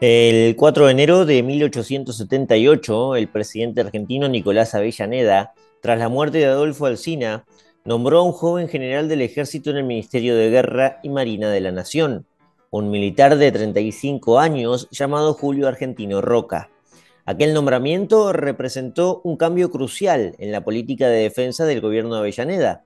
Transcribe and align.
El 0.00 0.56
4 0.56 0.86
de 0.86 0.92
enero 0.92 1.26
de 1.26 1.42
1878, 1.42 3.16
el 3.16 3.28
presidente 3.28 3.82
argentino 3.82 4.28
Nicolás 4.28 4.74
Avellaneda, 4.74 5.52
tras 5.82 5.98
la 5.98 6.08
muerte 6.08 6.38
de 6.38 6.46
Adolfo 6.46 6.86
Alsina, 6.86 7.44
nombró 7.84 8.20
a 8.20 8.22
un 8.22 8.32
joven 8.32 8.68
general 8.68 9.10
del 9.10 9.20
ejército 9.20 9.68
en 9.68 9.76
el 9.76 9.84
Ministerio 9.84 10.36
de 10.36 10.48
Guerra 10.48 11.00
y 11.02 11.10
Marina 11.10 11.50
de 11.50 11.60
la 11.60 11.70
Nación, 11.70 12.24
un 12.70 12.90
militar 12.90 13.36
de 13.36 13.52
35 13.52 14.38
años 14.38 14.88
llamado 14.90 15.34
Julio 15.34 15.68
Argentino 15.68 16.22
Roca. 16.22 16.70
Aquel 17.26 17.52
nombramiento 17.52 18.32
representó 18.32 19.20
un 19.22 19.36
cambio 19.36 19.70
crucial 19.70 20.34
en 20.38 20.50
la 20.50 20.64
política 20.64 21.08
de 21.08 21.24
defensa 21.24 21.66
del 21.66 21.82
gobierno 21.82 22.14
de 22.14 22.20
Avellaneda, 22.20 22.84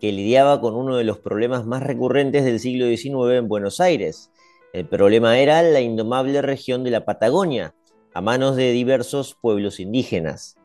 que 0.00 0.12
lidiaba 0.12 0.62
con 0.62 0.76
uno 0.76 0.96
de 0.96 1.04
los 1.04 1.18
problemas 1.18 1.66
más 1.66 1.82
recurrentes 1.82 2.42
del 2.42 2.58
siglo 2.58 2.86
XIX 2.86 3.38
en 3.38 3.48
Buenos 3.48 3.80
Aires. 3.80 4.30
El 4.74 4.86
problema 4.86 5.38
era 5.38 5.62
la 5.62 5.80
indomable 5.80 6.42
región 6.42 6.82
de 6.82 6.90
la 6.90 7.04
Patagonia, 7.04 7.76
a 8.12 8.20
manos 8.20 8.56
de 8.56 8.72
diversos 8.72 9.36
pueblos 9.40 9.78
indígenas. 9.78 10.56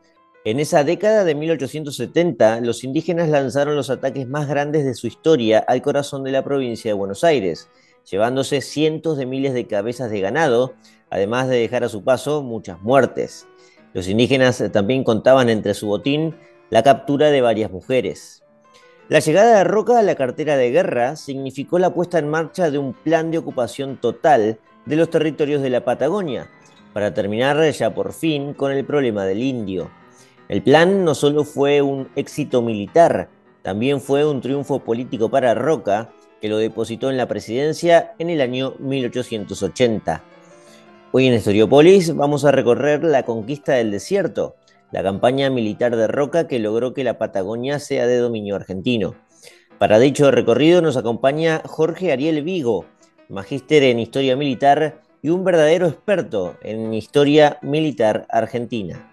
En 0.44 0.58
esa 0.58 0.82
década 0.82 1.22
de 1.22 1.36
1870, 1.36 2.60
los 2.62 2.82
indígenas 2.82 3.28
lanzaron 3.28 3.76
los 3.76 3.88
ataques 3.88 4.26
más 4.26 4.48
grandes 4.48 4.84
de 4.84 4.94
su 4.94 5.06
historia 5.06 5.60
al 5.60 5.80
corazón 5.80 6.24
de 6.24 6.32
la 6.32 6.42
provincia 6.42 6.90
de 6.90 6.98
Buenos 6.98 7.22
Aires, 7.22 7.68
llevándose 8.10 8.62
cientos 8.62 9.16
de 9.16 9.26
miles 9.26 9.54
de 9.54 9.68
cabezas 9.68 10.10
de 10.10 10.20
ganado, 10.20 10.74
además 11.08 11.46
de 11.46 11.58
dejar 11.58 11.84
a 11.84 11.88
su 11.88 12.02
paso 12.02 12.42
muchas 12.42 12.82
muertes. 12.82 13.46
Los 13.94 14.08
indígenas 14.08 14.60
también 14.72 15.04
contaban 15.04 15.48
entre 15.48 15.72
su 15.72 15.86
botín 15.86 16.34
la 16.68 16.82
captura 16.82 17.30
de 17.30 17.42
varias 17.42 17.70
mujeres. 17.70 18.42
La 19.10 19.18
llegada 19.18 19.58
de 19.58 19.64
Roca 19.64 19.98
a 19.98 20.02
la 20.04 20.14
cartera 20.14 20.56
de 20.56 20.70
guerra 20.70 21.16
significó 21.16 21.80
la 21.80 21.92
puesta 21.92 22.20
en 22.20 22.28
marcha 22.28 22.70
de 22.70 22.78
un 22.78 22.92
plan 22.92 23.32
de 23.32 23.38
ocupación 23.38 23.96
total 23.96 24.60
de 24.86 24.94
los 24.94 25.10
territorios 25.10 25.62
de 25.62 25.68
la 25.68 25.84
Patagonia, 25.84 26.48
para 26.92 27.12
terminar 27.12 27.60
ya 27.72 27.92
por 27.92 28.12
fin 28.12 28.54
con 28.54 28.70
el 28.70 28.84
problema 28.84 29.24
del 29.24 29.42
indio. 29.42 29.90
El 30.48 30.62
plan 30.62 31.04
no 31.04 31.16
solo 31.16 31.42
fue 31.42 31.82
un 31.82 32.08
éxito 32.14 32.62
militar, 32.62 33.28
también 33.62 34.00
fue 34.00 34.24
un 34.24 34.40
triunfo 34.40 34.78
político 34.78 35.28
para 35.28 35.54
Roca, 35.54 36.12
que 36.40 36.48
lo 36.48 36.58
depositó 36.58 37.10
en 37.10 37.16
la 37.16 37.26
presidencia 37.26 38.14
en 38.20 38.30
el 38.30 38.40
año 38.40 38.74
1880. 38.78 40.22
Hoy 41.10 41.26
en 41.26 41.34
Historiopolis 41.34 42.14
vamos 42.14 42.44
a 42.44 42.52
recorrer 42.52 43.02
la 43.02 43.24
conquista 43.24 43.72
del 43.72 43.90
desierto, 43.90 44.54
la 44.92 45.02
campaña 45.02 45.50
militar 45.50 45.96
de 45.96 46.06
Roca 46.06 46.46
que 46.46 46.58
logró 46.58 46.94
que 46.94 47.04
la 47.04 47.18
Patagonia 47.18 47.78
sea 47.78 48.06
de 48.06 48.18
dominio 48.18 48.56
argentino. 48.56 49.14
Para 49.78 49.98
dicho 49.98 50.30
recorrido 50.30 50.82
nos 50.82 50.96
acompaña 50.96 51.62
Jorge 51.64 52.12
Ariel 52.12 52.42
Vigo, 52.42 52.84
magíster 53.28 53.82
en 53.84 53.98
historia 53.98 54.36
militar 54.36 55.00
y 55.22 55.30
un 55.30 55.44
verdadero 55.44 55.86
experto 55.86 56.56
en 56.62 56.92
historia 56.92 57.58
militar 57.62 58.26
argentina. 58.30 59.06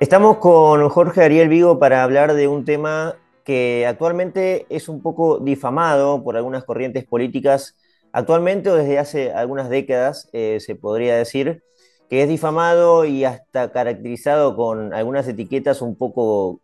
Estamos 0.00 0.36
con 0.36 0.88
Jorge 0.90 1.22
Ariel 1.22 1.48
Vigo 1.48 1.78
para 1.78 2.02
hablar 2.02 2.34
de 2.34 2.46
un 2.46 2.64
tema 2.64 3.16
que 3.44 3.86
actualmente 3.86 4.66
es 4.70 4.88
un 4.88 5.02
poco 5.02 5.38
difamado 5.38 6.22
por 6.24 6.36
algunas 6.36 6.64
corrientes 6.64 7.04
políticas, 7.04 7.76
actualmente 8.12 8.70
o 8.70 8.76
desde 8.76 8.98
hace 8.98 9.32
algunas 9.32 9.68
décadas, 9.68 10.28
eh, 10.32 10.58
se 10.60 10.74
podría 10.76 11.16
decir, 11.16 11.62
que 12.08 12.22
es 12.22 12.28
difamado 12.28 13.04
y 13.04 13.24
hasta 13.24 13.72
caracterizado 13.72 14.56
con 14.56 14.94
algunas 14.94 15.26
etiquetas 15.28 15.82
un 15.82 15.96
poco 15.96 16.60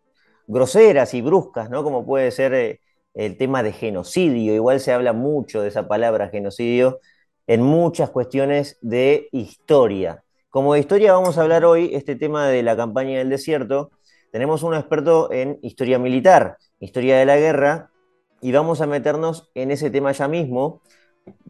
groseras 0.47 1.13
y 1.13 1.21
bruscas, 1.21 1.69
¿no? 1.69 1.83
Como 1.83 2.05
puede 2.05 2.31
ser 2.31 2.53
eh, 2.53 2.79
el 3.13 3.37
tema 3.37 3.63
de 3.63 3.73
genocidio, 3.73 4.53
igual 4.53 4.79
se 4.79 4.93
habla 4.93 5.13
mucho 5.13 5.61
de 5.61 5.69
esa 5.69 5.87
palabra 5.87 6.29
genocidio 6.29 6.99
en 7.47 7.61
muchas 7.61 8.09
cuestiones 8.09 8.77
de 8.81 9.27
historia. 9.31 10.23
Como 10.49 10.73
de 10.73 10.81
historia 10.81 11.13
vamos 11.13 11.37
a 11.37 11.43
hablar 11.43 11.65
hoy 11.65 11.91
este 11.93 12.15
tema 12.15 12.47
de 12.47 12.63
la 12.63 12.75
campaña 12.75 13.17
del 13.19 13.29
desierto. 13.29 13.91
Tenemos 14.31 14.63
un 14.63 14.73
experto 14.73 15.29
en 15.31 15.59
historia 15.61 15.99
militar, 15.99 16.57
historia 16.79 17.17
de 17.17 17.25
la 17.25 17.35
guerra, 17.35 17.91
y 18.39 18.53
vamos 18.53 18.79
a 18.79 18.87
meternos 18.87 19.51
en 19.55 19.71
ese 19.71 19.91
tema 19.91 20.13
ya 20.13 20.29
mismo 20.29 20.81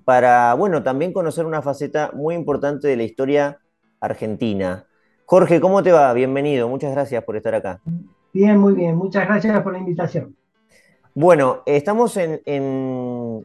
para, 0.03 0.55
bueno, 0.55 0.81
también 0.81 1.13
conocer 1.13 1.45
una 1.45 1.61
faceta 1.61 2.09
muy 2.13 2.33
importante 2.33 2.87
de 2.87 2.97
la 2.97 3.03
historia 3.03 3.59
argentina. 3.99 4.87
Jorge, 5.25 5.61
¿cómo 5.61 5.83
te 5.83 5.91
va? 5.91 6.11
Bienvenido, 6.13 6.67
muchas 6.67 6.91
gracias 6.91 7.23
por 7.23 7.37
estar 7.37 7.53
acá. 7.53 7.79
Bien, 8.33 8.57
muy 8.57 8.73
bien, 8.73 8.97
muchas 8.97 9.27
gracias 9.27 9.61
por 9.61 9.73
la 9.73 9.79
invitación. 9.79 10.35
Bueno, 11.13 11.61
estamos 11.67 12.17
en, 12.17 12.41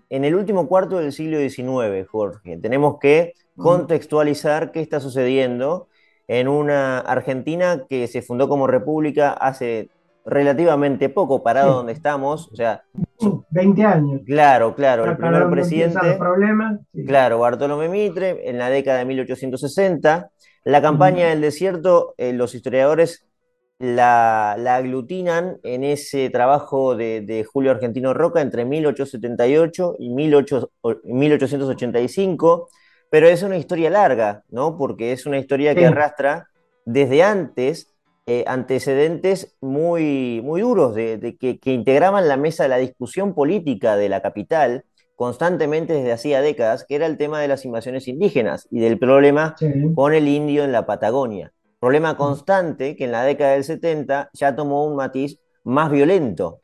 el 0.08 0.34
último 0.34 0.66
cuarto 0.66 0.96
del 0.96 1.12
siglo 1.12 1.38
XIX, 1.38 2.08
Jorge. 2.08 2.56
Tenemos 2.56 2.98
que 2.98 3.34
contextualizar 3.56 4.72
qué 4.72 4.80
está 4.80 4.98
sucediendo 4.98 5.88
en 6.28 6.48
una 6.48 6.98
Argentina 6.98 7.84
que 7.88 8.06
se 8.06 8.22
fundó 8.22 8.48
como 8.48 8.66
república 8.66 9.32
hace 9.32 9.90
relativamente 10.24 11.08
poco, 11.08 11.42
parado 11.42 11.74
donde 11.74 11.92
estamos, 11.92 12.50
o 12.52 12.56
sea... 12.56 12.82
20 13.50 13.84
años. 13.84 14.22
Claro, 14.26 14.74
claro, 14.74 15.04
el 15.04 15.16
primer 15.16 15.48
presidente... 15.48 16.16
Problemas, 16.18 16.80
Claro, 17.06 17.38
Bartolomé 17.38 17.88
Mitre, 17.88 18.50
en 18.50 18.58
la 18.58 18.68
década 18.68 18.98
de 18.98 19.04
1860. 19.04 20.30
La 20.64 20.82
campaña 20.82 21.28
del 21.28 21.40
desierto, 21.40 22.14
eh, 22.18 22.32
los 22.32 22.56
historiadores 22.56 23.26
la, 23.78 24.52
aglutinan 24.52 25.58
en 25.62 25.84
ese 25.84 26.30
trabajo 26.30 26.96
de, 26.96 27.46
Julio 27.50 27.70
Argentino 27.70 28.14
Roca 28.14 28.40
entre 28.40 28.64
1878 28.64 29.96
y 29.98 30.08
1885, 30.10 32.68
pero 33.10 33.28
es 33.28 33.42
una 33.42 33.56
historia 33.56 33.90
larga, 33.90 34.42
¿no? 34.50 34.76
Porque 34.76 35.12
es 35.12 35.26
una 35.26 35.38
historia 35.38 35.74
que 35.74 35.86
arrastra 35.86 36.48
desde 36.84 37.22
antes 37.22 37.96
eh, 38.28 38.42
antecedentes 38.48 39.56
muy, 39.60 40.40
muy 40.42 40.60
duros 40.60 40.96
de, 40.96 41.36
que, 41.38 41.72
integraban 41.72 42.26
la 42.26 42.36
mesa 42.36 42.64
de 42.64 42.68
la 42.70 42.78
discusión 42.78 43.34
política 43.34 43.96
de 43.96 44.08
la 44.08 44.20
capital 44.20 44.84
constantemente 45.14 45.92
desde 45.92 46.12
hacía 46.12 46.40
décadas, 46.40 46.84
que 46.84 46.96
era 46.96 47.06
el 47.06 47.18
tema 47.18 47.40
de 47.40 47.46
las 47.46 47.64
invasiones 47.64 48.08
indígenas 48.08 48.66
y 48.70 48.80
del 48.80 48.98
problema 48.98 49.54
con 49.94 50.12
el 50.12 50.26
indio 50.26 50.64
en 50.64 50.72
la 50.72 50.86
Patagonia. 50.86 51.52
Problema 51.78 52.16
constante 52.16 52.96
que 52.96 53.04
en 53.04 53.12
la 53.12 53.22
década 53.22 53.52
del 53.52 53.62
70 53.62 54.30
ya 54.32 54.56
tomó 54.56 54.84
un 54.86 54.96
matiz 54.96 55.38
más 55.62 55.90
violento. 55.90 56.60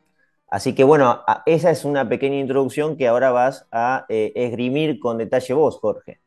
Así 0.48 0.74
que 0.74 0.82
bueno, 0.82 1.22
esa 1.46 1.70
es 1.70 1.84
una 1.84 2.08
pequeña 2.08 2.38
introducción 2.38 2.96
que 2.96 3.06
ahora 3.06 3.30
vas 3.30 3.68
a 3.70 4.04
eh, 4.08 4.32
esgrimir 4.34 4.98
con 4.98 5.16
detalle 5.16 5.54
vos, 5.54 5.78
Jorge. 5.78 6.21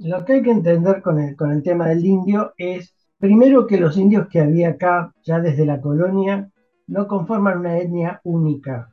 Lo 0.00 0.24
que 0.24 0.32
hay 0.34 0.42
que 0.42 0.50
entender 0.50 1.02
con 1.02 1.18
el, 1.18 1.62
tema 1.62 1.88
del 1.88 2.04
indio 2.04 2.52
es, 2.56 2.94
primero 3.18 3.66
que 3.66 3.78
los 3.78 3.96
indios 3.96 4.28
que 4.28 4.40
había 4.40 4.70
acá, 4.70 5.12
ya 5.24 5.40
desde 5.40 5.66
la 5.66 5.80
colonia, 5.80 6.50
no 6.86 7.06
conforman 7.06 7.58
una 7.58 7.78
etnia 7.78 8.20
única, 8.24 8.92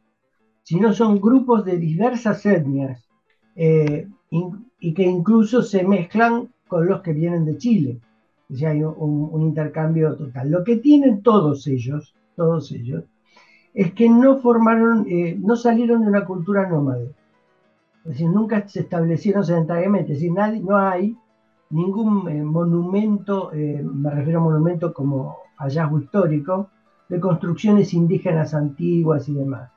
sino 0.64 0.94
son 0.94 1.22
grupos 1.22 1.66
de 1.66 1.78
diversas 1.78 2.46
etnias 2.46 3.08
eh, 3.56 4.08
y 4.80 4.94
que 4.94 5.03
incluso 5.03 5.62
se 5.62 5.84
mezclan 5.84 6.50
con 6.68 6.88
los 6.88 7.02
que 7.02 7.14
vienen 7.14 7.46
de 7.46 7.58
Chile 7.58 8.00
ya 8.53 8.70
hay 8.70 8.84
un, 8.84 9.42
intercambio 9.42 10.16
total. 10.16 10.52
Lo 10.52 10.64
que 10.64 10.78
tienen 10.78 11.22
todos 11.22 11.68
ellos, 11.68 12.16
todos 12.36 12.72
ellos, 12.72 13.03
es 13.74 13.94
que 13.94 14.09
no 14.09 14.40
formaron, 14.40 15.06
eh, 15.09 15.38
no 15.40 15.56
salieron 15.56 16.02
de 16.02 16.08
una 16.08 16.26
cultura 16.26 16.70
nómade. 16.70 17.09
Es 18.06 18.12
decir, 18.12 18.30
nunca 18.30 18.68
se 18.68 18.81
establecieron 18.81 19.44
sedentariamente. 19.44 20.14
Es 20.14 20.19
decir, 20.19 20.34
nadie, 20.34 20.62
no 20.62 20.78
hay 20.78 21.18
ningún 21.69 22.30
eh, 22.30 22.44
monumento, 22.44 23.52
eh, 23.53 23.82
me 23.84 24.11
refiero 24.11 24.40
a 24.40 24.44
monumento 24.44 24.94
como 24.94 25.38
hallazgo 25.58 26.00
histórico, 26.00 26.70
de 27.09 27.20
construcciones 27.20 27.94
indígenas 27.94 28.53
antiguas 28.53 29.28
y 29.29 29.35
demás. 29.35 29.72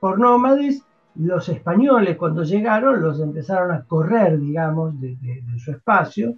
por 0.00 0.18
nómades, 0.18 0.84
los 1.14 1.48
españoles 1.48 2.16
cuando 2.16 2.42
llegaron 2.44 3.02
los 3.02 3.20
empezaron 3.20 3.72
a 3.72 3.84
correr, 3.84 4.38
digamos, 4.38 5.00
de 5.00 5.42
su 5.58 5.72
espacio 5.72 6.36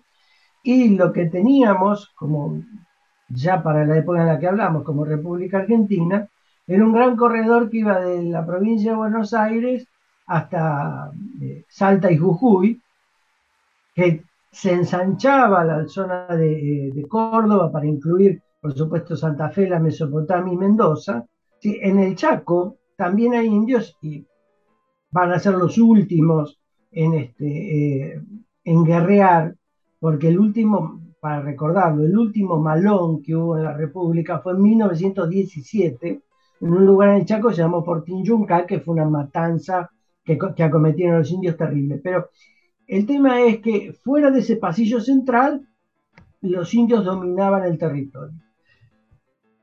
y 0.62 0.96
lo 0.96 1.12
que 1.12 1.26
teníamos, 1.26 2.12
como 2.14 2.62
ya 3.28 3.62
para 3.62 3.84
la 3.84 3.98
época 3.98 4.20
en 4.20 4.26
la 4.28 4.38
que 4.38 4.46
hablamos, 4.46 4.84
como 4.84 5.04
República 5.04 5.58
Argentina, 5.58 6.28
era 6.66 6.84
un 6.84 6.92
gran 6.92 7.16
corredor 7.16 7.68
que 7.68 7.78
iba 7.78 8.00
de 8.00 8.22
la 8.22 8.46
provincia 8.46 8.92
de 8.92 8.96
Buenos 8.96 9.34
Aires 9.34 9.88
hasta 10.32 11.12
eh, 11.42 11.64
Salta 11.68 12.10
y 12.10 12.16
Jujuy, 12.16 12.80
que 13.94 14.24
se 14.50 14.72
ensanchaba 14.72 15.62
la 15.62 15.86
zona 15.86 16.26
de, 16.28 16.88
eh, 16.88 17.06
Córdoba 17.06 17.70
para 17.70 17.86
incluir, 17.86 18.40
por 18.60 18.72
supuesto, 18.74 19.14
Santa 19.14 19.50
Fe, 19.50 19.68
la 19.68 19.78
Mesopotamia 19.78 20.54
y 20.54 20.56
Mendoza. 20.56 21.26
en 21.62 21.98
el 21.98 22.16
Chaco 22.16 22.76
también 22.96 23.34
hay 23.34 23.46
indios 23.46 23.96
y 24.00 24.24
van 25.10 25.32
a 25.32 25.38
ser 25.38 25.54
los 25.54 25.76
últimos 25.78 26.58
en, 26.90 27.14
este, 27.14 27.46
eh, 27.46 28.22
en 28.64 28.84
guerrear 28.84 29.54
porque 30.00 30.28
el 30.28 30.38
último, 30.38 31.00
para 31.20 31.42
recordarlo, 31.42 32.04
el 32.04 32.16
último 32.16 32.58
malón 32.58 33.22
que 33.22 33.36
hubo 33.36 33.58
en 33.58 33.64
la 33.64 33.74
República 33.74 34.40
fue 34.40 34.54
en 34.54 34.62
1917, 34.62 36.20
en 36.62 36.72
un 36.72 36.86
lugar 36.86 37.10
en 37.10 37.16
el 37.16 37.26
Chaco 37.26 37.50
se 37.52 37.62
llamó 37.62 37.84
Fortín 37.84 38.24
Yunca, 38.24 38.66
que 38.66 38.80
fue 38.80 38.94
una 38.94 39.04
matanza 39.04 39.90
que, 40.24 40.38
acometieron 40.62 41.18
los 41.18 41.30
indios 41.30 41.56
terribles. 41.56 42.00
Pero 42.02 42.28
el 42.86 43.06
tema 43.06 43.40
es 43.42 43.60
que 43.60 43.92
fuera 43.92 44.30
de 44.30 44.40
ese 44.40 44.56
pasillo 44.56 45.00
central, 45.00 45.66
los 46.40 46.74
indios 46.74 47.04
dominaban 47.04 47.64
el 47.64 47.78
territorio. 47.78 48.38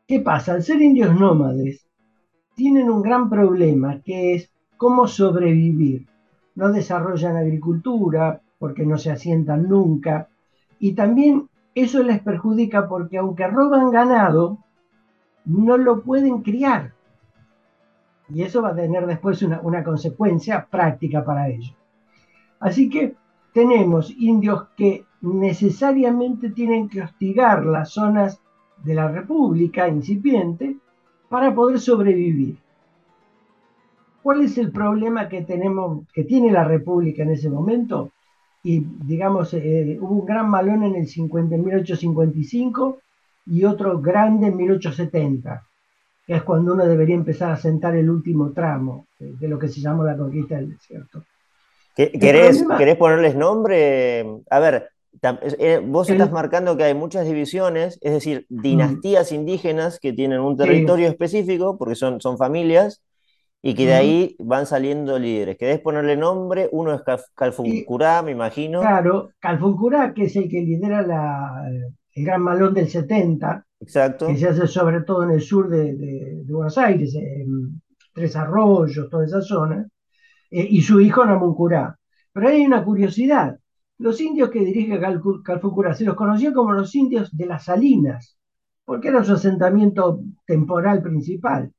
¿Qué 0.08 0.20
pasa? 0.20 0.54
Al 0.54 0.64
ser 0.64 0.82
indios 0.82 1.14
nómades, 1.20 1.86
tienen 2.56 2.90
un 2.90 3.02
gran 3.02 3.30
problema 3.30 4.02
que 4.02 4.34
es 4.34 4.52
cómo 4.78 5.08
sobrevivir. 5.08 6.08
No 6.56 6.72
desarrollan 6.72 7.38
agricultura 7.38 8.42
porque 8.58 8.86
no 8.86 8.98
se 8.98 9.12
asientan 9.12 9.70
nunca. 9.70 10.30
Y 10.80 10.94
también 10.94 11.48
eso 11.76 12.04
les 12.04 12.22
perjudica 12.22 12.88
porque 12.88 13.18
aunque 13.18 13.48
roban 13.48 13.92
ganado, 13.92 14.60
no 15.46 15.78
lo 15.78 16.02
pueden 16.02 16.42
criar. 16.42 16.94
Y 18.34 18.44
eso 18.44 18.62
va 18.62 18.70
a 18.70 18.76
tener 18.76 19.06
después 19.08 19.42
una, 19.42 19.84
consecuencia 19.84 20.68
práctica 20.70 21.24
para 21.24 21.50
ellos. 21.50 21.76
Así 22.60 22.90
que 22.90 23.16
tenemos 23.54 24.12
indios 24.12 24.68
que 24.78 25.06
necesariamente 25.22 26.52
tienen 26.52 26.88
que 26.90 27.02
hostigar 27.02 27.66
las 27.66 27.92
zonas 27.92 28.42
de 28.84 28.94
la 28.94 29.08
República 29.08 29.88
incipiente 29.88 30.78
para 31.28 31.54
poder 31.54 31.80
sobrevivir. 31.80 32.58
¿Cuál 34.22 34.42
es 34.42 34.58
el 34.58 34.72
problema 34.72 35.28
que 35.28 35.42
tenemos, 35.42 36.06
que 36.14 36.24
tiene 36.24 36.52
la 36.52 36.64
República 36.64 37.24
en 37.24 37.32
ese 37.32 37.50
momento? 37.50 38.12
Y 38.64 38.80
digamos, 38.80 39.54
eh, 39.54 39.98
hubo 40.02 40.16
un 40.16 40.26
gran 40.26 40.50
malón 40.50 40.84
en 40.84 40.96
el 40.96 41.08
50, 41.08 41.56
1855 41.56 43.00
y 43.48 43.64
otro 43.64 44.00
grande 44.00 44.48
en 44.48 44.58
1870, 44.58 45.69
que 46.30 46.36
es 46.36 46.44
cuando 46.44 46.74
uno 46.74 46.86
debería 46.86 47.16
empezar 47.16 47.50
a 47.50 47.58
sentar 47.58 47.96
el 47.96 48.08
último 48.08 48.52
tramo 48.52 49.08
de, 49.18 49.48
lo 49.48 49.58
que 49.58 49.68
se 49.68 49.82
llamó 49.82 50.04
la 50.04 50.16
conquista 50.16 50.58
del 50.58 50.70
desierto. 50.70 51.24
¿Querés, 51.96 52.64
¿Querés 52.78 52.98
ponerles 52.98 53.36
nombre? 53.36 54.24
A 54.52 54.60
ver, 54.60 54.90
eh, 55.24 55.82
vos 55.84 56.08
estás 56.08 56.32
marcando 56.32 56.78
que 56.78 56.84
hay 56.84 56.94
muchas 56.94 57.26
divisiones, 57.26 57.98
es 58.02 58.14
decir, 58.14 58.46
mm. 58.48 58.62
dinastías 58.62 59.32
indígenas 59.32 60.00
que 60.00 60.14
tienen 60.14 60.42
un 60.42 60.56
territorio 60.56 61.08
específico, 61.08 61.80
porque 61.80 61.96
son, 61.96 62.22
son 62.22 62.38
familias, 62.38 63.02
y 63.64 63.74
que 63.74 63.88
de 63.88 63.96
ahí 63.96 64.36
van 64.38 64.68
saliendo 64.68 65.18
líderes. 65.18 65.58
¿Querés 65.58 65.80
ponerle 65.80 66.16
nombre? 66.16 66.70
Uno 66.72 66.94
es 66.94 67.02
Calfuncurá, 67.34 68.22
me 68.22 68.30
imagino. 68.30 68.82
Claro, 68.82 69.32
Calfuncurá, 69.40 70.14
que 70.14 70.26
es 70.26 70.36
el 70.36 70.48
que 70.48 70.62
lidera 70.62 71.02
el 72.14 72.24
Gran 72.24 72.44
Malón 72.44 72.76
del 72.76 72.88
70, 72.88 73.66
Exacto. 73.80 74.28
que 74.28 74.38
se 74.38 74.50
hace 74.50 74.68
sobre 74.68 75.02
todo 75.02 75.24
en 75.24 75.32
el 75.32 75.42
sur 75.42 75.70
de, 75.70 76.44
Buenos 76.48 76.78
Aires, 76.78 77.16
Tres 78.14 78.36
Arroyos, 78.36 79.10
toda 79.10 79.26
esa 79.26 79.42
zona, 79.42 79.88
eh, 80.52 80.68
y 80.70 80.82
su 80.82 81.00
hijo 81.00 81.26
Namuncurá. 81.26 81.98
Pero 82.34 82.50
hay 82.50 82.66
una 82.66 82.84
curiosidad, 82.84 83.58
los 84.00 84.22
indios 84.22 84.50
que 84.50 84.64
dirige 84.64 85.00
Calfucurá 85.44 85.94
se 85.94 86.06
los 86.06 86.16
conocía 86.16 86.54
como 86.54 86.72
los 86.74 86.96
indios 86.96 87.36
de 87.36 87.46
las 87.46 87.66
Salinas, 87.66 88.38
porque 88.86 89.10
era 89.10 89.24
su 89.24 89.34
asentamiento 89.34 90.22
temporal 90.46 91.02
principal. 91.02 91.72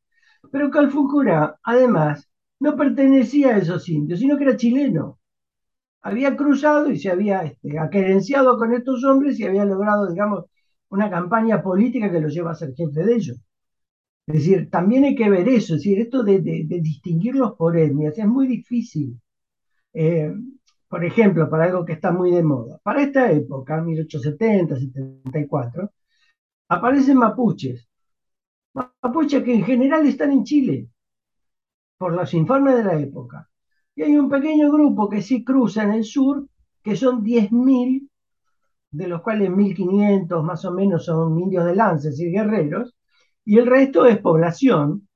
Pero 0.52 0.70
Calfucurá, 0.70 1.58
además, 1.62 2.30
no 2.60 2.76
pertenecía 2.76 3.54
a 3.54 3.58
esos 3.58 3.88
indios, 3.88 4.20
sino 4.20 4.36
que 4.36 4.44
era 4.44 4.56
chileno. 4.56 5.18
Había 6.02 6.36
cruzado 6.36 6.90
y 6.90 6.98
se 6.98 7.10
había 7.10 7.42
este, 7.42 7.74
con 8.58 8.74
estos 8.74 9.04
hombres 9.04 9.40
y 9.40 9.44
había 9.44 9.64
logrado, 9.64 10.10
digamos, 10.10 10.44
una 10.90 11.10
campaña 11.10 11.62
política 11.62 12.10
que 12.10 12.20
lo 12.20 12.28
lleva 12.28 12.52
a 12.52 12.54
ser 12.54 12.74
jefe 12.74 13.04
de 13.04 13.14
ellos. 13.14 13.38
Es 14.26 14.34
decir, 14.34 14.70
también 14.70 15.04
hay 15.04 15.14
que 15.16 15.30
ver 15.30 15.48
eso, 15.48 15.74
es 15.74 15.80
decir, 15.82 16.00
esto 16.00 16.22
de, 16.22 16.40
distinguirlos 16.40 17.54
por 17.56 17.76
etnias 17.76 18.18
es 18.18 18.26
muy 18.26 18.46
difícil. 18.46 19.20
Eh, 19.92 20.32
por 20.88 21.04
ejemplo, 21.04 21.48
para 21.48 21.64
algo 21.66 21.84
que 21.84 21.94
está 21.94 22.12
muy 22.12 22.32
de 22.32 22.42
moda. 22.42 22.80
Para 22.82 23.02
esta 23.02 23.30
época, 23.30 23.80
1870, 23.80 24.76
74, 24.76 25.92
aparecen 26.68 27.18
mapuches. 27.18 27.88
Mapuches 28.74 29.42
que 29.44 29.54
en 29.54 29.64
general 29.64 30.06
están 30.06 30.32
en 30.32 30.44
Chile, 30.44 30.88
por 31.96 32.12
los 32.12 32.34
informes 32.34 32.76
de 32.76 32.84
la 32.84 32.98
época. 32.98 33.48
Y 33.94 34.02
hay 34.02 34.16
un 34.16 34.28
pequeño 34.28 34.70
grupo 34.72 35.08
que 35.08 35.22
sí 35.22 35.44
cruza 35.44 35.84
en 35.84 35.92
el 35.92 36.04
sur, 36.04 36.48
que 36.82 36.96
son 36.96 37.22
10.000, 37.22 38.09
de 38.90 39.08
los 39.08 39.22
cuales 39.22 39.50
1.500 39.50 40.42
más 40.42 40.64
o 40.64 40.72
menos 40.72 41.04
son 41.04 41.38
indios 41.38 41.64
de 41.64 41.74
lances 41.76 42.18
y 42.20 42.30
guerreros, 42.30 42.96
y 43.44 43.58
el 43.58 43.66
resto 43.66 44.06
es 44.06 44.18
población. 44.18 45.08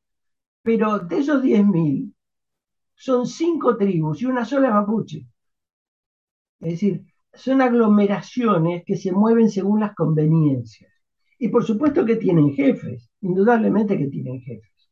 Pero 0.62 0.98
de 1.00 1.18
esos 1.18 1.42
10.000, 1.42 2.14
son 2.94 3.26
cinco 3.26 3.76
tribus 3.76 4.22
y 4.22 4.26
una 4.26 4.44
sola 4.44 4.70
mapuche. 4.70 5.26
Es 6.60 6.70
decir, 6.72 7.04
son 7.32 7.60
aglomeraciones 7.60 8.84
que 8.86 8.96
se 8.96 9.12
mueven 9.12 9.50
según 9.50 9.80
las 9.80 9.94
conveniencias. 9.94 10.90
Y 11.38 11.48
por 11.48 11.64
supuesto 11.64 12.04
que 12.04 12.16
tienen 12.16 12.54
jefes, 12.54 13.10
indudablemente 13.20 13.98
que 13.98 14.06
tienen 14.06 14.40
jefes. 14.40 14.90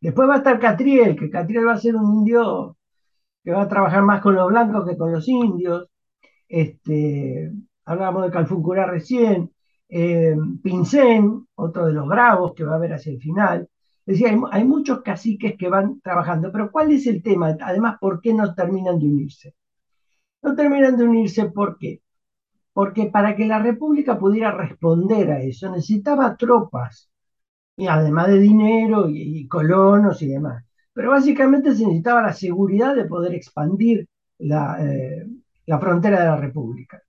Después 0.00 0.28
va 0.28 0.34
a 0.34 0.38
estar 0.38 0.58
Catriel, 0.58 1.16
que 1.16 1.30
Catriel 1.30 1.66
va 1.66 1.74
a 1.74 1.78
ser 1.78 1.96
un 1.96 2.20
indio 2.20 2.76
que 3.44 3.52
va 3.52 3.62
a 3.62 3.68
trabajar 3.68 4.02
más 4.02 4.22
con 4.22 4.34
los 4.34 4.48
blancos 4.48 4.88
que 4.88 4.96
con 4.96 5.12
los 5.12 5.28
indios. 5.28 5.88
Este, 6.48 7.52
hablábamos 7.84 8.24
de 8.24 8.30
Calfuncurá 8.30 8.86
recién. 8.86 9.50
Eh, 9.88 10.36
Pincén, 10.62 11.46
otro 11.56 11.86
de 11.86 11.92
los 11.92 12.06
bravos 12.06 12.54
que 12.54 12.64
va 12.64 12.72
a 12.72 12.76
haber 12.76 12.92
hacia 12.94 13.12
el 13.12 13.20
final. 13.20 13.68
Decir, 14.06 14.28
hay, 14.28 14.40
hay 14.52 14.64
muchos 14.64 15.02
caciques 15.02 15.56
que 15.58 15.68
van 15.68 16.00
trabajando, 16.00 16.50
pero 16.52 16.70
¿cuál 16.70 16.92
es 16.92 17.06
el 17.06 17.22
tema? 17.22 17.56
Además, 17.60 17.98
¿por 18.00 18.20
qué 18.20 18.32
no 18.34 18.54
terminan 18.54 18.98
de 18.98 19.06
unirse? 19.06 19.54
No 20.42 20.54
terminan 20.54 20.96
de 20.96 21.04
unirse, 21.04 21.46
¿por 21.50 21.78
qué? 21.78 22.02
Porque 22.72 23.06
para 23.06 23.36
que 23.36 23.46
la 23.46 23.58
República 23.60 24.18
pudiera 24.18 24.52
responder 24.52 25.30
a 25.32 25.42
eso 25.42 25.70
necesitaba 25.70 26.36
tropas, 26.36 27.10
y 27.80 27.86
además 27.88 28.28
de 28.28 28.38
dinero 28.38 29.08
y, 29.08 29.48
colonos 29.48 30.22
y 30.22 30.28
demás. 30.28 30.64
Pero 30.92 31.10
básicamente 31.10 31.74
se 31.74 31.84
necesitaba 31.84 32.22
la 32.22 32.34
seguridad 32.34 32.94
de 32.94 33.06
poder 33.06 33.34
expandir 33.34 34.06
la, 34.38 34.78
eh, 34.84 35.26
frontera 35.80 36.20
de 36.20 36.26
la 36.26 36.36
República. 36.36 37.00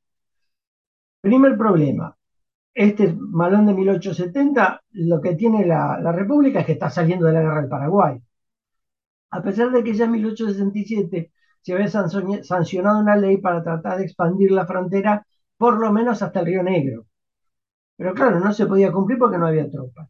Primer 1.21 1.57
problema, 1.57 2.15
este 2.73 3.13
malón 3.13 3.66
de 3.68 3.73
1870, 3.73 4.81
lo 4.92 5.21
que 5.21 5.35
tiene 5.35 5.66
la, 5.66 6.11
República 6.11 6.61
es 6.61 6.66
que 6.66 6.71
está 6.73 6.90
saliendo 6.90 7.25
de 7.28 7.33
la 7.33 7.42
guerra 7.42 7.61
del 7.61 7.69
Paraguay. 7.69 8.21
A 9.31 9.42
pesar 9.42 9.71
de 9.71 9.83
que 9.83 9.94
ya 9.94 10.06
en 10.06 10.11
1867 10.11 11.31
se 11.61 11.73
había 11.73 11.87
sancionado 11.90 12.99
una 12.99 13.16
ley 13.16 13.37
para 13.37 13.63
tratar 13.63 13.97
de 13.97 14.06
expandir 14.06 14.51
la 14.51 14.66
frontera 14.66 15.25
por 15.57 15.80
lo 15.80 15.92
menos 15.92 16.21
hasta 16.21 16.40
el 16.40 16.47
Río 16.47 16.63
Negro. 16.63 17.06
Pero 17.97 18.13
claro, 18.13 18.40
no 18.40 18.51
se 18.54 18.66
podía 18.66 18.92
cumplir 18.92 19.19
porque 19.19 19.37
no 19.37 19.47
había 19.47 19.69
tropas. 19.69 20.09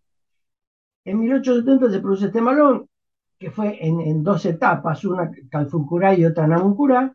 En 1.03 1.19
1870 1.19 1.91
se 1.91 1.99
produce 1.99 2.27
este 2.27 2.41
malón, 2.41 2.87
que 3.39 3.51
fue 3.51 3.77
en, 3.85 4.23
dos 4.23 4.45
etapas, 4.45 5.03
una 5.05 5.31
Calfuncurá 5.49 6.13
y 6.13 6.25
otra 6.25 6.47
Namuncurá, 6.47 7.13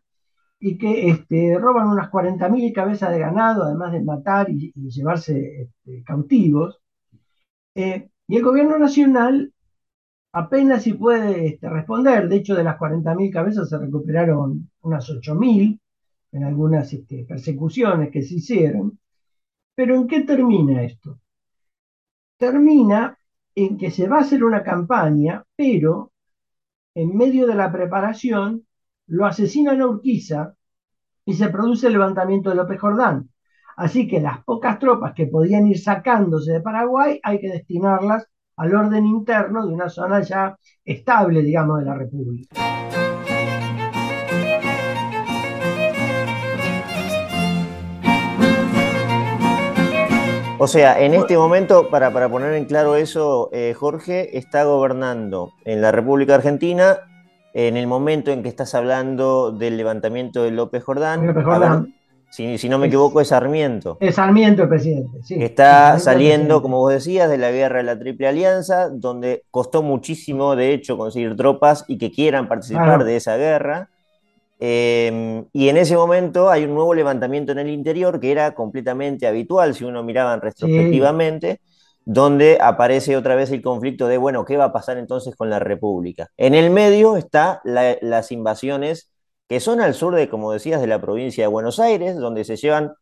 y 0.59 0.77
que 0.77 1.09
este, 1.09 1.57
roban 1.59 1.89
unas 1.89 2.09
40.000 2.09 2.73
cabezas 2.73 3.11
de 3.11 3.19
ganado, 3.19 3.63
además 3.63 3.91
de 3.91 4.01
matar 4.01 4.49
y, 4.49 4.71
llevarse 4.89 5.61
este, 5.63 6.03
cautivos. 6.03 6.79
Eh, 7.75 8.09
y 8.27 8.37
el 8.37 8.43
gobierno 8.43 8.77
nacional 8.79 9.53
apenas 10.33 10.83
si 10.83 10.93
puede 10.93 11.47
este, 11.47 11.69
responder. 11.69 12.29
De 12.29 12.37
hecho, 12.37 12.55
de 12.55 12.63
las 12.63 12.77
40.000 12.77 13.31
cabezas 13.31 13.69
se 13.69 13.77
recuperaron 13.77 14.69
unas 14.81 15.09
8.000 15.09 15.79
en 16.33 16.43
algunas 16.43 16.91
este, 16.93 17.25
persecuciones 17.25 18.11
que 18.11 18.21
se 18.21 18.35
hicieron. 18.35 18.99
Pero 19.75 19.95
¿en 19.95 20.07
qué 20.07 20.21
termina 20.21 20.83
esto? 20.83 21.19
Termina 22.37 23.17
en 23.55 23.77
que 23.77 23.89
se 23.91 24.07
va 24.07 24.17
a 24.17 24.21
hacer 24.21 24.43
una 24.43 24.63
campaña, 24.63 25.43
pero 25.55 26.11
en 26.93 27.15
medio 27.17 27.47
de 27.47 27.55
la 27.55 27.71
preparación 27.71 28.66
lo 29.07 29.25
asesinan 29.25 29.81
a 29.81 29.87
Urquiza 29.87 30.53
y 31.25 31.33
se 31.33 31.49
produce 31.49 31.87
el 31.87 31.93
levantamiento 31.93 32.49
de 32.49 32.55
López 32.55 32.79
Jordán. 32.79 33.29
Así 33.75 34.07
que 34.07 34.19
las 34.19 34.43
pocas 34.43 34.79
tropas 34.79 35.13
que 35.13 35.27
podían 35.27 35.67
ir 35.67 35.79
sacándose 35.79 36.53
de 36.53 36.61
Paraguay 36.61 37.19
hay 37.23 37.39
que 37.39 37.49
destinarlas 37.49 38.27
al 38.57 38.75
orden 38.75 39.05
interno 39.05 39.65
de 39.65 39.73
una 39.73 39.87
zona 39.87 40.21
ya 40.21 40.57
estable, 40.83 41.41
digamos, 41.43 41.79
de 41.79 41.85
la 41.85 41.95
República. 41.95 42.55
O 50.59 50.65
sea, 50.65 50.99
en 50.99 51.13
este 51.13 51.37
momento, 51.37 51.89
para, 51.91 52.11
poner 52.29 52.55
en 52.55 52.65
claro 52.65 52.95
eso, 52.95 53.49
eh, 53.53 53.75
Jorge 53.77 54.39
está 54.39 54.63
gobernando 54.63 55.53
en 55.65 55.81
la 55.81 55.91
República 55.91 56.33
Argentina 56.33 56.97
en 57.57 57.75
el 57.75 57.87
momento 57.87 58.29
en 58.29 58.43
que 58.43 58.49
estás 58.49 58.75
hablando 58.75 59.51
del 59.51 59.77
levantamiento 59.77 60.43
de 60.43 60.51
López 60.51 60.83
Jordán. 60.83 61.91
si, 62.29 62.69
no 62.69 62.77
me 62.77 62.85
equivoco, 62.85 63.19
es 63.19 63.29
Sarmiento. 63.29 63.97
Es 63.99 64.13
Sarmiento 64.13 64.61
el 64.61 64.69
presidente, 64.69 65.23
sí. 65.23 65.41
Está 65.41 65.97
saliendo, 65.97 66.61
como 66.61 66.77
vos 66.77 66.93
decías, 66.93 67.27
de 67.31 67.39
la 67.39 67.49
guerra 67.49 67.77
de 67.77 67.83
la 67.83 67.97
Triple 67.97 68.27
Alianza, 68.27 68.89
donde 68.89 69.43
costó 69.49 69.81
muchísimo, 69.81 70.55
de 70.55 70.71
hecho, 70.71 70.99
conseguir 70.99 71.35
tropas 71.35 71.83
y 71.87 71.97
que 71.97 72.11
quieran 72.11 72.47
participar 72.47 73.03
de 73.03 73.15
esa 73.15 73.37
guerra. 73.37 73.89
Em, 74.59 75.45
y 75.51 75.69
en 75.69 75.77
ese 75.77 75.95
momento 75.95 76.51
hay 76.51 76.65
un 76.65 76.75
nuevo 76.75 76.93
levantamiento 76.93 77.53
en 77.53 77.57
el 77.57 77.69
interior 77.69 78.19
que 78.19 78.31
era 78.31 78.53
completamente 78.53 79.25
habitual, 79.25 79.73
si 79.73 79.83
uno 79.83 80.03
miraba 80.03 80.35
retrospectivamente, 80.35 81.59
donde 82.09 82.57
aparece 82.61 83.17
otra 83.17 83.35
vez 83.35 83.51
el 83.51 83.61
conflicto 83.61 84.07
de, 84.07 84.17
bueno, 84.17 84.45
¿qué 84.45 84.55
va 84.55 84.63
a 84.65 84.71
pasar 84.71 84.97
entonces 84.97 85.35
con 85.35 85.49
la 85.49 85.59
República? 85.59 86.31
En 86.37 86.55
el 86.55 86.69
medio 86.69 87.17
está 87.17 87.59
las 87.65 88.31
invasiones 88.31 89.11
que 89.49 89.59
son 89.59 89.81
al 89.81 89.93
sur 89.93 90.15
de, 90.15 90.29
como 90.29 90.53
decías, 90.53 90.79
de 90.79 90.87
la 90.87 91.01
provincia 91.01 91.43
de 91.43 91.49
Buenos 91.49 91.81
Aires, 91.81 92.15
donde 92.15 92.45
se 92.45 92.55
llevan, 92.55 92.93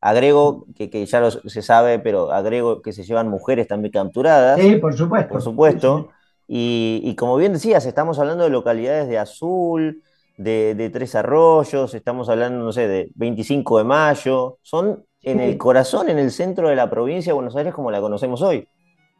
agrego, 0.00 0.64
que, 0.76 1.04
ya 1.04 1.30
se 1.30 1.60
sabe, 1.60 1.98
pero 1.98 2.32
agrego 2.32 2.80
que 2.80 2.94
se 2.94 3.04
llevan 3.04 3.28
mujeres 3.28 3.68
también 3.68 3.92
capturadas. 3.92 4.58
Sí, 4.58 4.76
por 4.76 4.94
supuesto. 4.94 5.28
Por 5.28 5.42
supuesto. 5.42 6.08
Y, 6.48 7.14
como 7.18 7.36
bien 7.36 7.52
decías, 7.52 7.84
estamos 7.84 8.18
hablando 8.18 8.44
de 8.44 8.50
localidades 8.50 9.08
de 9.08 9.18
Azul, 9.18 10.02
de, 10.38 10.90
Tres 10.90 11.14
Arroyos, 11.14 11.92
estamos 11.92 12.30
hablando, 12.30 12.64
no 12.64 12.72
sé, 12.72 12.88
de 12.88 13.10
25 13.14 13.76
de 13.76 13.84
Mayo, 13.84 14.56
son 14.62 15.04
en 15.24 15.40
el 15.40 15.56
corazón, 15.58 16.08
en 16.08 16.18
el 16.18 16.30
centro 16.30 16.68
de 16.68 16.76
la 16.76 16.88
provincia 16.88 17.30
de 17.30 17.34
Buenos 17.34 17.56
Aires 17.56 17.74
como 17.74 17.90
la 17.90 18.00
conocemos 18.00 18.42
hoy. 18.42 18.68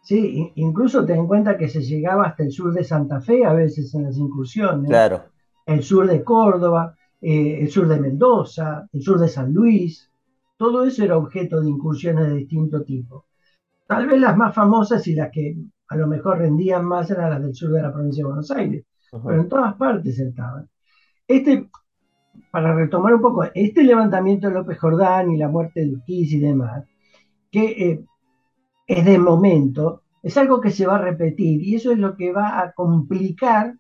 Sí, 0.03 0.53
incluso 0.57 1.05
ten 1.05 1.21
en 1.21 1.27
cuenta 1.27 1.57
que 1.57 1.69
se 1.69 1.81
llegaba 1.81 2.27
hasta 2.27 2.43
el 2.43 2.51
sur 2.51 2.73
de 2.75 2.85
Santa 2.85 3.21
Fe 3.21 3.45
a 3.45 3.55
veces 3.55 3.95
en 3.95 4.05
las 4.05 4.19
incursiones. 4.19 4.89
Claro 4.89 5.23
el 5.67 5.83
sur 5.83 6.07
de 6.07 6.23
Córdoba, 6.23 6.97
eh, 7.21 7.59
el 7.61 7.71
sur 7.71 7.89
de 7.89 8.01
Mendoza, 8.01 8.87
el 8.93 9.03
sur 9.03 9.19
de 9.19 9.29
San 9.29 9.53
Luis, 9.53 10.11
todo 10.57 10.85
eso 10.85 11.05
era 11.05 11.17
objeto 11.17 11.61
de 11.61 11.69
incursiones 11.69 12.29
de 12.29 12.35
distinto 12.37 12.83
tipo. 12.83 13.27
Tal 13.87 14.07
vez 14.07 14.21
las 14.21 14.37
más 14.37 14.55
famosas 14.55 15.07
y 15.07 15.15
las 15.15 15.31
que 15.31 15.57
a 15.89 15.97
lo 15.97 16.07
mejor 16.07 16.39
rendían 16.39 16.85
más 16.85 17.11
eran 17.11 17.31
las 17.31 17.43
del 17.43 17.55
sur 17.55 17.71
de 17.71 17.83
la 17.83 17.93
provincia 17.93 18.23
de 18.23 18.29
Buenos 18.29 18.51
Aires, 18.51 18.85
pero 19.11 19.41
en 19.41 19.49
todas 19.49 19.75
partes 19.75 20.19
estaban. 20.19 20.69
Este, 21.27 21.69
para 22.51 22.75
retomar 22.75 23.15
un 23.15 23.21
poco, 23.21 23.45
este 23.55 23.83
levantamiento 23.83 24.49
de 24.49 24.55
López 24.55 24.79
Jordán 24.79 25.31
y 25.31 25.37
la 25.37 25.49
muerte 25.49 25.81
de 25.81 25.93
Urquiz 25.93 26.33
y 26.33 26.39
demás, 26.39 26.85
que 27.51 27.65
eh, 27.65 28.05
es 28.87 29.05
de 29.05 29.19
momento, 29.19 30.03
es 30.23 30.37
algo 30.37 30.61
que 30.61 30.71
se 30.71 30.87
va 30.87 30.97
a 30.97 31.03
repetir 31.03 31.63
y 31.63 31.75
eso 31.75 31.93
es 31.93 31.99
lo 31.99 32.17
que 32.17 32.33
va 32.33 32.61
a 32.61 32.73
complicar 32.73 33.75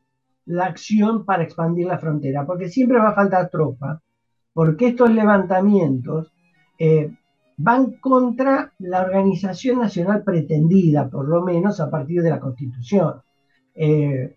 la 0.46 0.66
acción 0.66 1.25
para 1.25 1.42
expandir 1.42 1.87
la 1.87 1.99
frontera, 1.99 2.44
porque 2.46 2.68
siempre 2.68 2.99
va 2.99 3.11
a 3.11 3.14
faltar 3.14 3.49
tropa, 3.50 4.02
porque 4.52 4.88
estos 4.88 5.11
levantamientos 5.11 6.32
eh, 6.78 7.11
van 7.56 7.92
contra 7.99 8.73
la 8.78 9.02
organización 9.02 9.78
nacional 9.78 10.23
pretendida, 10.25 11.08
por 11.08 11.28
lo 11.28 11.42
menos 11.42 11.80
a 11.80 11.90
partir 11.90 12.23
de 12.23 12.30
la 12.30 12.40
Constitución. 12.40 13.23
Eh, 13.75 14.37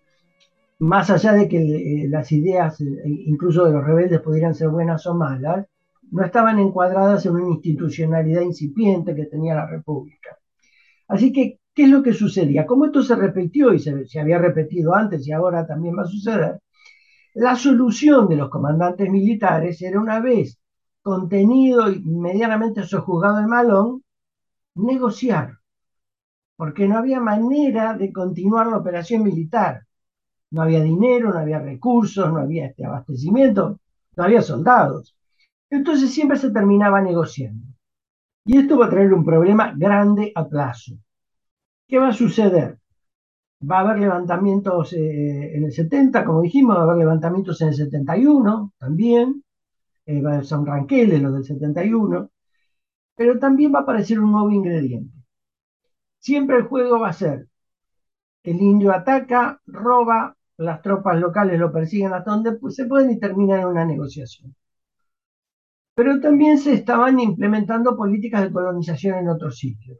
más 0.80 1.10
allá 1.10 1.32
de 1.32 1.48
que 1.48 1.58
eh, 1.58 2.08
las 2.08 2.30
ideas, 2.32 2.80
incluso 3.04 3.64
de 3.64 3.72
los 3.72 3.84
rebeldes, 3.84 4.20
pudieran 4.20 4.54
ser 4.54 4.68
buenas 4.68 5.06
o 5.06 5.14
malas, 5.14 5.66
no 6.10 6.24
estaban 6.24 6.58
encuadradas 6.58 7.26
en 7.26 7.32
una 7.32 7.54
institucionalidad 7.54 8.42
incipiente 8.42 9.14
que 9.14 9.26
tenía 9.26 9.54
la 9.54 9.66
República. 9.66 10.38
Así 11.08 11.32
que 11.32 11.58
¿Qué 11.78 11.84
es 11.84 11.90
lo 11.90 12.02
que 12.02 12.12
sucedía? 12.12 12.66
Como 12.66 12.86
esto 12.86 13.04
se 13.04 13.14
repitió 13.14 13.72
y 13.72 13.78
se, 13.78 14.18
había 14.18 14.38
repetido 14.38 14.96
antes 14.96 15.24
y 15.28 15.30
ahora 15.30 15.64
también 15.64 15.96
va 15.96 16.02
a 16.02 16.06
suceder, 16.06 16.60
la 17.34 17.54
solución 17.54 18.28
de 18.28 18.34
los 18.34 18.50
comandantes 18.50 19.08
militares 19.08 19.80
era 19.80 20.00
una 20.00 20.18
vez 20.18 20.58
contenido 21.02 21.88
y 21.88 22.00
medianamente 22.00 22.82
sojuzgado 22.82 23.38
el 23.38 23.46
malón, 23.46 24.02
negociar, 24.74 25.58
porque 26.56 26.88
no 26.88 26.98
había 26.98 27.20
manera 27.20 27.94
de 27.94 28.12
continuar 28.12 28.66
la 28.66 28.78
operación 28.78 29.22
militar. 29.22 29.86
No 30.50 30.62
había 30.62 30.82
dinero, 30.82 31.32
no 31.32 31.38
había 31.38 31.58
recursos, 31.58 32.32
no 32.32 32.38
había 32.38 32.66
este 32.66 32.84
abastecimiento, 32.84 33.78
no 34.16 34.24
había 34.24 34.42
soldados. 34.42 35.16
Entonces 35.70 36.10
siempre 36.10 36.38
se 36.38 36.50
terminaba 36.50 37.00
negociando. 37.00 37.66
Y 38.44 38.58
esto 38.58 38.78
va 38.78 38.86
a 38.86 38.90
traer 38.90 39.12
un 39.12 39.24
problema 39.24 39.74
grande 39.76 40.32
a 40.34 40.48
plazo. 40.48 40.94
¿Qué 41.86 41.98
va 41.98 42.08
a 42.08 42.12
suceder? 42.12 42.78
Va 43.70 43.78
a 43.78 43.80
haber 43.80 43.98
levantamientos 43.98 44.92
eh, 44.94 45.56
en 45.56 45.64
el 45.64 45.72
70, 45.72 46.24
como 46.24 46.42
dijimos, 46.42 46.76
va 46.76 46.80
a 46.80 46.84
haber 46.84 46.98
levantamientos 46.98 47.60
en 47.60 47.68
el 47.68 47.74
71 47.74 48.72
también, 48.78 49.44
eh, 50.06 50.22
un 50.22 50.66
ranqueles 50.66 51.20
lo 51.20 51.32
del 51.32 51.44
71, 51.44 52.30
pero 53.14 53.38
también 53.38 53.74
va 53.74 53.80
a 53.80 53.82
aparecer 53.82 54.20
un 54.20 54.32
nuevo 54.32 54.50
ingrediente. 54.50 55.14
Siempre 56.20 56.56
el 56.56 56.62
juego 56.64 57.00
va 57.00 57.08
a 57.10 57.12
ser, 57.12 57.48
el 58.44 58.62
indio 58.62 58.92
ataca, 58.92 59.60
roba, 59.66 60.37
las 60.58 60.82
tropas 60.82 61.18
locales 61.18 61.58
lo 61.58 61.72
persiguen 61.72 62.12
hasta 62.12 62.32
donde 62.32 62.58
se 62.70 62.86
pueden 62.86 63.10
y 63.12 63.18
terminan 63.18 63.60
en 63.60 63.66
una 63.66 63.84
negociación. 63.84 64.54
Pero 65.94 66.20
también 66.20 66.58
se 66.58 66.74
estaban 66.74 67.18
implementando 67.20 67.96
políticas 67.96 68.42
de 68.42 68.52
colonización 68.52 69.18
en 69.18 69.28
otros 69.28 69.58
sitios. 69.58 69.98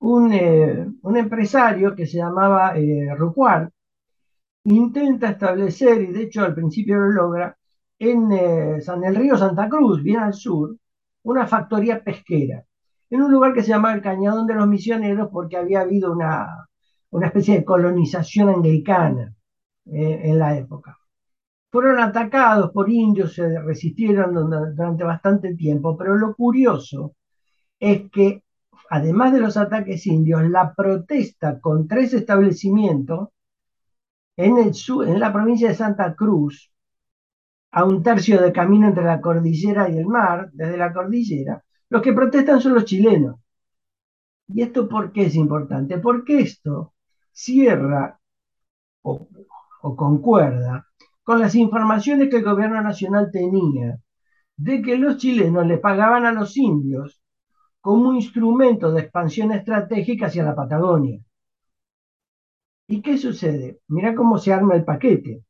Eh, 0.00 0.86
un, 1.02 1.16
empresario 1.16 1.94
que 1.94 2.06
se 2.06 2.18
llamaba 2.18 2.76
eh, 2.78 3.14
Rucuar 3.16 3.70
intenta 4.64 5.30
establecer, 5.30 6.02
y 6.02 6.12
de 6.12 6.22
hecho 6.24 6.42
al 6.44 6.54
principio 6.54 6.96
lo 6.98 7.10
logra, 7.10 7.56
en 7.98 8.30
eh, 8.32 8.80
San, 8.80 9.04
el 9.04 9.16
río 9.16 9.36
Santa 9.36 9.68
Cruz, 9.68 10.02
bien 10.02 10.18
al 10.20 10.34
sur, 10.34 10.76
una 11.22 11.46
factoría 11.46 12.02
pesquera, 12.04 12.64
en 13.10 13.22
un 13.22 13.32
lugar 13.32 13.54
que 13.54 13.62
se 13.62 13.68
llamaba 13.70 13.94
el 13.94 14.02
Cañadón 14.02 14.46
de 14.46 14.54
los 14.54 14.68
Misioneros 14.68 15.28
porque 15.32 15.56
había 15.56 15.80
habido 15.80 16.12
una, 16.12 16.68
una 17.10 17.26
especie 17.28 17.58
de 17.58 17.64
colonización 17.64 18.48
anglicana 18.50 19.35
en 19.86 20.38
la 20.38 20.56
época. 20.56 20.98
Fueron 21.70 22.00
atacados 22.00 22.70
por 22.72 22.90
indios, 22.90 23.34
se 23.34 23.60
resistieron 23.60 24.34
durante 24.34 25.04
bastante 25.04 25.54
tiempo, 25.54 25.96
pero 25.96 26.16
lo 26.16 26.34
curioso 26.34 27.14
es 27.78 28.10
que 28.10 28.42
además 28.90 29.32
de 29.32 29.40
los 29.40 29.56
ataques 29.56 30.06
indios, 30.06 30.48
la 30.48 30.74
protesta 30.74 31.60
con 31.60 31.88
tres 31.88 32.14
establecimientos 32.14 33.28
en, 34.36 34.56
en 34.58 35.20
la 35.20 35.32
provincia 35.32 35.68
de 35.68 35.74
Santa 35.74 36.14
Cruz, 36.14 36.70
a 37.72 37.84
un 37.84 38.02
tercio 38.02 38.40
de 38.40 38.52
camino 38.52 38.88
entre 38.88 39.04
la 39.04 39.20
cordillera 39.20 39.88
y 39.90 39.98
el 39.98 40.06
mar, 40.06 40.50
desde 40.52 40.76
la 40.78 40.92
cordillera, 40.92 41.62
los 41.90 42.02
que 42.02 42.12
protestan 42.12 42.60
son 42.60 42.74
los 42.74 42.84
chilenos. 42.84 43.36
¿Y 44.48 44.62
esto 44.62 44.88
por 44.88 45.12
qué 45.12 45.26
es 45.26 45.34
importante? 45.34 45.98
Porque 45.98 46.38
esto 46.40 46.94
cierra 47.32 48.18
o, 49.02 49.28
o 49.82 49.96
concuerda 49.96 50.86
con 51.22 51.40
las 51.40 51.54
informaciones 51.54 52.30
que 52.30 52.38
el 52.38 52.44
gobierno 52.44 52.80
nacional 52.82 53.30
tenía 53.32 53.98
de 54.56 54.82
que 54.82 54.96
los 54.96 55.18
chilenos 55.18 55.66
le 55.66 55.78
pagaban 55.78 56.24
a 56.24 56.32
los 56.32 56.56
indios 56.56 57.20
como 57.80 58.14
instrumento 58.14 58.90
de 58.92 59.02
expansión 59.02 59.52
estratégica 59.52 60.26
hacia 60.26 60.44
la 60.44 60.54
Patagonia. 60.54 61.20
¿Y 62.88 63.02
qué 63.02 63.18
sucede? 63.18 63.80
Mira 63.88 64.14
cómo 64.14 64.38
se 64.38 64.52
arma 64.52 64.74
el 64.74 64.84
paquete. 64.84 65.44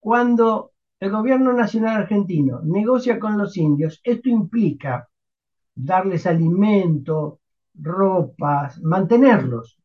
Cuando 0.00 0.72
el 0.98 1.10
gobierno 1.10 1.52
nacional 1.52 2.02
argentino 2.02 2.60
negocia 2.62 3.18
con 3.18 3.36
los 3.36 3.56
indios, 3.56 4.00
esto 4.02 4.28
implica 4.28 5.08
darles 5.74 6.26
alimento, 6.26 7.40
ropas, 7.74 8.80
mantenerlos. 8.82 9.78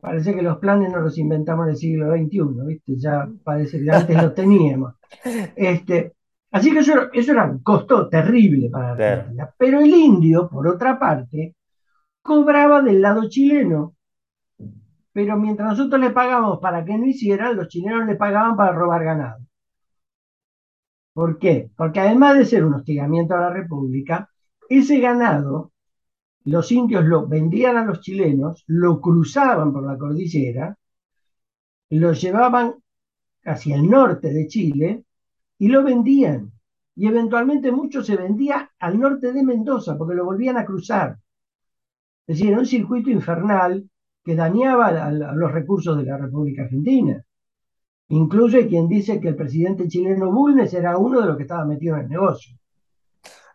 Parece 0.00 0.34
que 0.34 0.42
los 0.42 0.58
planes 0.58 0.90
no 0.90 1.00
los 1.00 1.18
inventamos 1.18 1.66
en 1.66 1.70
el 1.70 1.76
siglo 1.76 2.16
XXI, 2.16 2.66
¿viste? 2.66 2.96
Ya 2.96 3.28
parece 3.44 3.82
que 3.82 3.90
antes 3.90 4.22
los 4.22 4.34
teníamos. 4.34 4.94
Este, 5.56 6.14
Así 6.52 6.72
que 6.72 6.80
eso, 6.80 7.10
era 7.12 7.44
un 7.44 7.62
costo 7.62 8.08
terrible 8.08 8.70
para 8.70 8.92
Argentina. 8.92 9.54
Pero 9.56 9.80
el 9.80 9.90
indio, 9.90 10.48
por 10.48 10.66
otra 10.66 10.98
parte, 10.98 11.54
cobraba 12.22 12.82
del 12.82 13.00
lado 13.02 13.28
chileno. 13.28 13.94
Pero 15.12 15.36
mientras 15.36 15.70
nosotros 15.70 16.00
le 16.00 16.10
pagamos 16.10 16.58
para 16.60 16.84
que 16.84 16.96
no 16.98 17.06
hicieran, 17.06 17.56
los 17.56 17.68
chilenos 17.68 18.06
le 18.06 18.16
pagaban 18.16 18.56
para 18.56 18.72
robar 18.72 19.04
ganado. 19.04 19.38
¿Por 21.12 21.38
qué? 21.38 21.70
Porque 21.76 22.00
además 22.00 22.38
de 22.38 22.46
ser 22.46 22.64
un 22.64 22.74
hostigamiento 22.74 23.34
a 23.34 23.40
la 23.40 23.50
República, 23.50 24.28
ese 24.68 25.00
ganado, 25.00 25.69
los 26.44 26.72
indios 26.72 27.04
lo 27.04 27.26
vendían 27.26 27.76
a 27.76 27.84
los 27.84 28.00
chilenos, 28.00 28.64
lo 28.66 29.00
cruzaban 29.00 29.72
por 29.72 29.86
la 29.86 29.98
cordillera, 29.98 30.76
lo 31.90 32.12
llevaban 32.12 32.74
hacia 33.44 33.76
el 33.76 33.88
norte 33.88 34.32
de 34.32 34.46
Chile 34.46 35.04
y 35.58 35.68
lo 35.68 35.82
vendían. 35.82 36.52
Y 36.94 37.06
eventualmente 37.06 37.72
mucho 37.72 38.02
se 38.02 38.16
vendía 38.16 38.70
al 38.78 38.98
norte 38.98 39.32
de 39.32 39.42
Mendoza 39.42 39.96
porque 39.96 40.14
lo 40.14 40.24
volvían 40.24 40.56
a 40.56 40.64
cruzar. 40.64 41.18
Es 42.26 42.38
decir, 42.38 42.56
un 42.56 42.66
circuito 42.66 43.10
infernal 43.10 43.88
que 44.24 44.34
dañaba 44.34 45.10
los 45.10 45.52
recursos 45.52 45.96
de 45.96 46.04
la 46.04 46.18
República 46.18 46.62
Argentina. 46.62 47.22
Incluso 48.08 48.56
hay 48.56 48.68
quien 48.68 48.88
dice 48.88 49.20
que 49.20 49.28
el 49.28 49.36
presidente 49.36 49.88
chileno 49.88 50.30
Bulnes 50.30 50.72
era 50.74 50.96
uno 50.98 51.20
de 51.20 51.26
los 51.26 51.36
que 51.36 51.42
estaba 51.44 51.64
metido 51.64 51.96
en 51.96 52.02
el 52.02 52.08
negocio. 52.08 52.56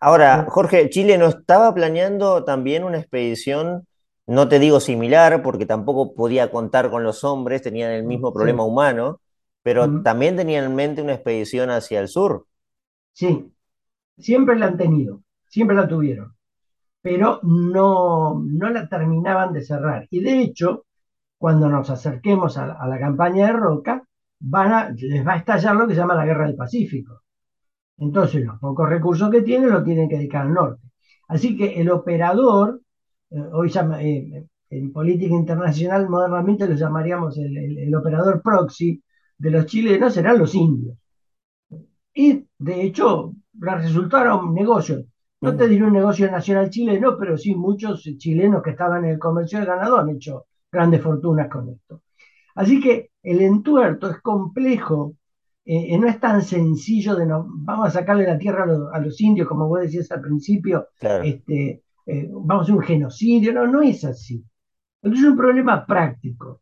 Ahora, 0.05 0.45
Jorge, 0.49 0.89
Chile 0.89 1.17
no 1.17 1.25
estaba 1.27 1.73
planeando 1.73 2.43
también 2.43 2.83
una 2.83 2.99
expedición, 2.99 3.87
no 4.27 4.47
te 4.47 4.59
digo 4.59 4.79
similar, 4.79 5.41
porque 5.41 5.65
tampoco 5.65 6.13
podía 6.13 6.51
contar 6.51 6.91
con 6.91 7.03
los 7.03 7.23
hombres, 7.23 7.61
tenían 7.63 7.91
el 7.91 8.03
mismo 8.03 8.31
problema 8.33 8.63
humano, 8.63 9.19
pero 9.63 9.87
Mm. 9.87 10.03
también 10.03 10.35
tenían 10.35 10.65
en 10.65 10.75
mente 10.75 11.01
una 11.01 11.13
expedición 11.13 11.71
hacia 11.71 11.99
el 12.01 12.07
sur. 12.07 12.45
Sí, 13.13 13.51
siempre 14.17 14.57
la 14.57 14.67
han 14.67 14.77
tenido, 14.77 15.23
siempre 15.47 15.75
la 15.77 15.87
tuvieron, 15.87 16.35
pero 17.01 17.39
no, 17.43 18.41
no 18.45 18.69
la 18.71 18.89
terminaban 18.89 19.53
de 19.53 19.63
cerrar. 19.63 20.07
Y 20.11 20.21
de 20.21 20.41
hecho, 20.41 20.85
cuando 21.37 21.69
nos 21.69 21.89
acerquemos 21.91 22.57
a, 22.57 22.73
a 22.73 22.87
la 22.87 22.99
campaña 22.99 23.47
de 23.47 23.53
Roca, 23.53 24.03
van 24.41 24.73
a, 24.73 24.89
les 24.91 25.27
va 25.27 25.33
a 25.35 25.37
estallar 25.37 25.75
lo 25.75 25.87
que 25.87 25.95
se 25.95 26.01
llama 26.01 26.15
la 26.15 26.25
Guerra 26.25 26.47
del 26.47 26.57
Pacífico. 26.57 27.23
Entonces, 27.97 28.45
los 28.45 28.59
pocos 28.59 28.89
recursos 28.89 29.29
que 29.31 29.41
tienen 29.41 29.69
los 29.71 29.83
tienen 29.83 30.09
que 30.09 30.17
dedicar 30.17 30.43
al 30.47 30.53
norte. 30.53 30.81
Así 31.27 31.57
que 31.57 31.79
el 31.81 31.89
operador, 31.91 32.81
eh, 33.31 33.37
hoy 33.53 33.69
llama, 33.69 34.01
eh, 34.03 34.45
en 34.69 34.91
política 34.93 35.33
internacional 35.35 36.09
modernamente 36.09 36.67
lo 36.67 36.75
llamaríamos 36.75 37.37
el, 37.37 37.57
el- 37.57 37.79
el 37.79 37.95
operador 37.95 38.41
proxy 38.41 39.01
de 39.37 39.51
los 39.51 39.65
chilenos, 39.65 40.13
serán 40.13 40.39
los 40.39 40.53
indios. 40.55 40.97
Y 42.13 42.47
de 42.59 42.81
hecho, 42.83 43.33
resultaron 43.53 44.53
negocios. 44.53 45.05
No 45.41 45.55
te 45.55 45.67
diré 45.67 45.83
un 45.85 45.93
negocio 45.93 46.29
nacional 46.31 46.69
chileno, 46.69 47.17
pero 47.19 47.37
sí 47.37 47.53
muchos 47.55 48.03
chilenos 48.17 48.63
que 48.63 48.71
estaban 48.71 49.05
en 49.05 49.11
el 49.11 49.19
comercio 49.19 49.59
de 49.59 49.65
ganado 49.65 49.97
han 49.97 50.09
hecho 50.09 50.45
grandes 50.71 51.01
fortunas 51.01 51.49
con 51.49 51.69
esto. 51.69 52.01
Así 52.55 52.81
que 52.81 53.11
el 53.23 53.41
entuerto 53.41 54.09
es 54.11 54.21
complejo, 54.21 55.15
eh, 55.65 55.93
eh, 55.93 55.97
no 55.97 56.07
es 56.07 56.19
tan 56.19 56.41
sencillo 56.43 57.15
de 57.15 57.25
no, 57.25 57.45
vamos 57.49 57.87
a 57.89 57.91
sacarle 57.91 58.25
la 58.27 58.37
tierra 58.37 58.63
a 58.63 58.67
los, 58.67 58.93
a 58.93 58.99
los 58.99 59.19
indios, 59.21 59.47
como 59.47 59.67
vos 59.67 59.81
decías 59.81 60.11
al 60.11 60.21
principio, 60.21 60.87
Claro, 60.99 61.23
este, 61.25 61.83
eh, 62.05 62.29
vamos 62.31 62.61
a 62.61 62.63
hacer 62.63 62.75
un 62.75 62.83
genocidio, 62.83 63.53
no, 63.53 63.67
no 63.67 63.81
es 63.81 64.03
así. 64.05 64.43
Entonces 65.01 65.25
es 65.25 65.31
un 65.31 65.37
problema 65.37 65.85
práctico. 65.85 66.61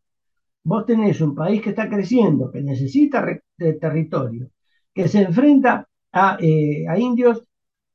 Vos 0.63 0.85
tenés 0.85 1.21
un 1.21 1.35
país 1.35 1.61
que 1.61 1.71
está 1.71 1.89
creciendo, 1.89 2.51
que 2.51 2.61
necesita 2.61 3.25
de 3.57 3.73
territorio, 3.73 4.49
que 4.93 5.07
se 5.07 5.21
enfrenta 5.23 5.87
a, 6.13 6.37
eh, 6.41 6.85
a 6.87 6.97
indios 6.99 7.43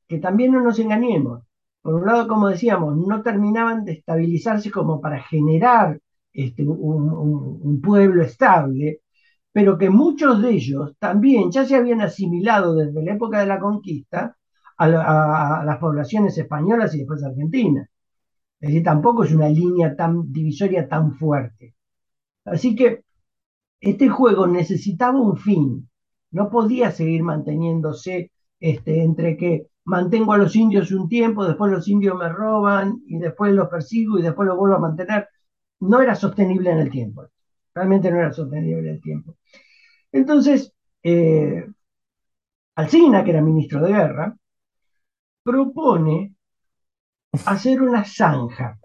que 0.07 0.19
también 0.19 0.51
no 0.53 0.61
nos 0.61 0.79
engañemos. 0.79 1.43
Por 1.81 1.95
un 1.95 2.05
lado, 2.07 2.27
como 2.27 2.49
decíamos, 2.49 2.97
no 2.97 3.21
terminaban 3.23 3.85
de 3.85 3.93
estabilizarse 3.93 4.71
como 4.71 5.01
para 5.01 5.21
generar 5.23 5.99
este, 6.33 6.63
un, 6.67 7.09
un- 7.11 7.59
un 7.63 7.81
pueblo 7.81 8.23
estable, 8.23 9.01
pero 9.59 9.77
que 9.77 9.89
muchos 9.89 10.41
de 10.41 10.51
ellos 10.51 10.95
también 10.99 11.51
ya 11.51 11.65
se 11.65 11.75
habían 11.75 11.99
asimilado 12.01 12.75
desde 12.75 13.03
la 13.03 13.13
época 13.15 13.41
de 13.41 13.45
la 13.47 13.59
conquista 13.59 14.37
a, 14.77 14.87
la- 14.87 15.03
a- 15.03 15.61
a 15.61 15.65
las 15.65 15.79
poblaciones 15.79 16.37
españolas 16.37 16.95
y 16.95 16.99
después 16.99 17.21
argentinas. 17.25 17.89
Es 18.61 18.69
decir, 18.69 18.83
tampoco 18.83 19.23
es 19.25 19.33
una 19.33 19.49
línea 19.49 19.95
tan 19.95 20.31
divisoria 20.33 20.87
tan 20.89 21.13
fuerte. 21.15 21.75
Así 22.45 22.75
que 22.75 23.03
este 23.81 24.09
juego 24.09 24.47
necesitaba 24.47 25.19
un 25.21 25.37
fin, 25.37 25.89
no 26.31 26.49
podía 26.49 26.91
seguir 26.91 27.23
manteniéndose 27.23 28.31
este, 28.59 29.03
entre 29.03 29.37
que 29.37 29.67
mantengo 29.85 30.33
a 30.33 30.39
los 30.39 30.55
indios 30.55 30.91
un 30.91 31.09
tiempo, 31.09 31.45
después 31.45 31.71
los 31.71 31.87
indios 31.89 32.17
me 32.17 32.29
roban 32.29 33.01
y 33.07 33.19
después 33.19 33.53
los 33.53 33.69
persigo 33.69 34.19
y 34.19 34.23
después 34.23 34.47
los 34.47 34.57
vuelvo 34.57 34.77
a 34.77 34.79
mantener. 34.79 35.27
No 35.81 36.01
era 36.01 36.15
sostenible 36.15 36.71
en 36.71 36.79
el 36.79 36.91
tiempo, 36.91 37.27
realmente 37.73 38.11
no 38.11 38.19
era 38.19 38.31
sostenible 38.33 38.89
en 38.89 38.95
el 38.95 39.01
tiempo. 39.01 39.35
Entonces, 40.11 40.73
eh, 41.03 41.65
Alsina, 42.81 43.23
que 43.23 43.29
era 43.33 43.43
ministro 43.43 43.79
de 43.85 43.93
guerra, 43.93 44.35
propone 45.43 46.17
hacer 47.43 47.81
una 47.81 48.05
zanja. 48.05 48.79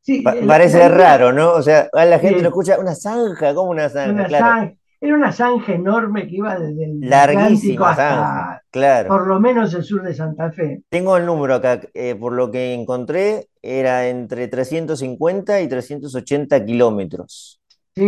Sí, 0.00 0.22
Pa- 0.22 0.36
la, 0.40 0.56
la 0.62 0.80
parece 0.80 0.88
raro, 0.88 1.32
¿no? 1.32 1.52
O 1.54 1.62
sea, 1.62 1.88
a 1.92 2.04
la 2.04 2.18
gente 2.20 2.42
lo 2.42 2.48
escucha, 2.48 2.78
una 2.78 2.94
zanja, 2.94 3.54
¿cómo 3.54 3.70
una 3.70 3.88
zanja? 3.88 4.24
una 4.24 4.26
Claro, 4.26 4.58
zanja, 4.58 4.74
era 5.00 5.14
una 5.14 5.30
zanja 5.32 5.72
enorme 5.74 6.26
que 6.26 6.36
iba 6.36 6.58
desde 6.58 6.84
el 6.84 7.12
Atlántico 7.12 7.84
larguísima 7.84 7.94
zanja, 7.94 8.48
hasta 8.48 8.62
claro. 8.70 9.10
por 9.10 9.26
lo 9.28 9.38
menos 9.40 9.72
el 9.74 9.84
sur 9.84 10.02
de 10.02 10.14
Santa 10.14 10.50
Fe. 10.52 10.82
Tengo 10.90 11.16
el 11.18 11.26
número 11.26 11.54
acá, 11.54 11.80
eh, 11.94 12.14
por 12.14 12.32
lo 12.32 12.50
que 12.50 12.72
encontré, 12.74 13.48
era 13.62 14.08
entre 14.08 14.48
350 14.48 15.60
y 15.60 15.68
380 15.68 16.64
kilómetros. 16.64 17.57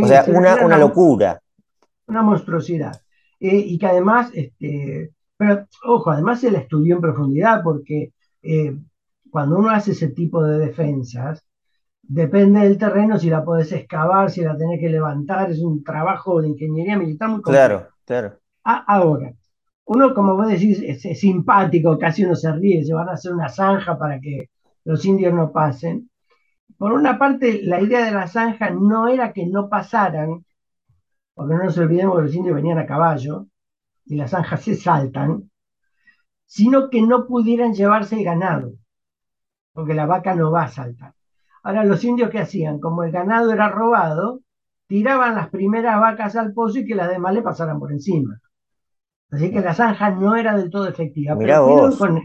O 0.03 0.07
sea, 0.07 0.24
una, 0.29 0.38
una 0.38 0.66
una, 0.66 0.79
locura. 0.79 1.40
una 2.07 2.22
monstruosidad. 2.22 3.00
Eh, 3.38 3.57
y 3.57 3.79
que 3.79 3.87
además, 3.87 4.31
este, 4.35 5.12
pero 5.37 5.66
ojo, 5.85 6.11
además 6.11 6.40
se 6.40 6.50
la 6.50 6.59
estudió 6.59 6.96
en 6.96 7.00
profundidad 7.00 7.62
porque 7.62 8.12
eh, 8.42 8.76
cuando 9.31 9.59
uno 9.59 9.70
hace 9.70 9.92
ese 9.92 10.09
tipo 10.09 10.42
de 10.42 10.59
defensas, 10.59 11.42
depende 12.03 12.61
del 12.61 12.76
terreno, 12.76 13.18
si 13.18 13.31
la 13.31 13.44
podés 13.44 13.72
excavar, 13.72 14.31
si 14.31 14.42
la 14.42 14.57
tenés 14.57 14.81
que 14.81 14.88
levantar, 14.88 15.50
es 15.50 15.61
un 15.61 15.83
trabajo 15.83 16.42
de 16.42 16.48
ingeniería 16.48 16.98
militar 16.98 17.29
muy 17.29 17.40
complejo. 17.40 17.66
Claro, 17.66 17.88
claro. 18.05 18.38
Ah, 18.64 18.85
ahora, 18.87 19.33
uno, 19.87 20.12
como 20.12 20.37
vos 20.37 20.48
decís, 20.48 20.83
es, 20.85 21.05
es 21.05 21.20
simpático, 21.20 21.98
casi 21.98 22.24
uno 22.24 22.35
se 22.35 22.53
ríe, 22.53 22.85
se 22.85 22.92
van 22.92 23.09
a 23.09 23.12
hacer 23.12 23.33
una 23.33 23.48
zanja 23.48 23.98
para 23.98 24.20
que 24.20 24.50
los 24.85 25.05
indios 25.05 25.33
no 25.33 25.53
pasen. 25.53 26.10
Por 26.81 26.95
una 26.95 27.19
parte, 27.19 27.61
la 27.62 27.79
idea 27.79 28.03
de 28.07 28.11
la 28.11 28.27
zanja 28.27 28.71
no 28.71 29.07
era 29.07 29.35
que 29.35 29.45
no 29.45 29.69
pasaran, 29.69 30.47
porque 31.35 31.53
no 31.55 31.64
nos 31.64 31.77
olvidemos 31.77 32.16
que 32.16 32.23
los 32.23 32.35
indios 32.35 32.57
venían 32.57 32.79
a 32.79 32.87
caballo 32.87 33.49
y 34.07 34.16
las 34.16 34.31
zanjas 34.31 34.62
se 34.62 34.77
saltan, 34.77 35.51
sino 36.47 36.88
que 36.88 37.03
no 37.03 37.27
pudieran 37.27 37.75
llevarse 37.75 38.16
el 38.16 38.25
ganado, 38.25 38.73
porque 39.75 39.93
la 39.93 40.07
vaca 40.07 40.35
no 40.35 40.51
va 40.53 40.62
a 40.62 40.69
saltar. 40.69 41.12
Ahora, 41.64 41.85
los 41.85 42.03
indios, 42.03 42.31
¿qué 42.31 42.38
hacían? 42.38 42.81
Como 42.81 43.05
el 43.05 43.12
ganado 43.12 43.53
era 43.53 43.69
robado, 43.69 44.40
tiraban 44.87 45.35
las 45.35 45.51
primeras 45.51 46.01
vacas 46.01 46.35
al 46.35 46.55
pozo 46.55 46.79
y 46.79 46.87
que 46.87 46.95
las 46.95 47.11
demás 47.11 47.35
le 47.35 47.43
pasaran 47.43 47.79
por 47.79 47.93
encima. 47.93 48.40
Así 49.31 49.51
que 49.51 49.61
la 49.61 49.75
zanja 49.75 50.12
no 50.12 50.35
era 50.35 50.57
del 50.57 50.71
todo 50.71 50.88
efectiva, 50.88 51.35
Mirá 51.35 51.59
pero 51.59 51.66
vos. 51.66 51.99
con, 51.99 52.23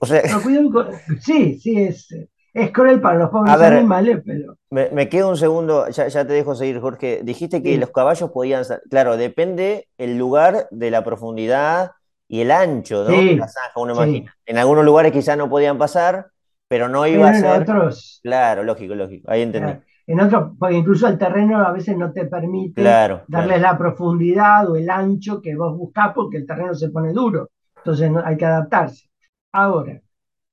O 0.00 0.04
sea, 0.04 0.20
pero 0.20 0.42
cuidado 0.42 0.70
con, 0.70 0.88
sí, 1.18 1.58
sí, 1.58 1.80
es, 1.80 2.14
es 2.56 2.72
cruel 2.72 3.00
para 3.00 3.18
los 3.18 3.30
pobres 3.30 3.58
ver, 3.58 3.72
animales, 3.72 4.22
pero 4.24 4.56
me, 4.70 4.90
me 4.90 5.08
quedo 5.08 5.28
un 5.30 5.36
segundo, 5.36 5.88
ya, 5.90 6.08
ya 6.08 6.26
te 6.26 6.32
dejo 6.32 6.54
seguir, 6.54 6.80
Jorge. 6.80 7.20
Dijiste 7.24 7.62
que 7.62 7.78
los 7.78 7.90
caballos 7.90 8.30
podían, 8.32 8.64
claro, 8.90 9.16
depende 9.16 9.88
el 9.98 10.18
lugar 10.18 10.68
de 10.70 10.90
la 10.90 11.04
profundidad 11.04 11.92
y 12.28 12.40
el 12.42 12.50
ancho, 12.50 13.04
¿no? 13.04 13.24
De 13.24 13.34
la 13.34 13.48
zanja, 13.48 13.72
uno 13.80 13.92
sí. 13.92 13.94
imagina. 13.94 14.36
En 14.46 14.58
algunos 14.58 14.84
lugares 14.84 15.12
quizás 15.12 15.36
no 15.38 15.48
podían 15.48 15.78
pasar, 15.78 16.28
pero 16.68 16.88
no 16.88 17.06
iba 17.06 17.28
a 17.30 17.32
Pero 17.32 17.38
en 17.38 17.44
ser, 17.44 17.50
otros, 17.50 18.22
claro, 18.22 18.64
lógico, 18.64 18.94
lógico, 18.94 19.30
ahí 19.30 19.42
entendí. 19.42 19.74
claro, 19.74 19.82
en 20.06 20.20
otros, 20.20 20.52
porque 20.58 20.76
incluso 20.76 21.08
el 21.08 21.18
terreno 21.18 21.58
a 21.66 21.72
veces 21.72 21.96
no 21.96 22.12
te 22.12 22.26
permite 22.26 22.82
Claro, 22.82 23.26
darle 23.26 23.58
claro. 23.58 23.60
la 23.60 23.76
profundidad 23.78 24.70
o 24.70 24.76
el 24.76 24.90
ancho 24.90 25.40
que 25.42 25.56
vos 25.56 25.76
buscás 25.76 26.12
porque 26.14 26.38
el 26.38 26.46
terreno 26.46 26.74
se 26.74 26.90
pone 26.90 27.12
duro. 27.12 27.50
Entonces 27.78 28.10
no, 28.10 28.22
hay 28.24 28.36
que 28.36 28.44
adaptarse. 28.46 29.08
Ahora, 29.52 30.00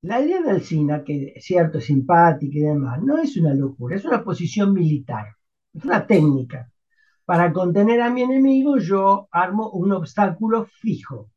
la 0.03 0.21
idea 0.21 0.41
del 0.41 0.61
SINA, 0.61 1.03
que 1.03 1.33
es 1.35 1.45
cierto, 1.45 1.77
es 1.77 1.85
simpática 1.85 2.57
y 2.57 2.61
demás, 2.61 3.01
no 3.01 3.17
es 3.17 3.37
una 3.37 3.53
locura, 3.53 3.95
es 3.95 4.05
una 4.05 4.23
posición 4.23 4.73
militar, 4.73 5.27
es 5.73 5.85
una 5.85 6.05
técnica. 6.05 6.69
Para 7.25 7.53
contener 7.53 8.01
a 8.01 8.09
mi 8.09 8.21
enemigo, 8.23 8.77
yo 8.79 9.29
armo 9.31 9.69
un 9.71 9.93
obstáculo 9.93 10.65
fijo, 10.65 11.31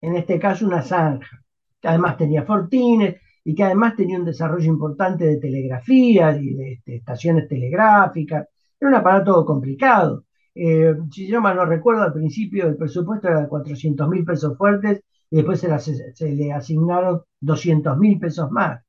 en 0.00 0.14
este 0.16 0.38
caso 0.38 0.66
una 0.66 0.82
zanja, 0.82 1.42
que 1.80 1.88
además 1.88 2.16
tenía 2.16 2.44
fortines 2.44 3.16
y 3.44 3.54
que 3.54 3.64
además 3.64 3.96
tenía 3.96 4.18
un 4.18 4.24
desarrollo 4.24 4.70
importante 4.70 5.24
de 5.26 5.38
telegrafía 5.38 6.36
y 6.38 6.54
de 6.54 6.72
este, 6.74 6.96
estaciones 6.96 7.48
telegráficas. 7.48 8.46
Era 8.80 8.88
un 8.90 8.94
aparato 8.94 9.44
complicado. 9.44 10.24
Eh, 10.54 10.94
si 11.10 11.26
yo 11.26 11.40
mal 11.40 11.56
no 11.56 11.64
recuerdo, 11.66 12.02
al 12.04 12.12
principio 12.12 12.68
el 12.68 12.76
presupuesto 12.76 13.26
era 13.28 13.40
de 13.42 13.48
400 13.48 14.08
mil 14.08 14.24
pesos 14.24 14.56
fuertes 14.56 15.02
y 15.30 15.36
después 15.36 15.60
se, 15.60 16.34
le 16.34 16.52
asignaron 16.52 17.22
200 17.40 17.98
mil 17.98 18.18
pesos 18.18 18.50
más. 18.50 18.82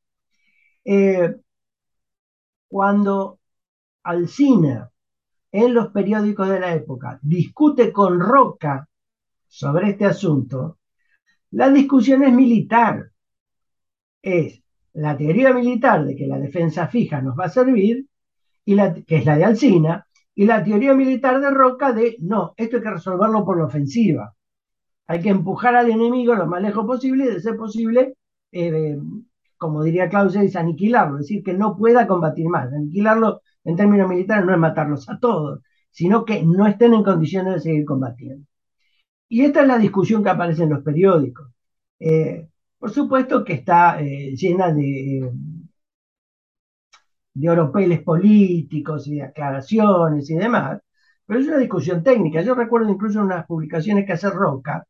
Eh, 0.83 1.35
cuando 2.67 3.39
Alsina 4.03 4.91
en 5.51 5.73
los 5.73 5.87
periódicos 5.91 6.49
de 6.49 6.59
la 6.59 6.75
época 6.75 7.19
discute 7.21 7.91
con 7.91 8.19
Roca 8.19 8.87
sobre 9.47 9.91
este 9.91 10.05
asunto, 10.05 10.79
la 11.51 11.69
discusión 11.69 12.23
es 12.23 12.33
militar. 12.33 13.11
Es 14.21 14.61
la 14.93 15.15
teoría 15.15 15.53
militar 15.53 16.05
de 16.05 16.15
que 16.15 16.27
la 16.27 16.39
defensa 16.39 16.87
fija 16.87 17.21
nos 17.21 17.39
va 17.39 17.45
a 17.45 17.49
servir, 17.49 18.05
y 18.65 18.75
que 19.05 19.17
es 19.17 19.25
la 19.25 19.37
de 19.37 19.45
Alsina, 19.45 20.05
y 20.33 20.45
la 20.45 20.63
teoría 20.63 20.93
militar 20.93 21.39
de 21.39 21.49
Roca 21.49 21.93
de 21.93 22.17
no, 22.19 22.53
esto 22.57 22.77
hay 22.77 22.83
que 22.83 22.91
resolverlo 22.91 23.45
por 23.45 23.57
la 23.57 23.65
ofensiva. 23.65 24.34
Hay 25.07 25.21
que 25.21 25.29
empujar 25.29 25.75
al 25.75 25.89
enemigo 25.89 26.35
lo 26.35 26.47
más 26.47 26.61
lejos 26.61 26.85
posible 26.85 27.25
y, 27.25 27.27
de 27.29 27.39
ser 27.41 27.55
posible, 27.57 28.15
eh, 28.51 28.97
como 29.57 29.83
diría 29.83 30.09
Clausewitz, 30.09 30.55
aniquilarlo, 30.55 31.17
es 31.17 31.27
decir, 31.27 31.43
que 31.43 31.53
no 31.53 31.77
pueda 31.77 32.07
combatir 32.07 32.47
más. 32.49 32.71
Aniquilarlo 32.73 33.41
en 33.63 33.75
términos 33.75 34.09
militares 34.09 34.45
no 34.45 34.53
es 34.53 34.59
matarlos 34.59 35.09
a 35.09 35.19
todos, 35.19 35.61
sino 35.91 36.25
que 36.25 36.43
no 36.43 36.67
estén 36.67 36.93
en 36.93 37.03
condiciones 37.03 37.55
de 37.55 37.59
seguir 37.61 37.85
combatiendo. 37.85 38.45
Y 39.29 39.43
esta 39.45 39.61
es 39.61 39.67
la 39.67 39.77
discusión 39.77 40.23
que 40.23 40.29
aparece 40.29 40.63
en 40.63 40.69
los 40.71 40.83
periódicos. 40.83 41.47
Eh, 41.99 42.49
Por 42.79 42.91
supuesto 42.91 43.43
que 43.43 43.53
está 43.53 44.01
eh, 44.01 44.35
llena 44.35 44.71
de, 44.73 45.31
de 47.33 47.49
oropeles 47.49 48.01
políticos 48.01 49.07
y 49.07 49.15
de 49.15 49.23
aclaraciones 49.23 50.29
y 50.29 50.35
demás, 50.35 50.81
pero 51.25 51.39
es 51.39 51.47
una 51.47 51.57
discusión 51.57 52.03
técnica. 52.03 52.41
Yo 52.41 52.55
recuerdo 52.55 52.89
incluso 52.89 53.21
unas 53.21 53.45
publicaciones 53.45 54.05
que 54.05 54.13
hace 54.13 54.29
Roca. 54.29 54.85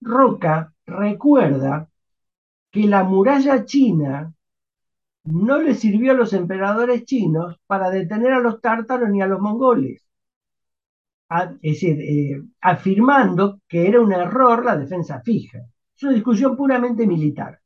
Roca 0.00 0.72
recuerda 0.86 1.88
que 2.70 2.84
la 2.86 3.04
muralla 3.04 3.64
china 3.64 4.34
no 5.24 5.58
le 5.60 5.74
sirvió 5.74 6.12
a 6.12 6.14
los 6.14 6.32
emperadores 6.32 7.04
chinos 7.04 7.56
para 7.66 7.90
detener 7.90 8.32
a 8.32 8.40
los 8.40 8.60
tártaros 8.60 9.08
ni 9.10 9.22
a 9.22 9.26
los 9.26 9.40
mongoles. 9.40 10.06
es 11.62 11.72
decir, 11.72 12.00
eh, 12.00 12.42
afirmando 12.60 13.60
que 13.68 13.88
era 13.88 14.00
un 14.00 14.12
error 14.12 14.64
la 14.64 14.76
defensa 14.76 15.20
fija. 15.20 15.58
Es 15.96 16.02
una 16.02 16.12
discusión 16.12 16.56
puramente 16.56 17.06
militar. 17.06 17.60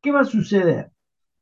¿Qué 0.00 0.10
va 0.12 0.20
a 0.20 0.24
suceder? 0.24 0.92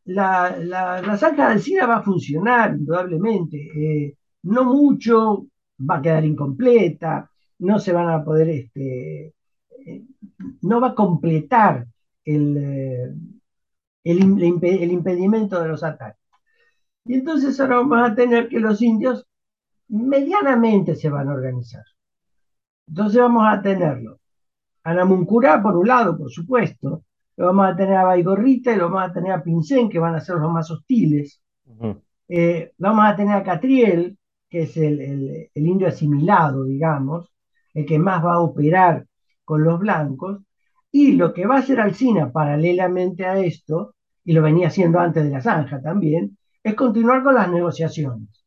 La, 0.04 0.56
la, 0.58 1.16
zanja 1.16 1.46
de 1.48 1.52
Alcina 1.54 1.86
va 1.86 1.96
a 1.96 2.02
funcionar, 2.02 2.74
indudablemente. 2.76 3.56
Eh, 3.58 4.16
no 4.42 4.64
mucho, 4.64 5.46
va 5.78 5.96
a 5.96 6.02
quedar 6.02 6.24
incompleta, 6.24 7.30
no 7.58 7.78
se 7.78 7.92
van 7.92 8.08
a 8.08 8.24
poder, 8.24 8.48
este, 8.48 9.34
eh, 9.86 10.04
no 10.62 10.80
va 10.80 10.88
a 10.88 10.94
completar 10.94 11.86
el, 12.24 13.16
el, 14.04 14.90
impedimento 14.90 15.60
de 15.60 15.68
los 15.68 15.82
ataques. 15.82 16.22
Y 17.04 17.14
entonces 17.14 17.58
ahora 17.60 17.76
vamos 17.76 18.10
a 18.10 18.14
tener 18.14 18.48
que 18.48 18.60
los 18.60 18.82
indios 18.82 19.26
medianamente 19.88 20.96
se 20.96 21.08
van 21.08 21.28
a 21.28 21.34
organizar. 21.34 21.84
Entonces 22.88 23.20
vamos 23.20 23.44
a 23.46 23.62
tenerlo. 23.62 24.20
A 24.84 24.94
Namuncurá, 24.94 25.62
por 25.62 25.76
un 25.76 25.88
lado, 25.88 26.16
por 26.16 26.30
supuesto, 26.30 27.04
lo 27.36 27.46
vamos 27.46 27.66
a 27.66 27.76
tener 27.76 27.96
a 27.96 28.04
Baigorrita 28.04 28.72
y 28.72 28.76
lo 28.76 28.90
vamos 28.90 29.10
a 29.10 29.12
tener 29.12 29.32
a 29.32 29.42
Pincén, 29.42 29.88
que 29.88 29.98
van 29.98 30.14
a 30.14 30.20
ser 30.20 30.36
los 30.36 30.52
más 30.52 30.70
hostiles. 30.70 31.40
Eh, 32.28 32.72
vamos 32.78 33.04
a 33.04 33.16
tener 33.16 33.34
a 33.34 33.42
Catriel, 33.42 34.16
que 34.48 34.62
es 34.62 34.76
el, 34.76 35.50
indio 35.54 35.88
asimilado, 35.88 36.64
digamos, 36.64 37.30
el 37.76 37.86
que 37.86 37.98
más 37.98 38.24
va 38.24 38.34
a 38.34 38.40
operar 38.40 39.06
con 39.44 39.62
los 39.62 39.78
blancos. 39.78 40.40
Y 40.90 41.12
lo 41.12 41.32
que 41.34 41.46
va 41.46 41.56
a 41.56 41.58
hacer 41.60 41.80
Alcina 41.80 42.32
paralelamente 42.32 43.26
a 43.26 43.38
esto 43.38 43.94
y 44.24 44.32
lo 44.32 44.42
venía 44.42 44.68
haciendo 44.68 44.98
antes 44.98 45.24
de 45.24 45.30
la 45.30 45.40
zanja 45.40 45.80
también, 45.80 46.36
es 46.62 46.74
continuar 46.74 47.22
con 47.22 47.36
las 47.36 47.48
negociaciones. 47.48 48.44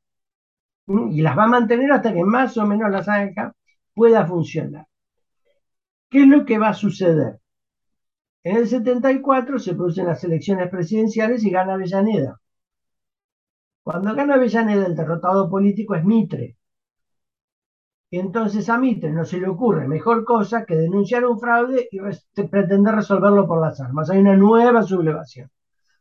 ¿Mm? 0.87 1.11
Y 1.11 1.21
las 1.21 1.37
va 1.37 1.45
a 1.45 1.47
mantener 1.47 1.91
hasta 1.91 2.13
que 2.13 2.23
más 2.23 2.57
o 2.57 2.65
menos 2.65 2.91
la 2.91 3.03
zanja 3.03 3.53
pueda 3.93 4.25
funcionar. 4.25 4.87
¿Qué 6.09 6.23
es 6.23 6.27
lo 6.27 6.45
que 6.45 6.57
va 6.57 6.69
a 6.69 6.73
suceder? 6.73 7.39
En 8.43 8.57
el 8.57 8.67
74 8.67 9.59
se 9.59 9.75
producen 9.75 10.07
las 10.07 10.23
elecciones 10.23 10.69
presidenciales 10.69 11.45
y 11.45 11.49
gana 11.49 11.75
Avellaneda. 11.75 12.41
Cuando 13.83 14.15
gana 14.15 14.35
Avellaneda, 14.35 14.85
el 14.85 14.95
derrotado 14.95 15.49
político 15.49 15.95
es 15.95 16.03
Mitre. 16.03 16.57
Entonces 18.11 18.69
a 18.69 18.77
Mitre 18.77 19.11
no 19.11 19.23
se 19.23 19.39
le 19.39 19.47
ocurre 19.47 19.87
mejor 19.87 20.25
cosa 20.25 20.65
que 20.65 20.75
denunciar 20.75 21.25
un 21.25 21.39
fraude 21.39 21.87
y 21.91 21.99
pretender 22.47 22.95
resolverlo 22.95 23.47
por 23.47 23.61
las 23.61 23.79
armas. 23.79 24.09
Hay 24.09 24.19
una 24.19 24.35
nueva 24.35 24.81
sublevación. 24.83 25.49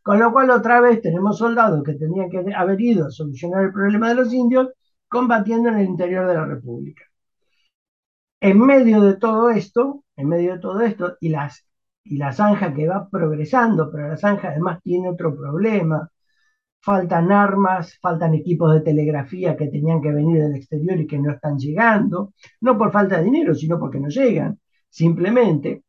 Con 0.03 0.18
lo 0.18 0.33
cual 0.33 0.51
otra 0.51 0.81
vez 0.81 1.03
tenemos 1.03 1.37
soldados 1.37 1.83
que 1.85 1.94
tenían 1.94 2.31
que 2.31 2.38
haber 2.55 2.81
ido 2.81 3.07
a 3.07 3.11
solucionar 3.11 3.64
el 3.64 3.73
problema 3.73 4.09
de 4.09 4.14
los 4.14 4.33
indios 4.33 4.68
combatiendo 5.07 5.68
en 5.68 5.79
el 5.79 5.87
interior 5.87 6.27
de 6.27 6.35
la 6.35 6.47
República. 6.47 7.05
En 8.40 8.59
medio 8.59 9.03
de 9.03 9.16
todo 9.16 9.51
esto, 9.51 10.05
en 10.16 10.29
medio 10.29 10.55
de 10.55 10.61
todo 10.61 10.81
esto, 10.81 11.16
y, 11.21 11.29
las, 11.29 11.66
y 12.05 12.16
la 12.16 12.33
zanja 12.33 12.73
que 12.73 12.88
va 12.88 13.09
progresando, 13.11 13.90
pero 13.90 14.09
la 14.09 14.16
zanja 14.16 14.49
además 14.49 14.81
tiene 14.83 15.11
otro 15.11 15.37
problema, 15.37 16.11
faltan 16.80 17.32
armas, 17.32 17.98
faltan 18.00 18.34
equipos 18.34 18.72
de 18.72 18.80
telegrafía 18.80 19.56
que 19.56 19.68
tenían 19.68 20.00
que 20.00 20.12
venir 20.12 20.42
del 20.42 20.56
exterior 20.56 20.98
y 21.00 21.06
que 21.06 21.18
no 21.18 21.32
están 21.32 21.58
llegando, 21.58 22.32
no 22.60 22.78
por 22.78 22.92
falta 22.92 23.18
de 23.18 23.24
dinero, 23.24 23.54
sino 23.54 23.78
porque 23.78 24.00
no 24.00 24.08
llegan, 24.08 24.58
simplemente. 24.88 25.82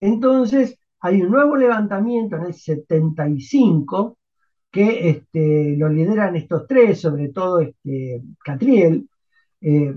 Entonces, 0.00 0.78
hay 1.00 1.22
un 1.22 1.30
nuevo 1.30 1.56
levantamiento 1.56 2.36
en 2.36 2.44
el 2.44 2.54
75 2.54 4.18
que 4.70 5.08
este, 5.08 5.76
lo 5.76 5.88
lideran 5.88 6.34
estos 6.34 6.66
tres, 6.66 7.00
sobre 7.00 7.28
todo 7.28 7.60
este, 7.60 8.22
Catriel, 8.42 9.08
eh, 9.60 9.94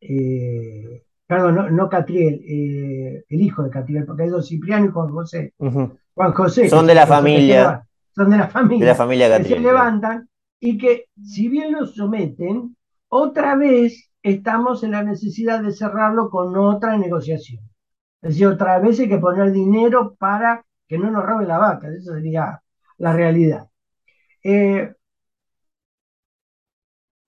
eh, 0.00 1.04
perdón, 1.26 1.76
no, 1.76 1.88
Catriel, 1.88 2.42
eh, 2.44 3.24
el 3.28 3.40
hijo 3.40 3.62
de 3.62 3.70
Catriel, 3.70 4.04
porque 4.04 4.24
hay 4.24 4.28
dos 4.28 4.48
Cipriano 4.48 4.86
y 4.86 4.88
Juan 4.88 5.10
José. 5.10 5.54
Juan 5.58 6.32
José. 6.32 6.68
Son 6.68 6.86
de 6.86 6.94
la 6.94 7.06
familia. 7.06 7.86
Son 8.16 8.30
de 8.30 8.38
la 8.38 8.48
familia. 8.48 8.86
De 8.86 8.92
la 8.92 8.96
familia 8.96 9.28
Catriel. 9.28 9.48
Que 9.48 9.54
se 9.54 9.60
levantan 9.60 10.28
y 10.58 10.78
que, 10.78 11.04
si 11.22 11.48
bien 11.48 11.72
lo 11.72 11.86
someten, 11.86 12.74
otra 13.08 13.56
vez 13.56 14.10
estamos 14.22 14.82
en 14.82 14.92
la 14.92 15.02
necesidad 15.02 15.62
de 15.62 15.70
cerrarlo 15.70 16.30
con 16.30 16.56
otra 16.56 16.96
negociación. 16.96 17.62
Es 18.22 18.30
decir, 18.30 18.46
otra 18.46 18.78
vez 18.78 18.98
hay 18.98 19.08
que 19.08 19.18
poner 19.18 19.52
dinero 19.52 20.16
para 20.18 20.64
que 20.88 20.98
no 20.98 21.10
nos 21.10 21.24
roben 21.24 21.48
la 21.48 21.58
vaca, 21.58 21.88
esa 21.88 22.14
sería 22.14 22.62
la 22.96 23.12
realidad. 23.12 23.68
Eh, 24.42 24.94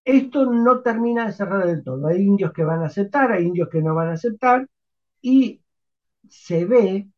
esto 0.04 0.46
no 0.46 0.80
termina 0.80 1.26
de 1.26 1.32
cerrar 1.32 1.66
del 1.66 1.84
todo. 1.84 2.06
Hay 2.06 2.22
indios 2.22 2.52
que 2.52 2.64
van 2.64 2.82
a 2.82 2.86
aceptar, 2.86 3.30
hay 3.30 3.44
indios 3.44 3.68
que 3.68 3.82
no 3.82 3.94
van 3.94 4.08
a 4.08 4.12
aceptar, 4.12 4.66
y 5.20 5.60
se 6.28 6.64
ve 6.64 7.08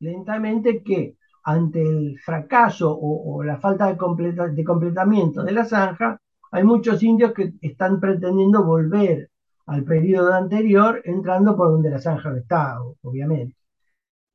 lentamente 0.00 0.82
que 0.82 1.16
ante 1.44 1.82
el 1.82 2.18
fracaso 2.20 2.96
o, 2.98 3.42
la 3.44 3.58
falta 3.58 3.86
de, 3.86 3.96
completamiento 3.96 5.44
de 5.44 5.52
la 5.52 5.64
zanja, 5.64 6.18
hay 6.50 6.64
muchos 6.64 7.02
indios 7.02 7.32
que 7.32 7.52
están 7.60 8.00
pretendiendo 8.00 8.64
volver 8.64 9.30
al 9.66 9.84
periodo 9.84 10.32
anterior, 10.32 11.02
entrando 11.04 11.56
por 11.56 11.70
donde 11.70 11.90
la 11.90 12.00
zanja 12.00 12.30
no 12.30 12.36
está, 12.36 12.78
obviamente. 13.02 13.56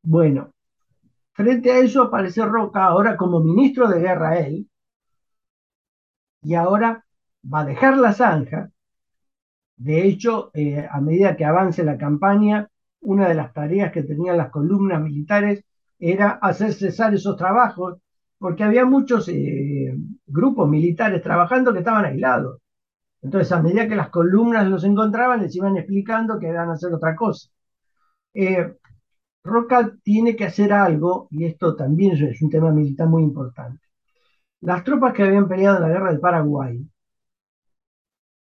Bueno, 0.04 0.52
frente 1.34 1.72
a 1.72 1.80
eso 1.80 2.04
aparece 2.04 2.46
Roca 2.46 2.86
ahora 2.86 3.18
como 3.18 3.40
ministro 3.42 3.88
de 3.88 4.00
guerra 4.02 4.40
él, 4.40 4.70
y 6.42 6.54
ahora 6.56 7.06
va 7.52 7.62
a 7.62 7.66
dejar 7.66 7.98
la 7.98 8.14
zanja. 8.14 8.72
De 9.78 10.06
hecho, 10.06 10.52
eh, 10.54 10.88
a 10.90 11.00
medida 11.02 11.36
que 11.36 11.46
avance 11.46 11.84
la 11.84 11.98
campaña, 11.98 12.70
una 13.02 13.28
de 13.28 13.36
las 13.36 13.54
tareas 13.54 13.92
que 13.92 14.04
tenían 14.04 14.38
las 14.38 14.50
columnas 14.52 15.02
militares 15.02 15.64
era 16.00 16.32
hacer 16.42 16.74
cesar 16.74 17.14
esos 17.14 17.36
trabajos, 17.38 18.00
porque 18.38 18.64
había 18.64 18.86
muchos 18.86 19.28
eh, 19.30 19.94
grupos 20.26 20.70
militares 20.70 21.22
trabajando 21.22 21.74
que 21.74 21.80
estaban 21.80 22.06
aislados. 22.06 22.62
Entonces, 23.22 23.52
a 23.52 23.62
medida 23.62 23.88
que 23.88 23.96
las 23.96 24.10
columnas 24.10 24.68
los 24.68 24.84
encontraban, 24.86 25.42
les 25.42 25.56
iban 25.56 25.78
explicando 25.78 26.40
que 26.40 26.48
iban 26.50 26.70
a 26.70 26.74
hacer 26.74 26.94
otra 26.94 27.16
cosa. 27.16 27.50
Eh, 28.34 28.76
Roca 29.44 29.92
tiene 30.04 30.36
que 30.36 30.46
hacer 30.46 30.74
algo, 30.74 31.28
y 31.32 31.46
esto 31.46 31.76
también 31.76 32.14
es 32.14 32.42
un 32.42 32.50
tema 32.50 32.72
militar 32.72 33.08
muy 33.08 33.24
importante. 33.24 33.82
Las 34.62 34.84
tropas 34.84 35.14
que 35.14 35.24
habían 35.24 35.48
peleado 35.48 35.78
en 35.78 35.84
la 35.84 35.90
guerra 35.90 36.12
del 36.12 36.20
Paraguay, 36.22 36.86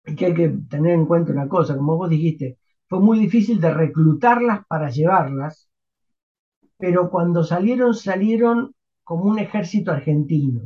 y 0.07 0.15
que 0.17 0.27
hay 0.27 0.35
que 0.35 0.49
tener 0.71 0.93
en 0.93 1.07
cuenta 1.07 1.33
una 1.33 1.49
cosa, 1.49 1.77
como 1.77 1.97
vos 1.97 2.11
dijiste, 2.11 2.59
fue 2.89 3.01
muy 3.01 3.19
difícil 3.19 3.61
de 3.61 3.73
reclutarlas 3.73 4.67
para 4.67 4.91
llevarlas, 4.91 5.68
pero 6.79 7.11
cuando 7.11 7.43
salieron, 7.43 7.93
salieron 7.93 8.73
como 9.03 9.25
un 9.25 9.39
ejército 9.39 9.91
argentino. 9.91 10.63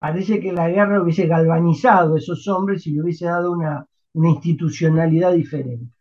Parece 0.00 0.40
que 0.40 0.52
la 0.52 0.68
guerra 0.68 1.02
hubiese 1.02 1.26
galvanizado 1.26 2.14
a 2.14 2.18
esos 2.18 2.46
hombres 2.48 2.86
y 2.86 2.92
le 2.92 3.02
hubiese 3.02 3.26
dado 3.26 3.52
una, 3.52 3.86
institucionalidad 4.14 5.32
diferente. 5.32 5.92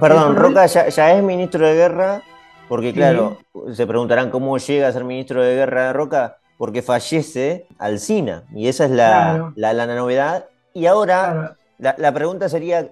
perdón, 0.00 0.34
Roca 0.34 0.66
ya, 0.66 1.12
es 1.12 1.22
ministro 1.22 1.66
de 1.66 1.74
guerra, 1.74 2.22
porque 2.68 2.92
claro, 2.92 3.38
se 3.72 3.86
preguntarán 3.86 4.30
cómo 4.30 4.58
llega 4.58 4.88
a 4.88 4.92
ser 4.92 5.04
ministro 5.04 5.42
de 5.42 5.54
guerra 5.54 5.86
de 5.86 5.92
Roca, 5.92 6.38
porque 6.56 6.82
fallece 6.82 7.66
Alcina, 7.78 8.42
y 8.52 8.66
esa 8.66 8.86
es 8.86 8.90
la, 8.90 9.52
la, 9.54 9.86
novedad. 9.86 10.46
Y 10.74 10.86
ahora 10.86 11.56
la, 11.78 12.12
pregunta 12.12 12.48
sería, 12.48 12.90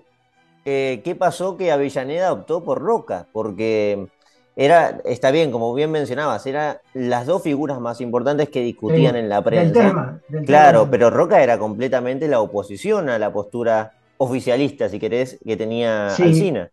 eh, 0.66 1.00
¿qué 1.04 1.14
pasó 1.14 1.56
que 1.56 1.70
Avellaneda 1.70 2.32
optó 2.32 2.64
por 2.64 2.82
Roca? 2.82 3.28
Porque 3.32 4.08
era, 4.56 5.00
está 5.04 5.30
bien, 5.30 5.52
como 5.52 5.72
bien 5.72 5.92
mencionabas, 5.92 6.44
eran 6.44 6.78
las 6.92 7.24
dos 7.24 7.42
figuras 7.42 7.78
más 7.78 8.00
importantes 8.00 8.48
que 8.48 8.62
discutían 8.62 9.14
en 9.14 9.28
la 9.28 9.44
prensa. 9.44 10.20
claro, 10.44 10.88
pero 10.90 11.08
Roca 11.08 11.40
era 11.40 11.56
completamente 11.56 12.26
la 12.26 12.40
oposición 12.40 13.08
a 13.08 13.18
la 13.18 13.32
postura 13.32 13.92
oficialista, 14.18 14.88
si 14.88 14.98
querés, 14.98 15.38
que 15.44 15.56
tenía 15.56 16.10
sí, 16.10 16.24
Alcina. 16.24 16.70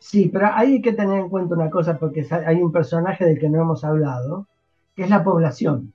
Sí, 0.00 0.28
pero 0.32 0.48
hay 0.52 0.82
que 0.82 0.92
tener 0.92 1.20
en 1.20 1.28
cuenta 1.28 1.54
una 1.54 1.70
cosa, 1.70 1.98
porque 1.98 2.26
hay 2.46 2.56
un 2.56 2.72
personaje 2.72 3.24
del 3.24 3.38
que 3.38 3.48
no 3.48 3.60
hemos 3.60 3.84
hablado, 3.84 4.48
que 4.96 5.04
es 5.04 5.10
la 5.10 5.22
población. 5.22 5.92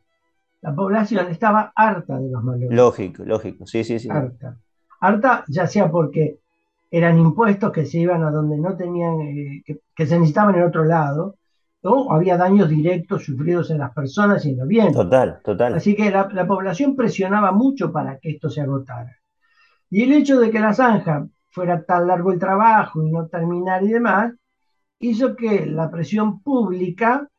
La 0.61 0.73
población 0.73 1.27
estaba 1.29 1.73
harta 1.75 2.17
de 2.17 2.29
los 2.29 2.41
malones. 2.43 2.71
Lógico, 2.71 3.23
lógico, 3.25 3.67
sí, 3.67 3.83
sí, 3.83 3.99
sí. 3.99 4.07
Harta. 4.09 4.57
Harta, 5.01 5.43
ya 5.49 5.67
sea 5.67 5.91
porque 5.91 6.39
eran 6.89 7.17
impuestos 7.17 7.71
que 7.71 7.85
se 7.85 7.99
iban 7.99 8.23
a 8.23 8.31
donde 8.31 8.57
no 8.57 8.75
tenían, 8.75 9.19
eh, 9.21 9.63
que, 9.65 10.05
se 10.05 10.15
necesitaban 10.17 10.55
en 10.55 10.63
otro 10.63 10.85
lado, 10.85 11.35
o 11.81 12.11
había 12.11 12.37
daños 12.37 12.69
directos 12.69 13.25
sufridos 13.25 13.69
en 13.69 13.77
las 13.77 13.93
personas 13.93 14.45
y 14.45 14.51
en 14.51 14.57
los 14.57 14.67
bienes. 14.67 14.93
Total, 14.93 15.39
total. 15.43 15.75
Así 15.75 15.95
que 15.95 16.09
la, 16.09 16.27
la 16.31 16.47
población 16.47 16.95
presionaba 16.95 17.51
mucho 17.51 17.91
para 17.91 18.17
que 18.17 18.31
esto 18.31 18.49
se 18.49 18.61
agotara. 18.61 19.15
Y 19.89 20.03
el 20.03 20.13
hecho 20.13 20.39
de 20.39 20.49
que 20.49 20.59
la 20.59 20.73
zanja 20.73 21.27
fuera 21.51 21.85
tan 21.85 22.07
largo 22.07 22.31
el 22.31 22.39
trabajo 22.39 23.01
y 23.03 23.11
no 23.11 23.27
terminar 23.27 23.83
y 23.83 23.89
demás, 23.89 24.33
hizo 24.99 25.35
que 25.35 25.65
la 25.65 25.89
presión 25.89 26.41
pública 26.41 27.29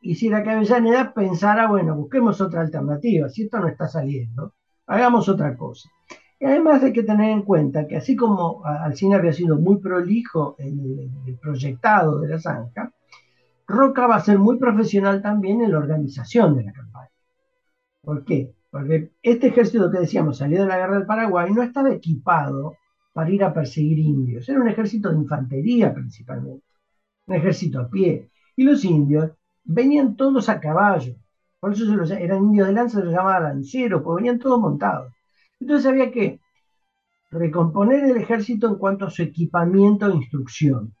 hiciera 0.00 0.42
que 0.42 0.50
Avellaneda 0.50 1.14
pensara, 1.14 1.66
bueno, 1.66 1.96
busquemos 1.96 2.40
otra 2.40 2.60
alternativa, 2.60 3.28
si 3.28 3.44
esto 3.44 3.58
no 3.58 3.68
está 3.68 3.88
saliendo, 3.88 4.54
hagamos 4.86 5.28
otra 5.28 5.56
cosa. 5.56 5.88
Y 6.44 6.46
además 6.46 6.82
hay 6.82 6.92
que 6.92 7.04
tener 7.04 7.30
en 7.30 7.40
cuenta 7.40 7.86
que 7.86 7.96
así 7.96 8.14
como 8.14 8.62
Alcina 8.66 9.16
había 9.16 9.32
sido 9.32 9.56
muy 9.56 9.78
prolijo 9.78 10.56
en 10.58 11.10
el, 11.26 11.38
proyectado 11.38 12.20
de 12.20 12.28
la 12.28 12.38
zanja, 12.38 12.92
Roca 13.66 14.06
va 14.06 14.16
a 14.16 14.20
ser 14.20 14.38
muy 14.38 14.58
profesional 14.58 15.22
también 15.22 15.62
en 15.62 15.72
la 15.72 15.78
organización 15.78 16.54
de 16.54 16.64
la 16.64 16.72
campaña. 16.74 17.08
¿Por 18.02 18.26
qué? 18.26 18.52
Porque 18.70 19.12
este 19.22 19.46
ejército 19.46 19.90
que 19.90 20.00
decíamos 20.00 20.36
salió 20.36 20.60
de 20.60 20.66
la 20.66 20.76
guerra 20.76 20.98
del 20.98 21.06
Paraguay 21.06 21.50
no 21.50 21.62
estaba 21.62 21.90
equipado 21.90 22.74
para 23.14 23.30
ir 23.30 23.42
a 23.42 23.54
perseguir 23.54 24.00
indios, 24.00 24.46
era 24.46 24.60
un 24.60 24.68
ejército 24.68 25.08
de 25.08 25.16
infantería 25.16 25.94
principalmente, 25.94 26.66
un 27.26 27.36
ejército 27.36 27.80
a 27.80 27.88
pie. 27.88 28.28
Y 28.54 28.64
los 28.64 28.84
indios 28.84 29.30
venían 29.64 30.14
todos 30.14 30.50
a 30.50 30.60
caballo. 30.60 31.14
Por 31.58 31.72
eso 31.72 31.90
eran 32.12 32.44
indios 32.44 32.66
de 32.66 32.74
lanza, 32.74 32.98
se 32.98 33.04
los 33.06 33.14
llamaba 33.14 33.40
lanceros, 33.40 34.02
porque 34.02 34.22
venían 34.22 34.38
todos 34.38 34.60
montados. 34.60 35.10
Entonces 35.60 35.86
había 35.86 36.10
que 36.10 36.40
recomponer 37.30 38.04
el 38.04 38.16
ejército 38.16 38.68
en 38.68 38.76
cuanto 38.76 39.06
a 39.06 39.10
su 39.10 39.22
equipamiento 39.22 40.06
e 40.06 40.14
instrucción. 40.14 40.94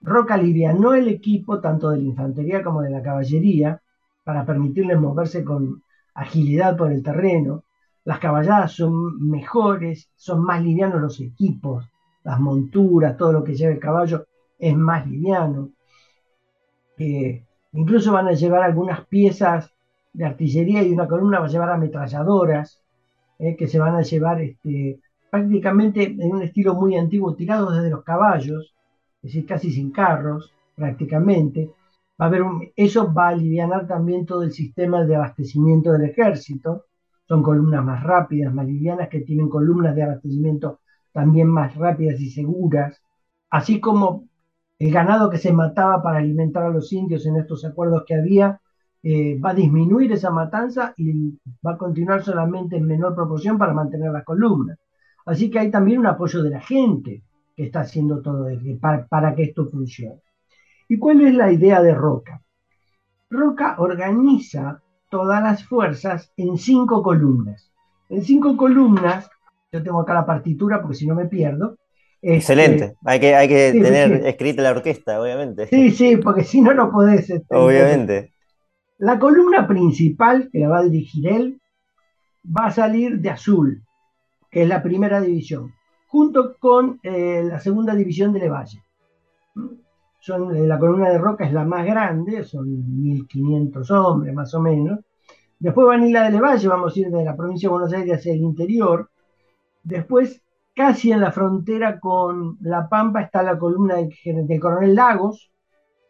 Roca 0.00 0.34
alivianó 0.34 0.94
el 0.94 1.08
equipo 1.08 1.60
tanto 1.60 1.90
de 1.90 1.98
la 1.98 2.04
infantería 2.04 2.62
como 2.62 2.82
de 2.82 2.90
la 2.90 3.02
caballería 3.02 3.80
para 4.24 4.44
permitirles 4.44 5.00
moverse 5.00 5.44
con 5.44 5.82
agilidad 6.14 6.76
por 6.76 6.92
el 6.92 7.02
terreno. 7.02 7.64
Las 8.04 8.18
caballadas 8.18 8.72
son 8.72 9.18
mejores, 9.28 10.10
son 10.16 10.42
más 10.44 10.62
livianos 10.62 11.00
los 11.00 11.20
equipos, 11.20 11.88
las 12.22 12.38
monturas, 12.40 13.16
todo 13.16 13.32
lo 13.32 13.44
que 13.44 13.54
lleva 13.54 13.72
el 13.72 13.80
caballo 13.80 14.26
es 14.58 14.76
más 14.76 15.06
liviano. 15.06 15.70
Eh, 16.98 17.46
Incluso 17.76 18.10
van 18.10 18.28
a 18.28 18.32
llevar 18.32 18.62
algunas 18.62 19.04
piezas 19.06 19.70
de 20.14 20.24
artillería 20.24 20.82
y 20.82 20.92
una 20.92 21.06
columna 21.06 21.40
va 21.40 21.46
a 21.46 21.50
llevar 21.50 21.68
ametralladoras, 21.70 22.80
eh, 23.38 23.56
que 23.56 23.68
se 23.68 23.78
van 23.78 23.94
a 23.94 24.02
llevar 24.02 24.40
este, 24.40 25.00
prácticamente 25.30 26.04
en 26.04 26.32
un 26.32 26.42
estilo 26.42 26.74
muy 26.74 26.96
antiguo, 26.96 27.34
tirados 27.34 27.74
desde 27.74 27.90
los 27.90 28.04
caballos, 28.04 28.74
es 29.22 29.32
decir, 29.32 29.46
casi 29.46 29.70
sin 29.70 29.90
carros, 29.90 30.52
prácticamente. 30.74 31.70
Va 32.20 32.26
a 32.26 32.28
haber 32.28 32.42
eso 32.76 33.12
va 33.12 33.28
a 33.28 33.30
aliviar 33.30 33.86
también 33.86 34.24
todo 34.24 34.42
el 34.42 34.52
sistema 34.52 35.04
de 35.04 35.16
abastecimiento 35.16 35.92
del 35.92 36.04
ejército. 36.10 36.84
Son 37.28 37.42
columnas 37.42 37.84
más 37.84 38.02
rápidas, 38.02 38.54
más 38.54 38.66
livianas, 38.66 39.08
que 39.08 39.20
tienen 39.20 39.48
columnas 39.48 39.94
de 39.94 40.04
abastecimiento 40.04 40.80
también 41.12 41.48
más 41.48 41.74
rápidas 41.74 42.20
y 42.20 42.30
seguras, 42.30 43.02
así 43.50 43.80
como 43.80 44.28
el 44.78 44.92
ganado 44.92 45.30
que 45.30 45.38
se 45.38 45.52
mataba 45.52 46.02
para 46.02 46.18
alimentar 46.18 46.64
a 46.64 46.68
los 46.68 46.92
indios 46.92 47.24
en 47.26 47.36
estos 47.36 47.64
acuerdos 47.64 48.04
que 48.06 48.14
había, 48.14 48.60
eh, 49.02 49.38
va 49.38 49.50
a 49.50 49.54
disminuir 49.54 50.12
esa 50.12 50.30
matanza 50.30 50.94
y 50.96 51.38
va 51.64 51.72
a 51.72 51.78
continuar 51.78 52.22
solamente 52.22 52.76
en 52.76 52.86
menor 52.86 53.14
proporción 53.14 53.58
para 53.58 53.72
mantener 53.72 54.10
la 54.10 54.24
columna. 54.24 54.76
Así 55.26 55.50
que 55.50 55.58
hay 55.58 55.70
también 55.70 55.98
un 55.98 56.06
apoyo 56.06 56.42
de 56.42 56.50
la 56.50 56.60
gente 56.60 57.22
que 57.56 57.64
está 57.64 57.80
haciendo 57.80 58.20
todo 58.20 58.48
esto, 58.48 58.64
para, 58.80 59.06
para 59.06 59.34
que 59.34 59.44
esto 59.44 59.66
funcione. 59.66 60.20
¿Y 60.88 60.98
cuál 60.98 61.20
es 61.22 61.34
la 61.34 61.50
idea 61.50 61.82
de 61.82 61.94
Roca? 61.94 62.42
Roca 63.30 63.76
organiza 63.78 64.80
todas 65.10 65.42
las 65.42 65.64
fuerzas 65.64 66.32
en 66.36 66.56
cinco 66.56 67.02
columnas. 67.02 67.72
En 68.08 68.22
cinco 68.22 68.56
columnas, 68.56 69.28
yo 69.72 69.82
tengo 69.82 70.00
acá 70.00 70.14
la 70.14 70.26
partitura 70.26 70.80
porque 70.80 70.96
si 70.96 71.06
no 71.06 71.14
me 71.14 71.26
pierdo, 71.26 71.76
Excelente. 72.22 72.84
Este, 72.84 72.96
hay 73.04 73.20
que, 73.20 73.34
hay 73.34 73.48
que 73.48 73.72
tener 73.72 74.26
escrita 74.26 74.62
la 74.62 74.70
orquesta, 74.70 75.20
obviamente. 75.20 75.66
Sí, 75.68 75.90
sí, 75.90 76.16
porque 76.16 76.42
si 76.42 76.60
no, 76.60 76.74
no 76.74 76.90
podés. 76.90 77.30
Este, 77.30 77.54
obviamente. 77.54 78.32
La 78.98 79.18
columna 79.18 79.66
principal, 79.66 80.48
que 80.50 80.58
la 80.58 80.68
va 80.68 80.78
a 80.78 80.84
dirigir 80.84 81.28
él, 81.28 81.60
va 82.44 82.66
a 82.66 82.70
salir 82.70 83.20
de 83.20 83.30
azul, 83.30 83.82
que 84.50 84.62
es 84.62 84.68
la 84.68 84.82
primera 84.82 85.20
división, 85.20 85.72
junto 86.08 86.56
con 86.58 86.98
eh, 87.02 87.42
la 87.44 87.60
segunda 87.60 87.94
división 87.94 88.32
de 88.32 88.40
Levalle. 88.40 88.82
Son, 90.20 90.56
eh, 90.56 90.66
la 90.66 90.78
columna 90.78 91.10
de 91.10 91.18
Roca 91.18 91.44
es 91.44 91.52
la 91.52 91.64
más 91.64 91.84
grande, 91.84 92.42
son 92.44 93.02
1500 93.02 93.90
hombres 93.90 94.34
más 94.34 94.54
o 94.54 94.60
menos. 94.60 95.00
Después 95.58 95.86
van 95.86 96.02
a 96.02 96.06
ir 96.06 96.12
la 96.12 96.24
de 96.24 96.32
Levalle, 96.32 96.68
vamos 96.68 96.96
a 96.96 97.00
ir 97.00 97.10
de 97.10 97.24
la 97.24 97.36
provincia 97.36 97.68
de 97.68 97.72
Buenos 97.72 97.92
Aires 97.92 98.18
hacia 98.18 98.32
el 98.32 98.40
interior. 98.40 99.10
Después 99.82 100.42
Casi 100.76 101.10
en 101.10 101.22
la 101.22 101.32
frontera 101.32 101.98
con 101.98 102.58
La 102.60 102.86
Pampa 102.86 103.22
está 103.22 103.42
la 103.42 103.58
columna 103.58 103.94
del, 103.94 104.60
coronel 104.60 104.94
Lagos, 104.94 105.50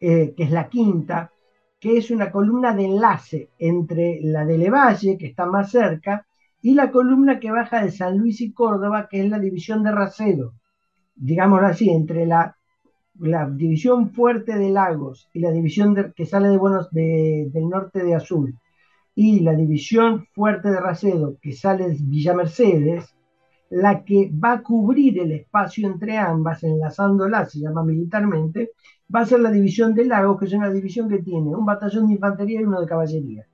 eh, 0.01 0.35
que 0.37 0.43
es 0.43 0.51
la 0.51 0.69
quinta, 0.69 1.31
que 1.87 1.99
es 1.99 2.11
una 2.11 2.33
columna 2.33 2.75
de 2.75 2.85
enlace 2.85 3.51
entre 3.61 4.19
la 4.21 4.45
de 4.45 4.59
Levalle, 4.59 5.17
que 5.17 5.27
está 5.27 5.47
más 5.47 5.71
cerca, 5.71 6.27
y 6.61 6.75
la 6.75 6.91
columna 6.91 7.39
que 7.39 7.53
baja 7.53 7.85
de 7.85 7.93
San 7.93 8.19
Luis 8.19 8.41
y 8.41 8.53
Córdoba, 8.53 9.07
que 9.09 9.21
es 9.21 9.31
la 9.31 9.39
división 9.39 9.85
de 9.85 9.93
Racedo. 9.93 10.55
Digámoslo 11.15 11.69
así, 11.69 11.89
entre 11.89 12.27
la, 12.27 12.57
división 13.53 14.11
fuerte 14.11 14.59
de 14.59 14.71
Lagos 14.71 15.31
y 15.33 15.39
la 15.39 15.53
división 15.53 16.13
que 16.17 16.27
sale 16.27 16.49
de 16.49 16.57
Buenos, 16.57 16.91
del 16.91 17.69
norte 17.71 18.03
de 18.03 18.17
Azul, 18.17 18.59
y 19.15 19.39
la 19.39 19.55
división 19.55 20.27
fuerte 20.35 20.73
de 20.73 20.81
Racedo, 20.81 21.37
que 21.41 21.53
sale 21.53 21.91
de 21.91 21.99
Villa 22.01 22.35
Mercedes, 22.35 23.15
la 23.71 24.03
que 24.03 24.29
va 24.33 24.55
a 24.55 24.63
cubrir 24.65 25.21
el 25.21 25.31
espacio 25.31 25.87
entre 25.87 26.19
ambas, 26.19 26.65
enlazándolas, 26.65 27.53
se 27.53 27.61
llama 27.61 27.85
militarmente, 27.85 28.73
va 29.15 29.21
a 29.21 29.27
ser 29.27 29.41
la 29.41 29.51
división 29.51 29.95
de 29.95 30.05
Lagos, 30.05 30.39
que 30.39 30.47
es 30.47 30.53
una 30.53 30.71
división 30.71 31.09
que 31.09 31.19
tiene 31.19 31.55
un 31.55 31.65
batallón 31.67 32.09
de 32.09 32.15
infantería 32.15 32.61
y 32.61 32.65
uno 32.65 32.81
de 32.81 32.87
caballería. 32.87 33.47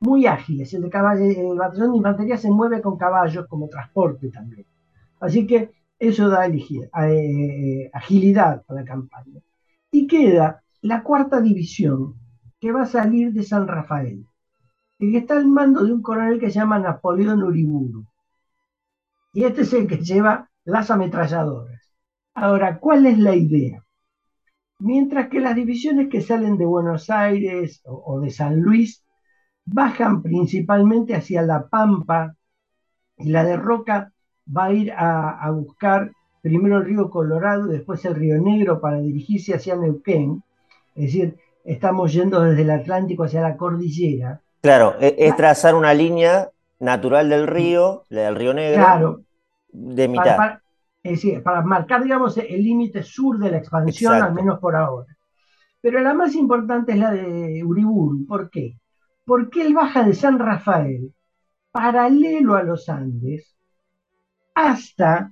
Muy 0.00 0.26
ágiles, 0.26 0.72
el, 0.74 0.82
de 0.82 1.50
el 1.50 1.58
batallón 1.58 1.92
de 1.92 1.98
infantería 1.98 2.36
se 2.36 2.50
mueve 2.50 2.80
con 2.80 2.96
caballos 2.96 3.46
como 3.48 3.68
transporte 3.68 4.30
también. 4.30 4.66
Así 5.20 5.46
que 5.46 5.72
eso 5.98 6.28
da 6.28 6.46
eh, 6.46 7.90
agilidad 7.92 8.64
a 8.68 8.74
la 8.74 8.84
campaña. 8.84 9.40
Y 9.90 10.06
queda 10.06 10.62
la 10.82 11.02
cuarta 11.02 11.40
división, 11.40 12.14
que 12.60 12.72
va 12.72 12.82
a 12.82 12.86
salir 12.86 13.32
de 13.32 13.42
San 13.42 13.66
Rafael, 13.66 14.26
que 14.98 15.18
está 15.18 15.36
al 15.36 15.46
mando 15.46 15.84
de 15.84 15.92
un 15.92 16.02
coronel 16.02 16.40
que 16.40 16.50
se 16.50 16.60
llama 16.60 16.78
Napoleón 16.78 17.42
Uriburu 17.42 18.04
y 19.32 19.44
este 19.44 19.62
es 19.62 19.72
el 19.72 19.86
que 19.86 19.98
lleva 19.98 20.50
las 20.64 20.90
ametralladoras. 20.90 21.80
Ahora, 22.34 22.78
¿cuál 22.78 23.06
es 23.06 23.18
la 23.18 23.34
idea? 23.34 23.84
Mientras 24.80 25.28
que 25.28 25.40
las 25.40 25.56
divisiones 25.56 26.08
que 26.08 26.20
salen 26.20 26.56
de 26.56 26.64
Buenos 26.64 27.10
Aires 27.10 27.82
o, 27.84 28.20
de 28.20 28.30
San 28.30 28.60
Luis 28.60 29.04
bajan 29.64 30.22
principalmente 30.22 31.14
hacia 31.16 31.42
La 31.42 31.66
Pampa 31.66 32.34
y 33.16 33.30
la 33.30 33.44
de 33.44 33.56
Roca 33.56 34.12
va 34.56 34.66
a 34.66 34.72
ir 34.72 34.92
a, 34.96 35.50
buscar 35.50 36.12
primero 36.42 36.78
el 36.78 36.84
río 36.84 37.10
Colorado 37.10 37.66
y 37.66 37.72
después 37.72 38.04
el 38.04 38.14
río 38.14 38.40
Negro 38.40 38.80
para 38.80 39.00
dirigirse 39.00 39.52
hacia 39.52 39.74
Neuquén. 39.74 40.42
Es 40.94 41.06
decir, 41.06 41.36
estamos 41.64 42.12
yendo 42.12 42.40
desde 42.40 42.62
el 42.62 42.70
Atlántico 42.70 43.24
hacia 43.24 43.40
la 43.40 43.56
cordillera. 43.56 44.40
Claro, 44.60 44.94
e, 45.00 45.16
es 45.18 45.34
trazar 45.34 45.74
una 45.74 45.92
línea 45.92 46.50
natural 46.78 47.28
del 47.28 47.48
río, 47.48 48.04
del 48.10 48.36
río 48.36 48.54
Negro, 48.54 48.84
claro, 48.84 49.20
de 49.72 50.08
mitad. 50.08 50.36
Para, 50.36 50.62
es 51.08 51.22
decir, 51.22 51.42
para 51.42 51.62
marcar, 51.62 52.02
digamos, 52.02 52.36
el 52.38 52.62
límite 52.62 53.02
sur 53.02 53.38
de 53.38 53.50
la 53.50 53.58
expansión, 53.58 54.14
al 54.14 54.34
menos 54.34 54.58
por 54.58 54.76
ahora. 54.76 55.16
Pero 55.80 56.00
la 56.00 56.14
más 56.14 56.34
importante 56.34 56.92
es 56.92 56.98
la 56.98 57.12
de 57.12 57.62
Uriburu. 57.64 58.26
¿Por 58.26 58.50
qué? 58.50 58.78
Porque 59.24 59.62
él 59.66 59.74
baja 59.74 60.04
de 60.04 60.14
San 60.14 60.38
Rafael, 60.38 61.14
paralelo 61.70 62.56
a 62.56 62.62
los 62.62 62.88
Andes, 62.88 63.56
hasta 64.54 65.30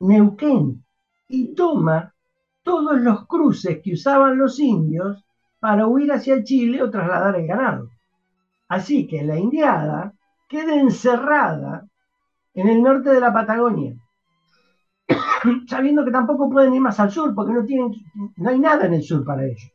Neuquén 0.00 0.84
y 1.28 1.54
toma 1.54 2.14
todos 2.62 3.00
los 3.00 3.26
cruces 3.26 3.80
que 3.82 3.94
usaban 3.94 4.38
los 4.38 4.58
indios 4.58 5.24
para 5.58 5.86
huir 5.86 6.12
hacia 6.12 6.44
Chile 6.44 6.82
o 6.82 6.90
trasladar 6.90 7.36
el 7.36 7.46
ganado. 7.46 7.90
Así 8.68 9.06
que 9.06 9.24
la 9.24 9.38
indiada 9.38 10.14
queda 10.48 10.74
encerrada 10.76 11.86
en 12.54 12.68
el 12.68 12.82
norte 12.82 13.10
de 13.10 13.20
la 13.20 13.32
Patagonia, 13.32 13.96
sabiendo 15.68 16.04
que 16.04 16.10
tampoco 16.10 16.50
pueden 16.50 16.74
ir 16.74 16.80
más 16.80 16.98
al 17.00 17.10
sur 17.10 17.34
porque 17.34 17.52
no, 17.52 17.64
tienen, 17.64 17.92
no 18.36 18.50
hay 18.50 18.58
nada 18.58 18.86
en 18.86 18.94
el 18.94 19.02
sur 19.02 19.24
para 19.24 19.44
ellos. 19.44 19.72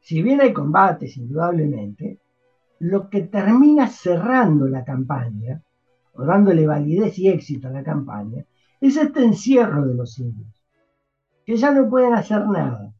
Si 0.00 0.22
bien 0.22 0.40
hay 0.40 0.52
combates, 0.52 1.16
indudablemente, 1.16 2.18
lo 2.80 3.10
que 3.10 3.22
termina 3.22 3.86
cerrando 3.88 4.66
la 4.66 4.84
campaña, 4.84 5.62
o 6.14 6.24
dándole 6.24 6.66
validez 6.66 7.18
y 7.18 7.28
éxito 7.28 7.68
a 7.68 7.72
la 7.72 7.82
campaña, 7.82 8.44
es 8.80 8.96
este 8.96 9.22
encierro 9.22 9.86
de 9.86 9.94
los 9.94 10.18
indios, 10.18 10.62
que 11.44 11.56
ya 11.56 11.70
no 11.70 11.88
pueden 11.88 12.14
hacer 12.14 12.46
nada. 12.46 12.92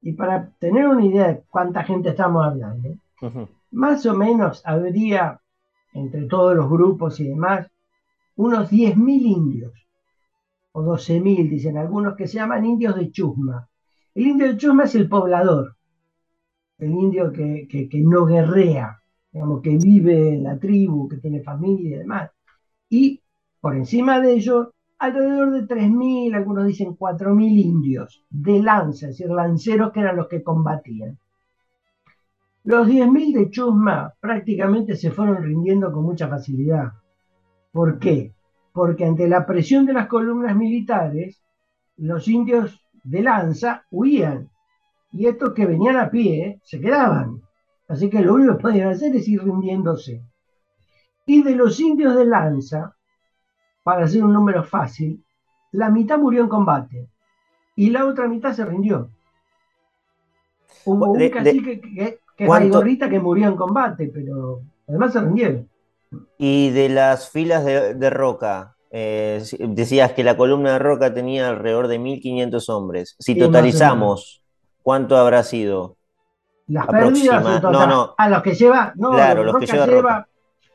Y 0.00 0.12
para 0.12 0.50
tener 0.58 0.88
una 0.88 1.04
idea 1.04 1.28
de 1.28 1.42
cuánta 1.50 1.84
gente 1.84 2.10
estamos 2.10 2.46
hablando, 2.46 2.96
más 3.70 4.06
o 4.06 4.14
menos 4.14 4.62
habría, 4.64 5.40
entre 5.92 6.24
todos 6.24 6.56
los 6.56 6.70
grupos 6.70 7.20
y 7.20 7.28
demás, 7.28 7.66
unos 8.36 8.70
10.000 8.70 8.96
indios, 9.22 9.72
o 10.78 10.82
12.000, 10.82 11.48
dicen 11.48 11.76
algunos, 11.76 12.14
que 12.16 12.26
se 12.26 12.38
llaman 12.38 12.64
indios 12.64 12.94
de 12.96 13.10
Chusma. 13.10 13.68
El 14.14 14.26
indio 14.26 14.48
de 14.48 14.56
Chusma 14.56 14.84
es 14.84 14.94
el 14.94 15.08
poblador, 15.08 15.76
el 16.78 16.90
indio 16.90 17.32
que, 17.32 17.66
que, 17.68 17.88
que 17.88 18.00
no 18.00 18.24
guerrea, 18.26 19.02
digamos, 19.32 19.60
que 19.62 19.76
vive 19.76 20.34
en 20.34 20.44
la 20.44 20.58
tribu, 20.58 21.08
que 21.08 21.18
tiene 21.18 21.42
familia 21.42 21.96
y 21.96 21.98
demás. 21.98 22.30
Y 22.88 23.20
por 23.60 23.76
encima 23.76 24.20
de 24.20 24.34
ellos, 24.34 24.68
alrededor 24.98 25.52
de 25.52 25.66
3.000, 25.66 26.34
algunos 26.34 26.66
dicen 26.66 26.96
4.000 26.96 27.60
indios 27.60 28.24
de 28.30 28.62
lanza, 28.62 29.08
es 29.08 29.18
decir, 29.18 29.30
lanceros 29.30 29.92
que 29.92 30.00
eran 30.00 30.16
los 30.16 30.28
que 30.28 30.42
combatían. 30.42 31.18
Los 32.64 32.86
10.000 32.86 33.34
de 33.34 33.50
Chusma 33.50 34.14
prácticamente 34.20 34.94
se 34.96 35.10
fueron 35.10 35.42
rindiendo 35.42 35.92
con 35.92 36.04
mucha 36.04 36.28
facilidad. 36.28 36.92
¿Por 37.72 37.98
qué? 37.98 38.34
Porque 38.78 39.04
ante 39.04 39.26
la 39.26 39.44
presión 39.44 39.86
de 39.86 39.92
las 39.92 40.06
columnas 40.06 40.54
militares, 40.54 41.42
los 41.96 42.28
indios 42.28 42.80
de 43.02 43.22
lanza 43.22 43.84
huían. 43.90 44.50
Y 45.10 45.26
estos 45.26 45.52
que 45.52 45.66
venían 45.66 45.96
a 45.96 46.08
pie 46.08 46.60
se 46.62 46.80
quedaban. 46.80 47.42
Así 47.88 48.08
que 48.08 48.20
lo 48.20 48.34
único 48.34 48.56
que 48.56 48.62
podían 48.62 48.90
hacer 48.90 49.16
es 49.16 49.26
ir 49.26 49.42
rindiéndose. 49.42 50.22
Y 51.26 51.42
de 51.42 51.56
los 51.56 51.80
indios 51.80 52.14
de 52.14 52.24
lanza, 52.24 52.94
para 53.82 54.04
hacer 54.04 54.22
un 54.22 54.32
número 54.32 54.62
fácil, 54.62 55.24
la 55.72 55.90
mitad 55.90 56.16
murió 56.16 56.42
en 56.42 56.48
combate 56.48 57.08
y 57.74 57.90
la 57.90 58.06
otra 58.06 58.28
mitad 58.28 58.52
se 58.52 58.64
rindió. 58.64 59.10
Hubo 60.84 61.14
un 61.14 61.30
cacique 61.30 61.80
que, 61.80 61.90
que, 61.96 62.04
es 62.04 63.08
que 63.08 63.18
murió 63.18 63.48
en 63.48 63.56
combate, 63.56 64.08
pero 64.14 64.60
además 64.86 65.14
se 65.14 65.20
rindieron. 65.20 65.68
Y 66.38 66.70
de 66.70 66.88
las 66.88 67.30
filas 67.30 67.64
de, 67.64 68.10
Roca, 68.10 68.76
eh, 68.90 69.42
decías 69.58 70.12
que 70.12 70.24
la 70.24 70.36
columna 70.36 70.72
de 70.72 70.78
Roca 70.78 71.12
tenía 71.12 71.48
alrededor 71.48 71.88
de 71.88 71.98
1.500 71.98 72.68
hombres. 72.70 73.16
Si 73.18 73.38
totalizamos, 73.38 74.42
¿cuánto 74.82 75.16
habrá 75.16 75.42
sido? 75.42 75.96
Las 76.68 76.86
pérdidas 76.86 77.62
no, 77.62 77.86
no. 77.86 78.14
A 78.16 78.28
los 78.28 78.42
que 78.42 78.54
lleva, 78.54 78.92
no, 78.96 79.10
claro, 79.10 79.42
los, 79.42 79.56
que 79.56 79.66
lleva, 79.66 80.28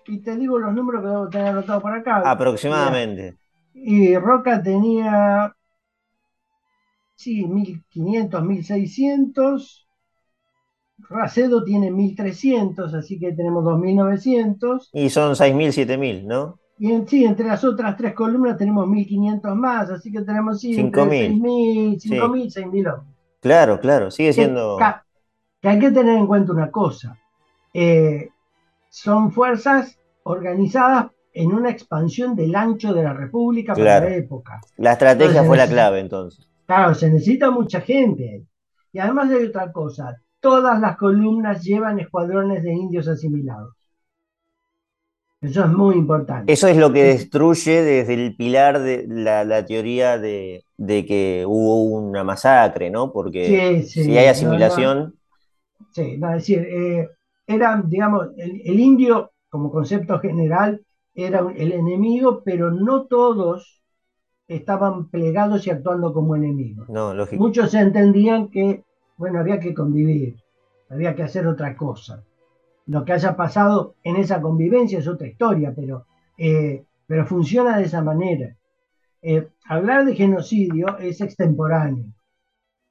y 0.08 0.19
te 0.19 0.36
digo 0.36 0.58
los 0.58 0.74
números 0.74 1.02
que 1.02 1.08
debo 1.08 1.30
tener 1.30 1.48
anotado 1.48 1.82
por 1.82 1.93
acá. 1.93 2.22
Aproximadamente. 2.26 3.38
Y 3.74 4.17
Roca 4.17 4.62
tenía, 4.62 5.56
sí, 7.15 7.46
1500, 7.46 8.43
1600. 8.43 9.83
Racedo 11.10 11.64
tiene 11.64 11.92
1300, 11.92 12.94
así 12.94 13.20
que 13.20 13.34
tenemos 13.34 13.64
2900. 13.64 14.90
Y 14.94 15.10
son 15.10 15.36
6000, 15.36 15.74
7000, 15.74 16.28
¿no? 16.28 16.60
Y 16.80 16.92
en, 16.92 17.08
sí, 17.08 17.24
entre 17.24 17.46
las 17.46 17.64
otras 17.64 17.96
tres 17.98 18.14
columnas 18.14 18.58
tenemos 18.58 18.88
1500 18.88 19.56
más, 19.56 19.90
así 19.90 20.12
que 20.12 20.22
tenemos 20.22 20.60
sí, 20.60 20.74
5000, 20.74 21.32
6000, 21.32 22.02
5000, 22.02 22.52
6000 22.52 22.88
Claro, 23.42 23.80
claro, 23.80 24.10
sigue 24.10 24.34
siendo. 24.34 24.78
Que, 24.78 24.86
que, 25.62 25.70
hay 25.70 25.80
que 25.80 25.92
tener 25.92 26.18
en 26.18 26.28
cuenta 26.28 26.54
una 26.54 26.72
cosa. 26.72 27.18
Eh, 27.74 28.30
son 28.90 29.32
fuerzas 29.32 30.00
organizadas 30.24 31.08
en 31.34 31.52
una 31.52 31.70
expansión 31.70 32.36
del 32.36 32.56
ancho 32.56 32.94
de 32.94 33.04
la 33.04 33.14
República 33.14 33.74
para 33.74 34.00
la 34.00 34.16
época. 34.16 34.62
La 34.78 34.94
estrategia 34.94 35.44
fue 35.44 35.58
la 35.58 35.68
clave 35.68 36.00
entonces. 36.00 36.48
Claro, 36.66 36.94
se 36.96 37.10
necesita 37.10 37.52
mucha 37.52 37.82
gente. 37.82 38.46
Y 38.92 39.00
además 39.00 39.32
hay 39.32 39.46
otra 39.46 39.72
cosa, 39.72 40.16
todas 40.44 40.80
las 40.82 40.98
columnas 40.98 41.64
llevan 41.64 42.00
escuadrones 42.00 42.62
de 42.64 42.74
indios 42.74 43.08
asimilados. 43.08 43.74
Eso 45.40 45.64
es 45.64 45.72
muy 45.72 45.96
importante. 45.96 46.52
Eso 46.52 46.68
es 46.68 46.76
lo 46.76 46.92
que 46.92 47.04
destruye 47.04 47.82
desde 47.82 48.14
el 48.14 48.36
pilar 48.36 48.80
de 48.80 49.06
la, 49.08 49.66
teoría 49.66 50.18
de, 50.18 50.64
que 50.78 51.46
hubo 51.48 51.84
una 51.84 52.26
masacre, 52.26 52.90
¿no? 52.90 53.12
Porque 53.12 53.84
si 53.84 54.18
hay 54.18 54.28
asimilación... 54.28 55.16
Sí, 55.92 56.18
no, 56.18 56.30
es 56.30 56.36
decir, 56.36 56.60
eh, 56.60 57.10
era, 57.48 57.82
digamos, 57.86 58.28
el, 58.38 58.80
indio 58.80 59.32
como 59.50 59.72
concepto 59.72 60.20
general 60.20 60.82
era 61.14 61.46
el 61.56 61.72
enemigo, 61.72 62.42
pero 62.44 62.72
no 62.72 63.06
todos 63.06 63.82
estaban 64.48 65.10
plegados 65.10 65.68
y 65.68 65.70
actuando 65.70 66.14
como 66.14 66.36
enemigos. 66.36 66.90
No, 66.90 67.14
Muchos 67.34 67.74
entendían 67.74 68.50
que, 68.50 68.84
bueno, 69.24 69.40
había 69.40 69.58
que 69.58 69.74
convivir, 69.74 70.36
había 70.90 71.16
que 71.16 71.24
hacer 71.24 71.48
otra 71.48 71.78
cosa. 71.78 72.26
Lo 72.88 73.06
que 73.06 73.14
haya 73.14 73.38
pasado 73.38 73.96
en 74.04 74.18
esa 74.18 74.42
convivencia 74.42 75.00
es 75.00 75.08
otra 75.08 75.28
historia, 75.28 75.72
pero, 75.74 76.08
eh, 76.38 76.84
pero 77.08 77.26
funciona 77.26 77.78
de 77.78 77.86
esa 77.86 78.02
manera. 78.02 78.54
Eh, 79.22 79.48
hablar 79.66 80.04
de 80.04 80.14
genocidio 80.14 80.98
es 80.98 81.22
extemporáneo, 81.22 82.08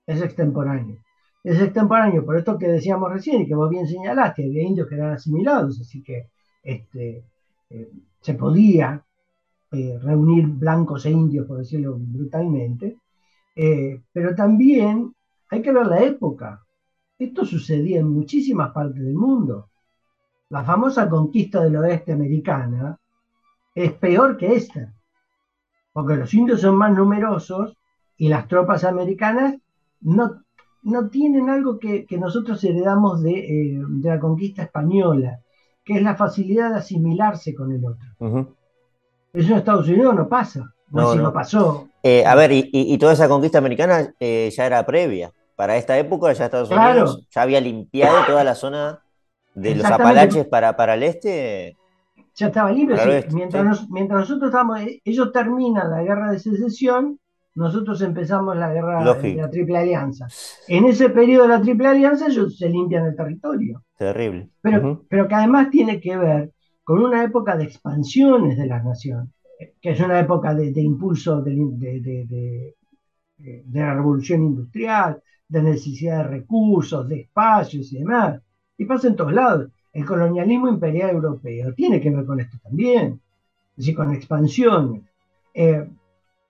es 0.06 0.22
extemporáneo 0.22 0.96
es 1.44 1.60
extemporáneo, 1.60 2.24
por 2.24 2.38
esto 2.38 2.56
que 2.56 2.68
decíamos 2.68 3.12
recién 3.12 3.42
y 3.42 3.46
que 3.46 3.54
vos 3.54 3.68
bien 3.68 3.86
señalaste, 3.86 4.44
había 4.46 4.62
indios 4.62 4.88
que 4.88 4.94
eran 4.94 5.12
asimilados, 5.12 5.80
así 5.80 6.00
que 6.02 6.28
este, 6.62 7.24
eh, 7.68 7.90
se 8.22 8.34
podía 8.34 9.04
reunir 9.70 10.46
blancos 10.46 11.04
e 11.04 11.10
indios, 11.10 11.46
por 11.46 11.58
decirlo 11.58 11.96
brutalmente, 11.98 12.96
pero 14.12 14.34
también 14.34 15.14
hay 15.52 15.62
que 15.62 15.70
ver 15.70 15.86
la 15.86 16.02
época. 16.02 16.64
Esto 17.18 17.44
sucedía 17.44 18.00
en 18.00 18.08
muchísimas 18.08 18.72
partes 18.72 19.02
del 19.02 19.14
mundo. 19.14 19.68
La 20.48 20.64
famosa 20.64 21.08
conquista 21.08 21.62
del 21.62 21.76
oeste 21.76 22.12
americana 22.12 22.98
es 23.74 23.92
peor 23.92 24.36
que 24.36 24.54
esta, 24.54 24.92
porque 25.92 26.16
los 26.16 26.32
indios 26.32 26.62
son 26.62 26.76
más 26.76 26.94
numerosos 26.94 27.76
y 28.16 28.28
las 28.28 28.48
tropas 28.48 28.84
americanas 28.84 29.56
no 30.00 30.42
no 30.84 31.08
tienen 31.10 31.48
algo 31.48 31.78
que, 31.78 32.06
nosotros 32.18 32.62
heredamos 32.64 33.24
eh, 33.24 33.78
de, 33.78 34.08
la 34.08 34.18
conquista 34.18 34.62
española, 34.62 35.40
que 35.84 35.94
es 35.94 36.02
la 36.02 36.16
facilidad 36.16 36.70
de 36.70 36.78
asimilarse 36.78 37.54
con 37.54 37.70
el 37.70 37.84
otro. 37.84 38.48
Eso 39.32 39.52
en 39.52 39.58
Estados 39.58 39.88
Unidos 39.88 40.14
no 40.14 40.28
pasa, 40.28 40.74
no, 40.90 41.14
no. 41.14 41.32
pasó. 41.32 41.88
Eh, 42.02 42.24
a 42.26 42.34
ver, 42.34 42.50
y, 42.52 42.98
toda 42.98 43.12
esa 43.12 43.28
conquista 43.28 43.58
americana 43.58 44.12
eh, 44.18 44.50
ya 44.52 44.66
era 44.66 44.84
previa. 44.84 45.32
Para 45.56 45.76
esta 45.76 45.98
época 45.98 46.32
ya 46.32 46.46
Estados 46.46 46.70
Unidos 46.70 47.26
ya 47.30 47.42
había 47.42 47.60
limpiado 47.60 48.24
toda 48.26 48.44
la 48.44 48.54
zona 48.54 49.02
de 49.54 49.74
los 49.74 49.86
Apalaches 49.86 50.46
para, 50.46 50.76
para 50.76 50.94
el 50.94 51.02
este. 51.02 51.76
Ya 52.34 52.46
estaba 52.46 52.72
libre, 52.72 52.96
mientras, 53.32 53.88
mientras 53.90 54.20
nosotros 54.20 54.48
estamos, 54.48 54.80
ellos 55.04 55.32
terminan 55.32 55.90
la 55.90 56.02
guerra 56.02 56.32
de 56.32 56.38
secesión 56.38 57.18
nosotros 57.54 58.00
empezamos 58.00 58.56
la 58.56 58.72
guerra 58.72 59.14
de 59.14 59.34
la 59.34 59.50
Triple 59.50 59.78
Alianza. 59.78 60.26
En 60.68 60.86
ese 60.86 61.10
periodo 61.10 61.42
de 61.42 61.48
la 61.48 61.60
Triple 61.60 61.88
Alianza 61.88 62.26
ellos 62.26 62.56
se 62.56 62.68
limpian 62.68 63.06
el 63.06 63.16
territorio. 63.16 63.84
Terrible. 63.96 64.48
Pero, 64.62 65.04
pero 65.08 65.28
que 65.28 65.34
además 65.34 65.70
tiene 65.70 66.00
que 66.00 66.16
ver 66.16 66.52
con 66.82 67.02
una 67.02 67.22
época 67.22 67.56
de 67.56 67.64
expansiones 67.64 68.56
de 68.56 68.66
la 68.66 68.82
nación, 68.82 69.32
que 69.80 69.90
es 69.90 70.00
una 70.00 70.18
época 70.18 70.54
de, 70.54 70.80
impulso 70.80 71.42
de, 71.42 71.54
de, 71.78 72.74
la 73.70 73.94
revolución 73.94 74.42
industrial, 74.42 75.22
de 75.52 75.62
necesidad 75.62 76.24
de 76.24 76.28
recursos, 76.28 77.06
de 77.06 77.20
espacios 77.20 77.92
y 77.92 77.98
demás. 77.98 78.40
Y 78.78 78.86
pasa 78.86 79.08
en 79.08 79.16
todos 79.16 79.34
lados. 79.34 79.70
El 79.92 80.06
colonialismo 80.06 80.68
imperial 80.68 81.10
europeo 81.10 81.74
tiene 81.74 82.00
que 82.00 82.08
ver 82.08 82.24
con 82.24 82.40
esto 82.40 82.56
también, 82.62 83.20
es 83.72 83.76
decir, 83.76 83.94
con 83.94 84.14
expansiones. 84.14 85.02
Eh, 85.52 85.86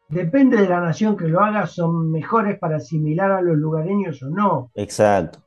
depende 0.09 0.57
de 0.57 0.69
la 0.69 0.81
nación 0.81 1.17
que 1.17 1.27
lo 1.27 1.41
haga, 1.41 1.67
son 1.67 2.13
mejores 2.13 2.61
para 2.61 2.77
asimilar 2.77 3.33
a 3.33 3.43
los 3.43 3.57
lugareños 3.57 4.23
o 4.23 4.31
no. 4.31 4.71
Exacto. 4.77 5.41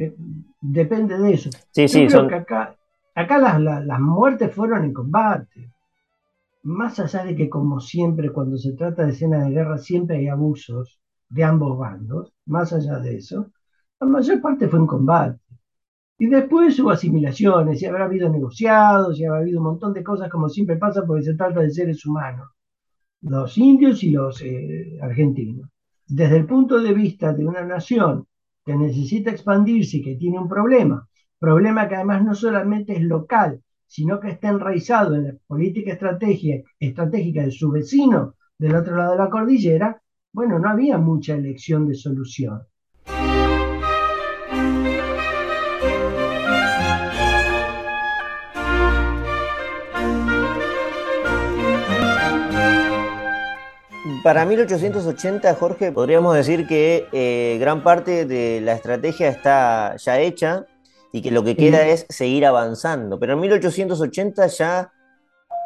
Eh, 0.00 0.14
depende 0.62 1.18
de 1.18 1.34
eso. 1.34 1.50
Sí, 1.72 1.86
sí, 1.86 2.06
creo 2.06 2.26
que 2.26 2.36
acá, 2.36 2.74
acá 3.14 3.36
las, 3.58 4.00
muertes 4.00 4.54
fueron 4.54 4.82
en 4.84 4.94
combate. 4.94 5.70
Más 6.62 6.98
allá 6.98 7.22
de 7.22 7.36
que, 7.36 7.50
como 7.50 7.80
siempre, 7.80 8.32
cuando 8.32 8.56
se 8.56 8.72
trata 8.72 9.04
de 9.04 9.12
escenas 9.12 9.44
de 9.44 9.52
guerra, 9.52 9.76
siempre 9.76 10.16
hay 10.16 10.28
abusos 10.28 10.98
de 11.34 11.44
ambos 11.44 11.76
bandos, 11.78 12.32
más 12.46 12.72
allá 12.72 12.98
de 13.00 13.16
eso, 13.16 13.50
la 14.00 14.06
mayor 14.06 14.40
parte 14.40 14.68
fue 14.68 14.78
en 14.78 14.86
combate. 14.86 15.40
Y 16.18 16.26
después 16.28 16.78
hubo 16.78 16.90
asimilaciones, 16.90 17.82
y 17.82 17.86
habrá 17.86 18.04
habido 18.04 18.28
negociados, 18.28 19.18
y 19.18 19.24
habrá 19.24 19.40
habido 19.40 19.58
un 19.60 19.66
montón 19.66 19.92
de 19.92 20.04
cosas 20.04 20.30
como 20.30 20.48
siempre 20.48 20.76
pasa 20.76 21.04
porque 21.06 21.24
se 21.24 21.34
trata 21.34 21.60
de 21.60 21.70
seres 21.70 22.06
humanos 22.06 22.48
los 23.22 23.56
indios 23.56 24.04
y 24.04 24.10
los 24.10 24.42
eh, 24.42 24.98
argentinos. 25.00 25.70
Desde 26.06 26.36
el 26.36 26.46
punto 26.46 26.80
de 26.80 26.92
vista 26.92 27.32
de 27.32 27.46
una 27.46 27.64
nación 27.64 28.26
que 28.64 28.76
necesita 28.76 29.30
expandirse 29.30 29.96
y 29.96 30.02
que 30.02 30.16
tiene 30.16 30.38
un 30.38 30.48
problema, 30.48 31.08
problema 31.38 31.88
que 31.88 31.96
además 31.96 32.22
no 32.22 32.34
solamente 32.34 32.92
es 32.92 33.02
local, 33.02 33.62
sino 33.86 34.20
que 34.20 34.30
está 34.30 34.48
enraizado 34.50 35.14
en 35.14 35.24
la 35.24 35.34
política 35.46 35.92
estratégica, 35.92 36.68
estratégica 36.78 37.42
de 37.42 37.50
su 37.50 37.70
vecino, 37.70 38.34
del 38.58 38.76
otro 38.76 38.96
lado 38.96 39.12
de 39.12 39.18
la 39.18 39.30
cordillera, 39.30 40.02
bueno, 40.34 40.58
no 40.58 40.68
había 40.68 40.98
mucha 40.98 41.34
elección 41.34 41.86
de 41.86 41.94
solución. 41.94 42.60
Para 54.24 54.44
1880, 54.46 55.54
Jorge, 55.54 55.92
podríamos 55.92 56.34
decir 56.34 56.66
que 56.66 57.06
eh, 57.12 57.58
gran 57.60 57.84
parte 57.84 58.24
de 58.24 58.60
la 58.60 58.72
estrategia 58.72 59.28
está 59.28 59.94
ya 59.96 60.18
hecha 60.18 60.66
y 61.12 61.22
que 61.22 61.30
lo 61.30 61.44
que 61.44 61.54
queda 61.54 61.86
es 61.86 62.06
seguir 62.08 62.44
avanzando. 62.44 63.20
Pero 63.20 63.34
en 63.34 63.40
1880 63.40 64.46
ya 64.48 64.93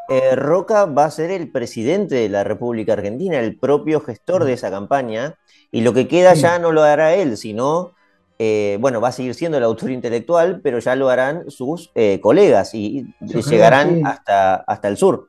eh, 0.09 0.35
Roca 0.37 0.87
va 0.87 1.05
a 1.05 1.11
ser 1.11 1.31
el 1.31 1.51
presidente 1.51 2.15
de 2.17 2.29
la 2.29 2.45
República 2.45 2.95
Argentina, 2.95 3.39
el 3.39 3.57
propio 3.57 4.01
gestor 4.01 4.45
de 4.45 4.55
esa 4.55 4.71
campaña, 4.71 5.35
y 5.71 5.83
lo 5.83 5.93
que 5.93 6.09
queda 6.09 6.35
ya 6.35 6.59
no 6.59 6.73
lo 6.73 6.83
hará 6.83 7.15
él, 7.15 7.37
sino, 7.37 7.93
eh, 8.39 8.79
bueno, 8.81 9.01
va 9.01 9.09
a 9.09 9.13
seguir 9.13 9.35
siendo 9.35 9.59
el 9.59 9.65
autor 9.65 9.91
intelectual, 9.91 10.61
pero 10.63 10.79
ya 10.79 10.97
lo 10.97 11.09
harán 11.09 11.51
sus 11.51 11.93
colegas 12.21 12.75
y, 12.75 13.15
llegarán 13.21 14.07
hasta, 14.07 14.57
hasta 14.57 14.89
el 14.89 14.97
sur. 14.97 15.29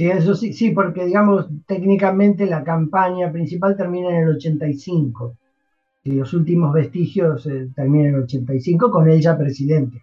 Sí, 0.00 0.08
eso 0.08 0.34
sí, 0.34 0.52
sí, 0.52 0.70
porque 0.70 1.04
digamos, 1.04 1.46
técnicamente 1.66 2.46
la 2.46 2.64
campaña 2.64 3.30
principal 3.30 3.76
termina 3.76 4.08
en 4.10 4.28
el 4.28 4.36
85. 4.36 5.36
Y 6.04 6.12
los 6.12 6.32
últimos 6.32 6.72
vestigios 6.72 7.46
eh, 7.46 7.68
terminan 7.74 8.06
en 8.06 8.14
el 8.14 8.22
85 8.22 8.90
con 8.90 9.10
él 9.10 9.20
ya 9.20 9.36
presidente. 9.36 10.02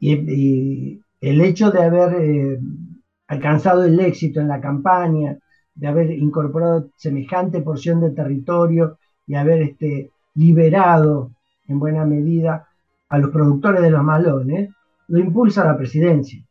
Y, 0.00 1.00
el 1.20 1.40
hecho 1.40 1.70
de 1.70 1.82
haber 1.82 2.14
eh, 2.20 2.58
alcanzado 3.28 3.84
el 3.84 4.00
éxito 4.00 4.40
en 4.40 4.48
la 4.48 4.60
campaña, 4.60 5.38
de 5.74 5.86
haber 5.86 6.10
incorporado 6.10 6.90
semejante 6.96 7.60
porción 7.60 8.00
de 8.00 8.10
territorio 8.10 8.98
y 9.26 9.36
haber 9.36 9.62
este, 9.62 10.10
liberado 10.34 11.30
en 11.68 11.78
buena 11.78 12.04
medida 12.04 12.66
a 13.08 13.18
los 13.18 13.30
productores 13.30 13.82
de 13.82 13.90
los 13.90 14.02
malones, 14.02 14.70
lo 15.06 15.18
impulsa 15.18 15.62
a 15.62 15.66
la 15.66 15.76
presidencia. 15.76 16.42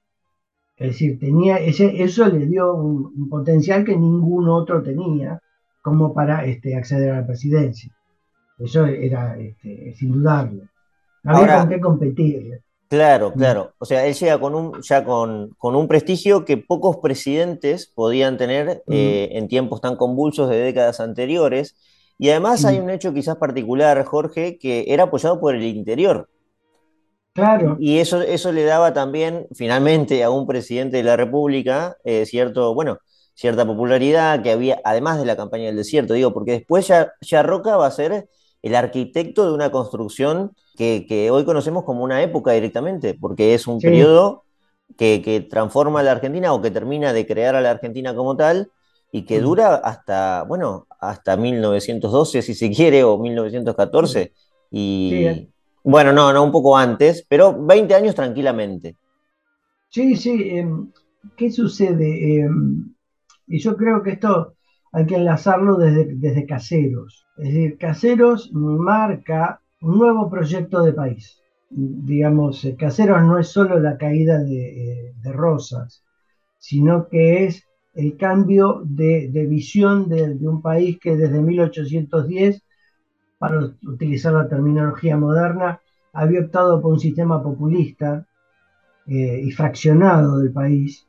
Es 0.77 0.91
decir, 0.91 1.19
tenía 1.19 1.57
ese, 1.57 2.03
eso 2.03 2.27
le 2.27 2.45
dio 2.45 2.73
un, 2.75 3.27
potencial 3.29 3.83
que 3.83 3.97
ningún 3.97 4.47
otro 4.47 4.81
tenía 4.81 5.41
como 5.81 6.13
para 6.13 6.45
este, 6.45 6.75
acceder 6.75 7.11
a 7.11 7.21
la 7.21 7.27
presidencia. 7.27 7.91
Eso 8.59 8.85
era 8.85 9.37
este, 9.37 9.93
sin 9.95 10.11
dudarlo. 10.11 10.63
No 11.23 11.37
había 11.37 11.59
con 11.59 11.69
qué 11.69 11.79
competir. 11.79 12.61
Claro, 12.89 13.33
claro. 13.33 13.73
O 13.79 13.85
sea, 13.85 14.05
él 14.05 14.13
llega 14.13 14.39
con 14.39 14.55
un, 14.55 14.81
ya 14.81 15.03
con, 15.03 15.55
un 15.59 15.87
prestigio 15.87 16.45
que 16.45 16.55
pocos 16.55 16.97
presidentes 16.97 17.87
podían 17.87 18.37
tener 18.37 18.83
eh, 18.87 19.29
en 19.33 19.49
tiempos 19.49 19.81
tan 19.81 19.97
convulsos 19.97 20.49
de 20.49 20.57
décadas 20.57 21.01
anteriores. 21.01 21.75
Y 22.17 22.29
además 22.29 22.63
hay 22.63 22.79
un 22.79 22.89
hecho 22.89 23.13
quizás 23.13 23.35
particular, 23.35 24.03
Jorge, 24.05 24.57
que 24.57 24.85
era 24.87 25.03
apoyado 25.03 25.39
por 25.39 25.53
el 25.53 25.63
interior. 25.63 26.29
Y 27.77 27.99
eso, 27.99 28.21
eso 28.21 28.51
le 28.51 28.63
daba 28.63 28.93
también, 28.93 29.47
finalmente, 29.53 30.23
a 30.23 30.31
un 30.31 30.47
presidente 30.47 30.97
de 30.97 31.03
la 31.03 31.15
República, 31.15 31.97
eh, 32.03 32.25
cierto, 32.25 32.73
bueno, 32.73 32.97
cierta 33.35 33.65
popularidad 33.67 34.41
que 34.41 34.51
había, 34.51 34.81
además 34.83 35.19
de 35.19 35.25
la 35.25 35.35
campaña 35.35 35.65
del 35.65 35.75
desierto, 35.75 36.15
digo, 36.15 36.33
porque 36.33 36.53
después 36.53 36.87
ya, 36.87 37.13
ya 37.21 37.43
Roca 37.43 37.77
va 37.77 37.85
a 37.85 37.91
ser 37.91 38.27
el 38.63 38.75
arquitecto 38.75 39.45
de 39.45 39.53
una 39.53 39.71
construcción 39.71 40.53
que, 40.77 41.29
hoy 41.31 41.43
conocemos 41.43 41.83
como 41.83 42.03
una 42.03 42.21
época 42.21 42.51
directamente, 42.51 43.15
porque 43.15 43.53
es 43.53 43.67
un 43.67 43.79
periodo 43.79 44.43
que, 44.95 45.47
transforma 45.49 45.99
a 45.99 46.03
la 46.03 46.11
Argentina 46.11 46.53
o 46.53 46.61
que 46.61 46.71
termina 46.71 47.11
de 47.11 47.25
crear 47.25 47.55
a 47.55 47.61
la 47.61 47.71
Argentina 47.71 48.15
como 48.15 48.37
tal 48.37 48.71
y 49.11 49.23
que 49.23 49.39
mm. 49.39 49.43
dura 49.43 49.75
hasta, 49.75 50.43
bueno, 50.43 50.87
hasta 50.99 51.35
1912, 51.35 52.41
si 52.41 52.53
se 52.53 52.69
quiere, 52.69 53.03
o 53.03 53.17
1914. 53.17 54.33
Y, 54.71 55.13
eh. 55.25 55.49
Bueno, 55.83 56.13
no, 56.13 56.31
no, 56.31 56.43
un 56.43 56.51
poco 56.51 56.77
antes, 56.77 57.25
pero 57.27 57.57
20 57.59 57.95
años 57.95 58.13
tranquilamente. 58.15 58.95
Sí, 59.89 60.15
sí. 60.15 60.49
Em, 60.49 60.91
¿Qué 61.35 61.49
sucede? 61.51 62.39
Em, 62.39 62.93
y 63.47 63.59
yo 63.59 63.75
creo 63.75 64.03
que 64.03 64.11
esto 64.11 64.53
hay 64.91 65.05
que 65.05 65.15
enlazarlo 65.15 65.77
desde, 65.77 66.15
desde 66.15 66.45
Caseros. 66.45 67.25
Es 67.37 67.45
decir, 67.45 67.77
Caseros 67.77 68.51
marca 68.53 69.61
un 69.81 69.97
nuevo 69.97 70.29
proyecto 70.29 70.83
de 70.83 70.93
país. 70.93 71.41
Digamos, 71.69 72.67
Caseros 72.77 73.21
no 73.23 73.37
es 73.37 73.49
solo 73.49 73.79
la 73.79 73.97
caída 73.97 74.39
de, 74.39 75.09
eh, 75.09 75.13
Rosas, 75.25 76.03
sino 76.57 77.09
que 77.09 77.45
es 77.45 77.63
el 77.93 78.15
cambio 78.15 78.81
de, 78.85 79.27
visión 79.49 80.07
de, 80.07 80.35
de, 80.35 80.47
un 80.47 80.61
país 80.61 80.97
que 80.99 81.17
desde 81.17 81.41
1810 81.41 82.63
para 83.37 83.59
utilizar 83.83 84.33
la 84.33 84.47
terminología 84.47 85.17
moderna, 85.17 85.79
había 86.13 86.41
optado 86.41 86.81
por 86.81 86.93
un 86.93 86.99
sistema 86.99 87.41
populista 87.41 88.25
eh, 89.05 89.41
y 89.43 89.51
fraccionado 89.51 90.39
del 90.39 90.51
país, 90.51 91.05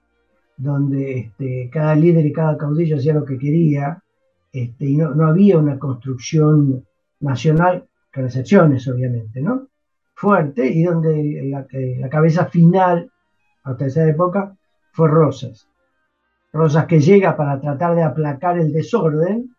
donde 0.57 1.21
este, 1.21 1.71
cada 1.73 1.95
líder 1.95 2.27
y 2.27 2.33
cada 2.33 2.59
caudillo 2.59 2.97
hacía 2.97 3.15
lo 3.15 3.25
que 3.25 3.39
quería, 3.39 4.03
este, 4.53 4.87
y 4.87 4.97
no, 4.97 5.27
había 5.27 5.59
una 5.59 5.79
construcción 5.79 6.85
nacional, 7.21 7.88
con 8.13 8.25
excepciones 8.25 8.87
obviamente, 8.89 9.41
¿no? 9.41 9.69
Fuerte, 10.15 10.67
y 10.67 10.83
donde 10.83 11.43
la, 11.45 11.67
la 11.71 12.09
cabeza 12.09 12.47
final, 12.47 13.11
hasta 13.63 13.87
esa 13.87 14.09
época, 14.09 14.57
fue 14.93 15.09
Rosas. 15.09 15.69
Rosas 16.53 16.87
que 16.87 17.01
llega 17.01 17.37
para 17.37 17.61
tratar 17.61 17.95
de 17.95 18.03
aplacar 18.03 18.59
el 18.59 18.73
desorden, 18.73 19.55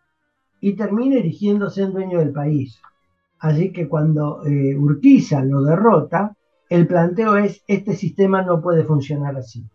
y 0.60 0.74
termina 0.74 1.16
erigiéndose 1.16 1.82
en 1.82 1.92
dueño 1.92 2.18
del 2.18 2.32
país. 2.32 2.80
Así 3.38 3.72
que 3.72 3.88
cuando 3.88 4.44
eh, 4.44 4.76
Urquiza 4.76 5.42
lo 5.42 5.62
derrota, 5.62 6.36
el 6.68 6.86
planteo 6.86 7.36
es, 7.36 7.64
este 7.66 7.94
sistema 7.94 8.42
no 8.42 8.60
puede 8.60 8.84
funcionar 8.84 9.36
así. 9.36 9.66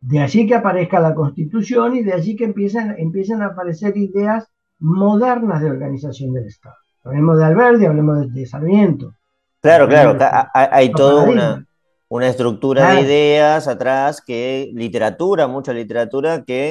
De 0.00 0.20
allí 0.20 0.46
que 0.46 0.54
aparezca 0.54 1.00
la 1.00 1.14
constitución 1.14 1.96
y 1.96 2.02
de 2.02 2.12
allí 2.12 2.36
que 2.36 2.44
empiezan, 2.44 2.94
empiezan 2.98 3.42
a 3.42 3.46
aparecer 3.46 3.96
ideas 3.96 4.46
modernas 4.78 5.62
de 5.62 5.70
organización 5.70 6.34
del 6.34 6.46
Estado. 6.46 6.76
Hablemos 7.06 7.38
de 7.38 7.44
Alberti, 7.44 7.86
hablemos 7.86 8.34
de, 8.34 8.46
Sarmiento. 8.46 9.14
Claro, 9.60 9.86
claro, 9.88 10.18
hay, 10.52 10.90
toda 10.90 11.22
una, 11.22 11.66
una 12.08 12.28
estructura 12.28 12.94
de 12.94 13.00
ideas 13.00 13.68
atrás, 13.68 14.20
que 14.20 14.70
literatura, 14.74 15.46
mucha 15.46 15.72
literatura 15.72 16.42
que, 16.44 16.68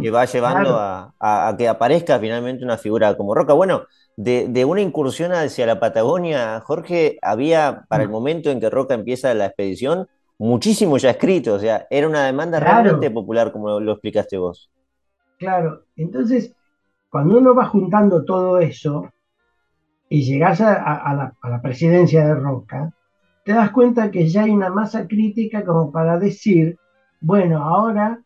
que 0.00 0.10
va 0.10 0.24
llevando 0.24 0.76
a, 0.76 1.54
que 1.56 1.68
aparezca 1.68 2.18
finalmente 2.18 2.64
una 2.64 2.78
figura 2.78 3.16
como 3.16 3.34
Roca. 3.34 3.52
Bueno, 3.52 3.84
de, 4.16 4.64
una 4.64 4.80
incursión 4.80 5.32
hacia 5.32 5.66
la 5.66 5.78
Patagonia, 5.78 6.60
Jorge, 6.60 7.18
había 7.22 7.84
para 7.88 8.02
el 8.02 8.08
mm. 8.08 8.12
momento 8.12 8.50
en 8.50 8.60
que 8.60 8.70
Roca 8.70 8.94
empieza 8.94 9.32
la 9.34 9.46
expedición, 9.46 10.08
muchísimo 10.38 10.98
ya 10.98 11.10
escrito, 11.10 11.54
o 11.54 11.58
sea, 11.60 11.86
era 11.90 12.08
una 12.08 12.26
demanda 12.26 12.58
realmente 12.58 13.10
popular, 13.10 13.52
como 13.52 13.78
lo, 13.78 13.92
explicaste 13.92 14.36
vos. 14.36 14.68
Claro, 15.38 15.84
entonces, 15.96 16.54
cuando 17.08 17.38
uno 17.38 17.54
va 17.54 17.66
juntando 17.66 18.24
todo 18.24 18.58
eso 18.58 19.10
y 20.10 20.22
llegas 20.22 20.60
a 20.60 21.34
la 21.42 21.62
presidencia 21.62 22.26
de 22.26 22.34
Roca, 22.34 22.92
te 23.44 23.52
das 23.52 23.70
cuenta 23.70 24.10
que 24.10 24.28
ya 24.28 24.42
hay 24.42 24.50
una 24.50 24.70
masa 24.70 25.06
crítica 25.06 25.64
como 25.64 25.90
para 25.90 26.18
decir, 26.18 26.78
bueno, 27.20 27.62
ahora 27.62 28.20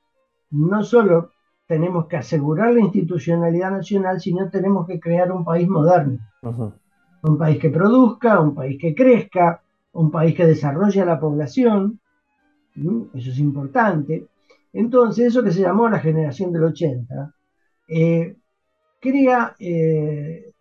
no 0.51 0.83
solo 0.83 1.31
tenemos 1.67 2.07
que 2.07 2.17
asegurar 2.17 2.73
la 2.75 2.81
institucionalidad 2.81 3.71
nacional, 3.71 4.21
sino 4.21 4.51
tenemos 4.51 4.87
que 4.87 5.01
crear 5.01 5.33
un 5.33 5.45
país 5.45 5.69
moderno. 5.69 6.19
Un 7.23 7.39
país 7.39 7.59
que 7.59 7.71
produzca, 7.71 8.41
un 8.41 8.55
país 8.55 8.79
que 8.81 8.95
crezca, 8.95 9.63
un 9.93 10.11
país 10.11 10.35
que 10.35 10.47
desarrolle 10.47 11.01
a 11.01 11.07
la 11.07 11.21
población. 11.21 12.01
Eso 13.15 13.31
es 13.31 13.39
importante. 13.39 14.27
Entonces, 14.73 15.27
eso 15.27 15.43
que 15.43 15.53
se 15.53 15.63
llamó 15.63 15.89
la 15.89 16.01
generación 16.01 16.53
del 16.53 16.65
80, 16.65 17.35
eh, 17.89 18.37
crea 19.01 19.55
eh, 19.59 20.53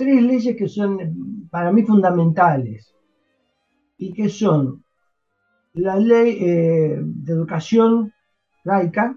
tres 0.00 0.22
leyes 0.22 0.56
que 0.56 0.66
son 0.66 1.46
para 1.50 1.70
mí 1.70 1.82
fundamentales 1.82 2.94
y 3.98 4.14
que 4.14 4.30
son 4.30 4.82
la 5.74 5.96
ley 5.96 6.38
eh, 6.40 6.98
de 7.02 7.32
educación 7.34 8.10
laica, 8.64 9.14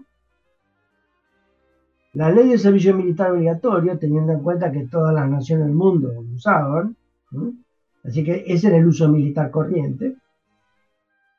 la 2.12 2.30
ley 2.32 2.50
de 2.50 2.58
servicio 2.58 2.94
militar 2.94 3.32
obligatorio, 3.32 3.98
teniendo 3.98 4.34
en 4.34 4.44
cuenta 4.44 4.74
que 4.74 4.88
todas 4.88 5.16
las 5.16 5.30
naciones 5.30 5.68
del 5.68 5.76
mundo 5.76 6.12
lo 6.12 6.20
usaban, 6.20 6.98
así 8.04 8.22
que 8.26 8.44
ese 8.46 8.68
era 8.68 8.76
el 8.76 8.86
uso 8.86 9.08
militar 9.08 9.52
corriente, 9.52 10.18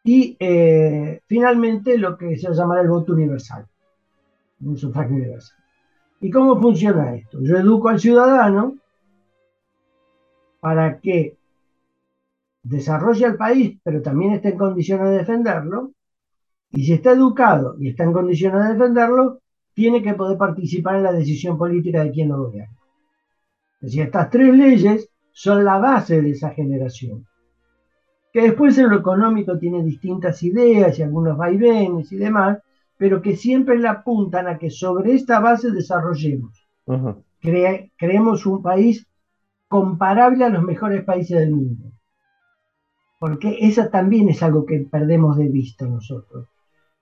y 0.04 0.38
eh, 0.40 1.20
finalmente 1.26 1.98
lo 1.98 2.16
que 2.16 2.38
se 2.38 2.50
llama 2.54 2.80
el 2.80 2.88
voto 2.88 3.12
universal, 3.12 3.66
un 4.62 4.78
sufragio 4.78 5.16
universal. 5.16 5.58
¿Y 6.22 6.30
cómo 6.30 6.58
funciona 6.58 7.14
esto? 7.14 7.38
Yo 7.42 7.58
educo 7.58 7.90
al 7.90 8.00
ciudadano 8.00 8.78
para 10.64 10.98
que 10.98 11.36
desarrolla 12.62 13.26
el 13.26 13.36
país, 13.36 13.78
pero 13.84 14.00
también 14.00 14.32
está 14.32 14.48
en 14.48 14.56
condiciones 14.56 15.10
de 15.10 15.18
defenderlo, 15.18 15.92
y 16.70 16.86
si 16.86 16.94
está 16.94 17.10
educado 17.10 17.76
y 17.78 17.90
está 17.90 18.04
en 18.04 18.14
condiciones 18.14 18.62
de 18.62 18.72
defenderlo, 18.72 19.40
tiene 19.74 20.02
que 20.02 20.14
poder 20.14 20.38
participar 20.38 20.96
en 20.96 21.02
la 21.02 21.12
decisión 21.12 21.58
política 21.58 22.02
de 22.02 22.12
quién 22.12 22.30
lo 22.30 22.44
gobierna. 22.44 22.78
Es 23.74 23.88
decir, 23.88 24.04
estas 24.04 24.30
tres 24.30 24.54
leyes 24.54 25.10
son 25.32 25.66
la 25.66 25.76
base 25.76 26.22
de 26.22 26.30
esa 26.30 26.48
generación. 26.48 27.26
Que 28.32 28.40
después 28.40 28.78
en 28.78 28.88
lo 28.88 28.96
económico 28.96 29.58
tiene 29.58 29.84
distintas 29.84 30.42
ideas 30.42 30.98
y 30.98 31.02
algunos 31.02 31.36
vaivenes 31.36 32.10
y 32.10 32.16
demás, 32.16 32.58
pero 32.96 33.20
que 33.20 33.36
siempre 33.36 33.78
le 33.78 33.88
apuntan 33.88 34.48
a 34.48 34.56
que 34.56 34.70
sobre 34.70 35.12
esta 35.12 35.40
base 35.40 35.72
desarrollemos. 35.72 36.66
creemos 37.98 38.46
un 38.46 38.62
país 38.62 39.06
comparable 39.68 40.44
a 40.44 40.48
los 40.48 40.62
mejores 40.62 41.04
países 41.04 41.38
del 41.38 41.52
mundo. 41.52 41.92
Porque 43.18 43.58
eso 43.60 43.88
también 43.88 44.28
es 44.28 44.42
algo 44.42 44.66
que 44.66 44.80
perdemos 44.80 45.36
de 45.36 45.48
vista 45.48 45.86
nosotros. 45.86 46.48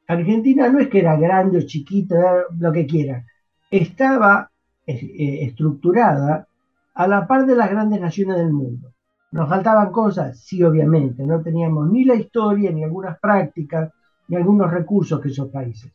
Argentina 0.06 0.68
no 0.68 0.78
es 0.78 0.88
que 0.88 1.00
era 1.00 1.16
grande 1.16 1.58
o 1.58 1.62
chiquita, 1.62 2.44
lo 2.58 2.72
que 2.72 2.86
quiera. 2.86 3.24
Estaba 3.70 4.50
eh, 4.86 5.44
estructurada 5.44 6.46
a 6.94 7.06
la 7.06 7.26
par 7.26 7.46
de 7.46 7.56
las 7.56 7.70
grandes 7.70 8.00
naciones 8.00 8.36
del 8.36 8.52
mundo. 8.52 8.92
¿Nos 9.32 9.48
faltaban 9.48 9.90
cosas? 9.90 10.40
Sí, 10.40 10.62
obviamente. 10.62 11.26
No 11.26 11.40
teníamos 11.40 11.90
ni 11.90 12.04
la 12.04 12.14
historia, 12.14 12.70
ni 12.70 12.84
algunas 12.84 13.18
prácticas, 13.18 13.90
ni 14.28 14.36
algunos 14.36 14.70
recursos 14.70 15.20
que 15.20 15.28
esos 15.28 15.48
países. 15.48 15.92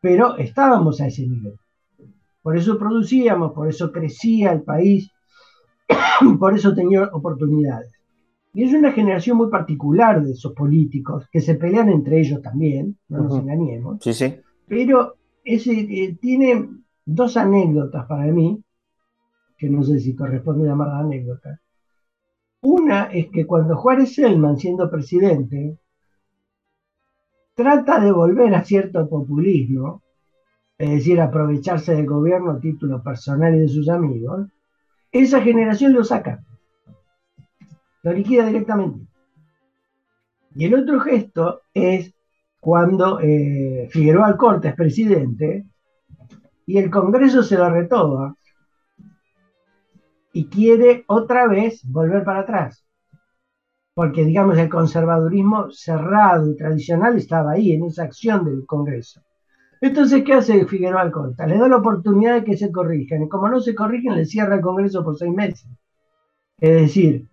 Pero 0.00 0.36
estábamos 0.36 1.00
a 1.00 1.08
ese 1.08 1.26
nivel. 1.26 1.58
Por 2.42 2.56
eso 2.56 2.78
producíamos, 2.78 3.52
por 3.52 3.66
eso 3.66 3.90
crecía 3.90 4.52
el 4.52 4.62
país, 4.62 5.10
por 6.38 6.54
eso 6.54 6.74
tenía 6.74 7.04
oportunidades. 7.12 7.92
Y 8.54 8.64
es 8.64 8.72
una 8.72 8.92
generación 8.92 9.36
muy 9.36 9.50
particular 9.50 10.24
de 10.24 10.32
esos 10.32 10.54
políticos 10.54 11.28
que 11.30 11.42
se 11.42 11.56
pelean 11.56 11.90
entre 11.90 12.20
ellos 12.20 12.40
también, 12.40 12.96
no 13.08 13.24
nos 13.24 13.38
engañemos. 13.38 13.98
Sí, 14.00 14.14
sí. 14.14 14.34
Pero 14.66 15.16
ese, 15.44 15.72
eh, 15.72 16.16
tiene 16.20 16.66
dos 17.04 17.36
anécdotas 17.36 18.06
para 18.06 18.32
mí, 18.32 18.62
que 19.58 19.68
no 19.68 19.82
sé 19.82 20.00
si 20.00 20.14
corresponde 20.14 20.66
llamar 20.66 20.88
anécdota. 20.88 21.60
Una 22.62 23.04
es 23.04 23.28
que 23.28 23.46
cuando 23.46 23.76
Juárez 23.76 24.14
Selman, 24.14 24.56
siendo 24.56 24.90
presidente, 24.90 25.78
trata 27.54 28.00
de 28.00 28.10
volver 28.10 28.54
a 28.54 28.64
cierto 28.64 29.08
populismo, 29.08 30.02
es 30.78 30.90
decir, 30.90 31.20
aprovecharse 31.20 31.94
del 31.94 32.06
gobierno 32.06 32.52
a 32.52 32.60
título 32.60 33.02
personal 33.02 33.54
y 33.54 33.60
de 33.60 33.68
sus 33.68 33.88
amigos, 33.88 34.48
esa 35.20 35.40
generación 35.40 35.92
lo 35.92 36.04
saca, 36.04 36.44
lo 38.02 38.12
liquida 38.12 38.46
directamente. 38.46 39.06
Y 40.54 40.64
el 40.64 40.74
otro 40.74 41.00
gesto 41.00 41.62
es 41.74 42.14
cuando 42.60 43.20
eh, 43.20 43.88
Figueroa 43.90 44.26
Alcorta 44.26 44.70
es 44.70 44.74
presidente 44.74 45.66
y 46.66 46.78
el 46.78 46.90
Congreso 46.90 47.42
se 47.42 47.56
lo 47.56 47.70
retoba 47.70 48.34
y 50.32 50.48
quiere 50.48 51.04
otra 51.06 51.46
vez 51.46 51.82
volver 51.88 52.24
para 52.24 52.40
atrás. 52.40 52.84
Porque, 53.94 54.24
digamos, 54.24 54.58
el 54.58 54.68
conservadurismo 54.68 55.70
cerrado 55.70 56.50
y 56.50 56.56
tradicional 56.56 57.16
estaba 57.16 57.52
ahí, 57.52 57.72
en 57.72 57.84
esa 57.84 58.02
acción 58.02 58.44
del 58.44 58.66
Congreso. 58.66 59.22
Entonces, 59.80 60.24
¿qué 60.24 60.34
hace 60.34 60.66
Figueroa 60.66 61.02
Alcorta? 61.02 61.46
Le 61.46 61.58
da 61.58 61.68
la 61.68 61.76
oportunidad 61.76 62.36
de 62.36 62.44
que 62.44 62.56
se 62.56 62.72
corrijan. 62.72 63.22
Y 63.22 63.28
como 63.28 63.48
no 63.48 63.60
se 63.60 63.74
corrigen, 63.74 64.16
le 64.16 64.24
cierra 64.24 64.56
el 64.56 64.60
Congreso 64.60 65.04
por 65.04 65.16
seis 65.16 65.32
meses. 65.32 65.68
Es 66.58 66.82
decir, 66.82 67.28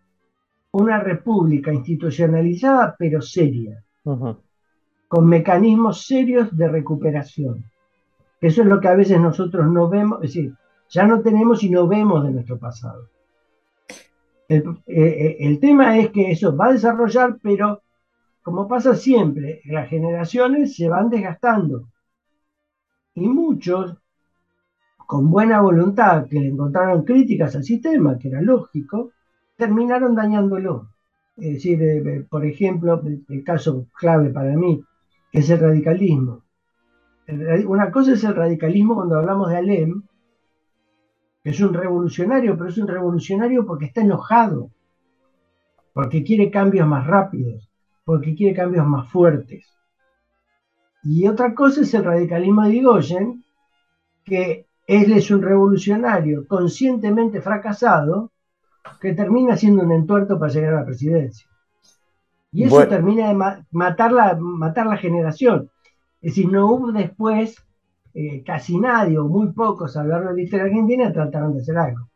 una 0.72 1.00
república 1.00 1.74
institucionalizada, 1.74 2.96
pero 2.98 3.22
seria. 3.22 3.84
Con 4.04 5.28
mecanismos 5.28 6.06
serios 6.06 6.56
de 6.56 6.68
recuperación. 6.68 7.64
Eso 8.42 8.62
es 8.62 8.68
lo 8.68 8.82
que 8.82 8.90
a 8.90 8.96
veces 8.96 9.20
nosotros 9.20 9.68
no 9.72 9.88
vemos. 9.88 10.18
Es 10.24 10.34
decir, 10.34 10.54
ya 10.90 11.08
no 11.08 11.22
tenemos 11.22 11.64
y 11.64 11.70
no 11.70 11.88
vemos 11.88 12.24
de 12.24 12.32
nuestro 12.32 12.60
pasado. 12.60 13.08
Eh, 14.50 14.64
eh, 14.86 15.38
el, 15.40 15.60
tema 15.60 15.98
es 15.98 16.12
que 16.12 16.32
eso 16.32 16.56
va 16.56 16.68
a 16.68 16.74
desarrollar, 16.74 17.38
pero 17.42 17.82
como 18.42 18.68
pasa 18.68 18.94
siempre, 18.94 19.62
las 19.66 19.88
generaciones 19.90 20.76
se 20.76 20.90
van 20.90 21.10
desgastando. 21.10 21.88
Y 23.16 23.28
muchos, 23.28 23.96
con 24.98 25.30
buena 25.30 25.62
voluntad, 25.62 26.28
que 26.28 26.40
le 26.40 26.48
encontraron 26.48 27.04
críticas 27.04 27.56
al 27.56 27.64
sistema, 27.64 28.18
que 28.18 28.30
era 28.30 28.42
lógico, 28.42 29.12
terminaron 29.56 30.16
dañándolo. 30.16 30.90
Es 31.38 31.54
decir, 31.54 31.82
eh, 31.82 32.26
por 32.30 32.46
ejemplo, 32.46 33.02
el 33.30 33.44
caso 33.44 33.88
clave 33.94 34.30
para 34.30 34.56
mí, 34.56 34.84
que 35.32 35.40
es 35.40 35.50
el 35.50 35.60
radicalismo. 35.60 36.44
Una 37.68 37.90
cosa 37.92 38.14
es 38.14 38.24
el 38.24 38.36
radicalismo 38.36 38.96
cuando 38.96 39.18
hablamos 39.18 39.50
de 39.50 39.58
Alem, 39.58 40.04
es 41.44 41.60
un 41.60 41.74
revolucionario, 41.74 42.58
pero 42.58 42.70
es 42.70 42.78
un 42.78 42.88
revolucionario 42.88 43.66
porque 43.66 43.86
está 43.86 44.02
enojado, 44.02 44.72
porque 45.94 46.24
quiere 46.24 46.50
cambios 46.50 46.88
más 46.88 47.06
rápidos, 47.06 47.70
porque 48.06 48.36
quiere 48.36 48.56
cambios 48.56 48.86
más 48.88 49.12
fuertes. 49.12 49.68
Y 51.04 51.28
otra 51.28 51.54
cosa 51.54 51.82
es 51.82 51.94
el 51.94 52.06
radicalismo 52.06 52.64
de 52.64 52.70
Digoyen, 52.70 53.44
que 54.24 54.66
él 54.88 55.12
es 55.14 55.32
un 55.32 55.42
revolucionario 55.42 56.48
conscientemente 56.48 57.42
fracasado 57.42 58.32
que 59.02 59.14
termina 59.14 59.58
siendo 59.58 59.84
un 59.84 59.92
entuerto 59.92 60.40
para 60.40 60.52
llegar 60.52 60.74
a 60.74 60.80
la 60.80 60.86
presidencia. 60.86 61.48
Y 62.52 62.64
eso 62.64 62.88
termina 62.88 63.30
de 63.30 63.64
matar, 63.72 64.12
la, 64.12 64.38
matar 64.40 64.86
la 64.86 64.98
generación. 64.98 65.70
Es 66.22 66.36
decir, 66.36 66.52
no 66.52 66.72
hubo 66.72 66.92
después 66.92 67.56
eh, 68.14 68.44
casi 68.44 68.80
nadie 68.80 69.18
o 69.18 69.28
muy 69.28 69.52
pocos 69.52 69.98
a 69.98 70.04
lo 70.04 70.10
largo 70.10 70.30
de 70.30 70.36
la 70.36 70.42
historia 70.42 70.66
argentina 70.66 71.12
trataron 71.12 71.54
de 71.54 71.62
hacer 71.62 71.78
algo. 71.78 72.08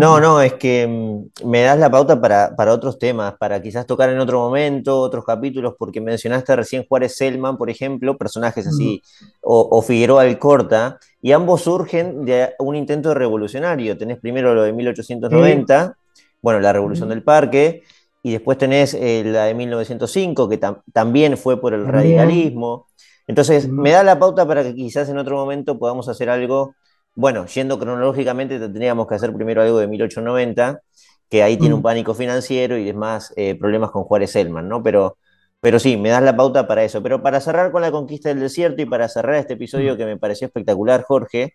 No, 0.00 0.20
no, 0.20 0.40
es 0.40 0.54
que 0.54 0.86
mm, 0.86 1.48
me 1.48 1.62
das 1.62 1.78
la 1.78 1.90
pauta 1.90 2.20
para, 2.20 2.72
otros 2.72 2.98
temas, 2.98 3.34
para 3.38 3.62
quizás 3.62 3.86
tocar 3.86 4.10
en 4.10 4.18
otro 4.18 4.40
momento, 4.40 5.00
otros 5.00 5.24
capítulos, 5.24 5.74
porque 5.78 6.00
mencionaste 6.00 6.56
recién 6.56 6.84
Juárez 6.88 7.16
Selman, 7.16 7.56
por 7.56 7.70
ejemplo, 7.70 8.18
personajes 8.18 8.66
así, 8.66 9.02
o, 9.40 9.68
o, 9.70 9.82
Figueroa 9.82 10.22
Alcorta, 10.22 10.98
y 11.22 11.32
ambos 11.32 11.62
surgen 11.62 12.24
de 12.24 12.54
un 12.58 12.76
intento 12.76 13.14
revolucionario. 13.14 13.96
Tenés 13.96 14.18
primero 14.18 14.54
lo 14.54 14.62
de 14.62 14.72
1890, 14.72 15.96
bueno, 16.42 16.60
la 16.60 16.72
Revolución 16.72 17.08
del 17.08 17.22
Parque, 17.22 17.82
y 18.22 18.32
después 18.32 18.58
tenés 18.58 18.94
eh, 18.94 19.22
la 19.24 19.44
de 19.44 19.54
1905, 19.54 20.48
que 20.48 20.60
también 20.92 21.36
fue 21.36 21.60
por 21.60 21.74
el 21.74 21.86
radicalismo. 21.86 22.86
Entonces, 23.26 23.68
me 23.68 23.90
da 23.90 24.02
la 24.02 24.18
pauta 24.18 24.46
para 24.46 24.62
que 24.62 24.74
quizás 24.74 25.08
en 25.08 25.18
otro 25.18 25.36
momento 25.36 25.78
podamos 25.78 26.08
hacer 26.08 26.30
algo, 26.30 26.74
bueno, 27.18 27.46
yendo 27.46 27.80
cronológicamente, 27.80 28.60
tendríamos 28.60 29.08
que 29.08 29.16
hacer 29.16 29.32
primero 29.32 29.60
algo 29.60 29.80
de 29.80 29.88
1890, 29.88 30.80
que 31.28 31.42
ahí 31.42 31.56
tiene 31.56 31.74
un 31.74 31.82
pánico 31.82 32.14
financiero 32.14 32.78
y 32.78 32.84
demás 32.84 33.32
eh, 33.34 33.56
problemas 33.56 33.90
con 33.90 34.04
Juárez 34.04 34.36
Elman, 34.36 34.68
¿no? 34.68 34.84
Pero, 34.84 35.18
pero 35.60 35.80
sí, 35.80 35.96
me 35.96 36.10
das 36.10 36.22
la 36.22 36.36
pauta 36.36 36.68
para 36.68 36.84
eso. 36.84 37.02
Pero 37.02 37.20
para 37.20 37.40
cerrar 37.40 37.72
con 37.72 37.82
la 37.82 37.90
conquista 37.90 38.28
del 38.28 38.38
desierto 38.38 38.82
y 38.82 38.84
para 38.84 39.08
cerrar 39.08 39.34
este 39.34 39.54
episodio 39.54 39.96
que 39.96 40.06
me 40.06 40.16
pareció 40.16 40.46
espectacular, 40.46 41.02
Jorge, 41.02 41.54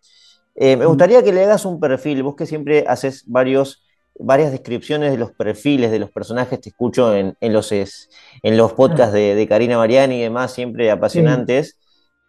eh, 0.55 0.75
me 0.75 0.85
gustaría 0.85 1.23
que 1.23 1.31
le 1.31 1.45
hagas 1.45 1.63
un 1.63 1.79
perfil, 1.79 2.23
vos 2.23 2.35
que 2.35 2.45
siempre 2.45 2.83
haces 2.85 3.23
varios 3.27 3.85
varias 4.19 4.51
descripciones 4.51 5.11
de 5.11 5.17
los 5.17 5.31
perfiles 5.31 5.91
de 5.91 5.99
los 5.99 6.11
personajes, 6.11 6.59
te 6.59 6.69
escucho 6.69 7.15
en, 7.15 7.35
los, 7.41 7.71
en 7.71 8.57
los 8.57 8.73
podcasts 8.73 9.13
de, 9.13 9.45
Karina 9.47 9.77
Mariani 9.77 10.19
y 10.19 10.23
demás, 10.23 10.53
siempre 10.53 10.91
apasionantes. 10.91 11.79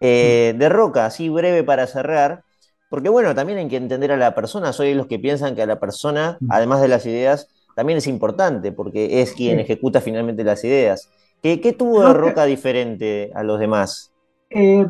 Eh, 0.00 0.54
de 0.56 0.68
Roca, 0.68 1.06
así 1.06 1.28
breve 1.28 1.64
para 1.64 1.86
cerrar, 1.88 2.44
porque 2.88 3.08
bueno, 3.08 3.34
también 3.34 3.58
hay 3.58 3.68
que 3.68 3.76
entender 3.76 4.12
a 4.12 4.16
la 4.16 4.34
persona, 4.34 4.72
soy 4.72 4.88
de 4.88 4.94
los 4.94 5.06
que 5.06 5.18
piensan 5.18 5.54
que 5.54 5.62
a 5.62 5.66
la 5.66 5.80
persona, 5.80 6.38
además 6.48 6.80
de 6.80 6.88
las 6.88 7.06
ideas, 7.06 7.48
también 7.74 7.98
es 7.98 8.06
importante, 8.06 8.72
porque 8.72 9.20
es 9.20 9.32
quien 9.32 9.58
ejecuta 9.58 10.00
finalmente 10.00 10.44
las 10.44 10.64
ideas. 10.64 11.10
¿Qué, 11.42 11.74
tuvo 11.76 12.06
de 12.06 12.14
Roca 12.14 12.44
diferente 12.44 13.30
a 13.34 13.42
los 13.42 13.58
demás? 13.58 14.12
Eh, 14.48 14.86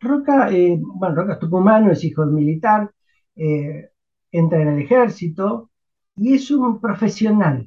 Roca, 0.00 0.50
eh, 0.52 0.78
bueno, 0.80 1.16
Roca 1.16 1.32
es 1.32 1.38
tucumano, 1.40 1.90
es 1.90 2.04
hijo 2.04 2.24
militar, 2.26 2.90
entra 3.34 4.62
en 4.62 4.68
el 4.68 4.82
ejército, 4.82 5.70
y 6.16 6.34
es 6.34 6.50
un 6.50 6.80
profesional, 6.80 7.66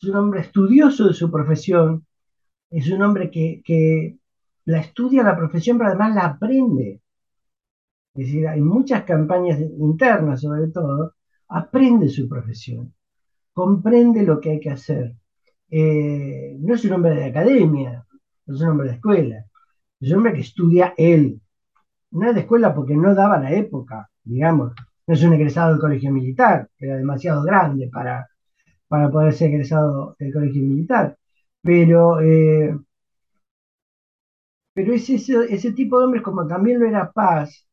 es 0.00 0.08
un 0.08 0.16
hombre 0.16 0.40
estudioso 0.40 1.08
de 1.08 1.14
su 1.14 1.30
profesión, 1.30 2.06
es 2.70 2.90
un 2.90 3.02
hombre 3.02 3.30
que, 3.30 4.18
la 4.64 4.78
estudia 4.78 5.22
la 5.22 5.36
profesión, 5.36 5.78
pero 5.78 5.90
además 5.90 6.14
la 6.14 6.26
aprende. 6.26 7.00
Es 8.16 8.26
decir, 8.26 8.48
hay 8.48 8.60
muchas 8.60 9.04
campañas 9.04 9.60
internas, 9.60 10.40
sobre 10.40 10.68
todo, 10.68 11.14
aprende 11.48 12.08
su 12.08 12.28
profesión, 12.28 12.94
comprende 13.52 14.22
lo 14.22 14.40
que 14.40 14.50
hay 14.52 14.60
que 14.60 14.70
hacer. 14.70 15.14
Eh, 15.70 16.56
no 16.60 16.74
es 16.74 16.84
un 16.84 16.92
hombre 16.94 17.14
de 17.16 17.24
academia, 17.26 18.04
no 18.46 18.54
es 18.54 18.60
un 18.60 18.68
hombre 18.68 18.88
de 18.88 18.94
escuela, 18.94 19.46
es 20.00 20.10
un 20.10 20.18
hombre 20.18 20.34
que 20.34 20.40
estudia 20.40 20.94
él. 20.96 21.40
No 22.12 22.28
es 22.28 22.34
de 22.34 22.40
escuela 22.42 22.74
porque 22.74 22.96
no 22.96 23.14
daba 23.14 23.38
la 23.38 23.52
época, 23.52 24.10
digamos 24.24 24.72
no 25.06 25.14
es 25.14 25.22
un 25.22 25.32
egresado 25.34 25.72
del 25.72 25.80
colegio 25.80 26.12
militar, 26.12 26.68
era 26.78 26.96
demasiado 26.96 27.42
grande 27.44 27.88
para, 27.88 28.28
para 28.88 29.10
poder 29.10 29.34
ser 29.34 29.50
egresado 29.50 30.16
del 30.18 30.32
colegio 30.32 30.62
militar. 30.62 31.18
Pero, 31.62 32.20
eh, 32.20 32.76
pero 34.74 34.92
es 34.94 35.08
ese, 35.10 35.52
ese 35.52 35.72
tipo 35.72 35.98
de 35.98 36.04
hombres, 36.04 36.22
como 36.22 36.46
también 36.46 36.78
lo 36.80 36.86
era 36.86 37.10
Paz, 37.12 37.65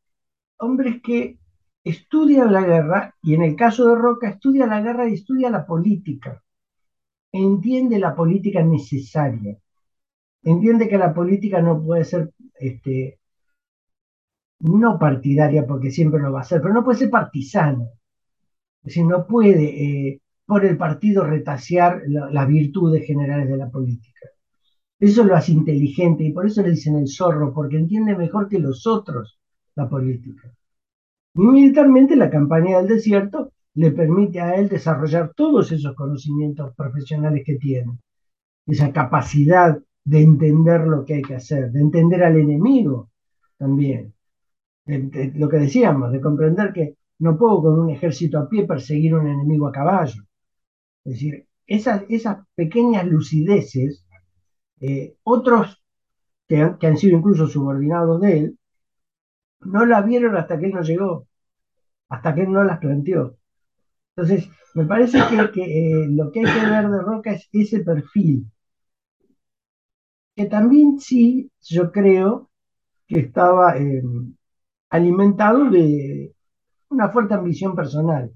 hombres 0.57 1.01
que 1.01 1.39
estudian 1.83 2.51
la 2.53 2.61
guerra, 2.61 3.15
y 3.21 3.33
en 3.33 3.43
el 3.43 3.55
caso 3.55 3.87
de 3.87 3.95
Roca, 3.95 4.29
estudia 4.29 4.65
la 4.65 4.81
guerra 4.81 5.07
y 5.09 5.13
estudia 5.13 5.49
la 5.49 5.65
política. 5.65 6.41
Entiende 7.31 7.99
la 7.99 8.15
política 8.15 8.63
necesaria. 8.63 9.57
Entiende 10.43 10.87
que 10.87 10.97
la 10.97 11.13
política 11.13 11.61
no 11.61 11.81
puede 11.83 12.05
ser 12.05 12.31
este, 12.55 13.19
no 14.59 14.97
partidaria, 14.97 15.65
porque 15.67 15.91
siempre 15.91 16.21
lo 16.21 16.31
va 16.31 16.41
a 16.41 16.43
ser, 16.43 16.61
pero 16.61 16.73
no 16.73 16.83
puede 16.83 16.99
ser 16.99 17.09
partisana. 17.09 17.83
Es 18.83 18.85
decir, 18.85 19.05
no 19.05 19.25
puede 19.27 20.09
eh, 20.09 20.21
por 20.45 20.65
el 20.65 20.77
partido 20.77 21.23
retasear 21.25 22.03
las 22.07 22.47
virtudes 22.47 23.05
generales 23.05 23.49
de 23.49 23.57
la 23.57 23.69
política. 23.69 24.29
Eso 24.99 25.23
lo 25.23 25.35
hace 25.35 25.51
inteligente 25.51 26.23
y 26.23 26.31
por 26.31 26.45
eso 26.45 26.61
le 26.61 26.71
dicen 26.71 26.97
el 26.97 27.07
zorro, 27.07 27.53
porque 27.53 27.77
entiende 27.77 28.15
mejor 28.15 28.47
que 28.47 28.59
los 28.59 28.87
otros 28.87 29.39
la 29.75 29.89
política. 29.89 30.53
Militarmente 31.35 32.15
la 32.15 32.29
campaña 32.29 32.77
del 32.77 32.87
desierto 32.87 33.51
le 33.75 33.91
permite 33.91 34.39
a 34.39 34.55
él 34.55 34.69
desarrollar 34.69 35.33
todos 35.35 35.71
esos 35.71 35.95
conocimientos 35.95 36.75
profesionales 36.75 37.43
que 37.45 37.55
tiene, 37.55 37.97
esa 38.67 38.91
capacidad 38.91 39.79
de 40.05 40.21
entender 40.21 40.81
lo 40.81 41.03
que 41.05 41.15
hay 41.15 41.21
que 41.21 41.35
hacer, 41.35 41.71
de 41.71 41.81
entender 41.81 42.23
al 42.23 42.37
enemigo 42.37 43.09
también, 43.57 44.13
lo 44.85 45.49
que 45.49 45.57
decíamos, 45.57 46.11
de 46.11 46.21
comprender 46.21 46.73
que 46.73 46.97
no 47.19 47.37
puedo 47.37 47.61
con 47.61 47.79
un 47.79 47.89
ejército 47.89 48.37
a 48.37 48.49
pie 48.49 48.67
perseguir 48.67 49.13
a 49.13 49.19
un 49.19 49.27
enemigo 49.27 49.67
a 49.67 49.71
caballo. 49.71 50.23
Es 51.05 51.13
decir, 51.13 51.47
esas, 51.65 52.03
esas 52.09 52.45
pequeñas 52.55 53.05
lucideces, 53.05 54.05
eh, 54.81 55.15
otros 55.23 55.81
que 56.47 56.57
han, 56.57 56.97
sido 56.97 57.17
incluso 57.17 57.47
subordinados 57.47 58.21
de 58.21 58.37
él, 58.37 58.59
no 59.65 59.85
la 59.85 60.01
vieron 60.01 60.35
hasta 60.37 60.59
que 60.59 60.65
él 60.67 60.73
no 60.73 60.81
llegó, 60.81 61.27
hasta 62.09 62.35
que 62.35 62.43
él 62.43 62.51
no 62.51 62.63
las 62.63 62.79
planteó. 62.79 63.37
Entonces, 64.15 64.49
me 64.75 64.85
parece 64.85 65.19
que, 65.53 65.63
eh, 65.63 66.07
lo 66.09 66.31
que 66.31 66.41
hay 66.41 66.45
que 66.45 66.65
ver 66.69 66.89
de 66.89 67.01
Roca 67.01 67.31
es 67.33 67.49
ese 67.53 67.81
perfil, 67.81 68.47
que 70.35 70.45
también 70.45 70.99
sí, 70.99 71.51
yo 71.61 71.91
creo 71.91 72.49
que 73.07 73.19
estaba 73.21 73.77
eh, 73.77 74.03
alimentado 74.91 75.69
de 75.69 76.33
una 76.89 77.09
fuerte 77.09 77.35
ambición 77.35 77.75
personal. 77.75 78.31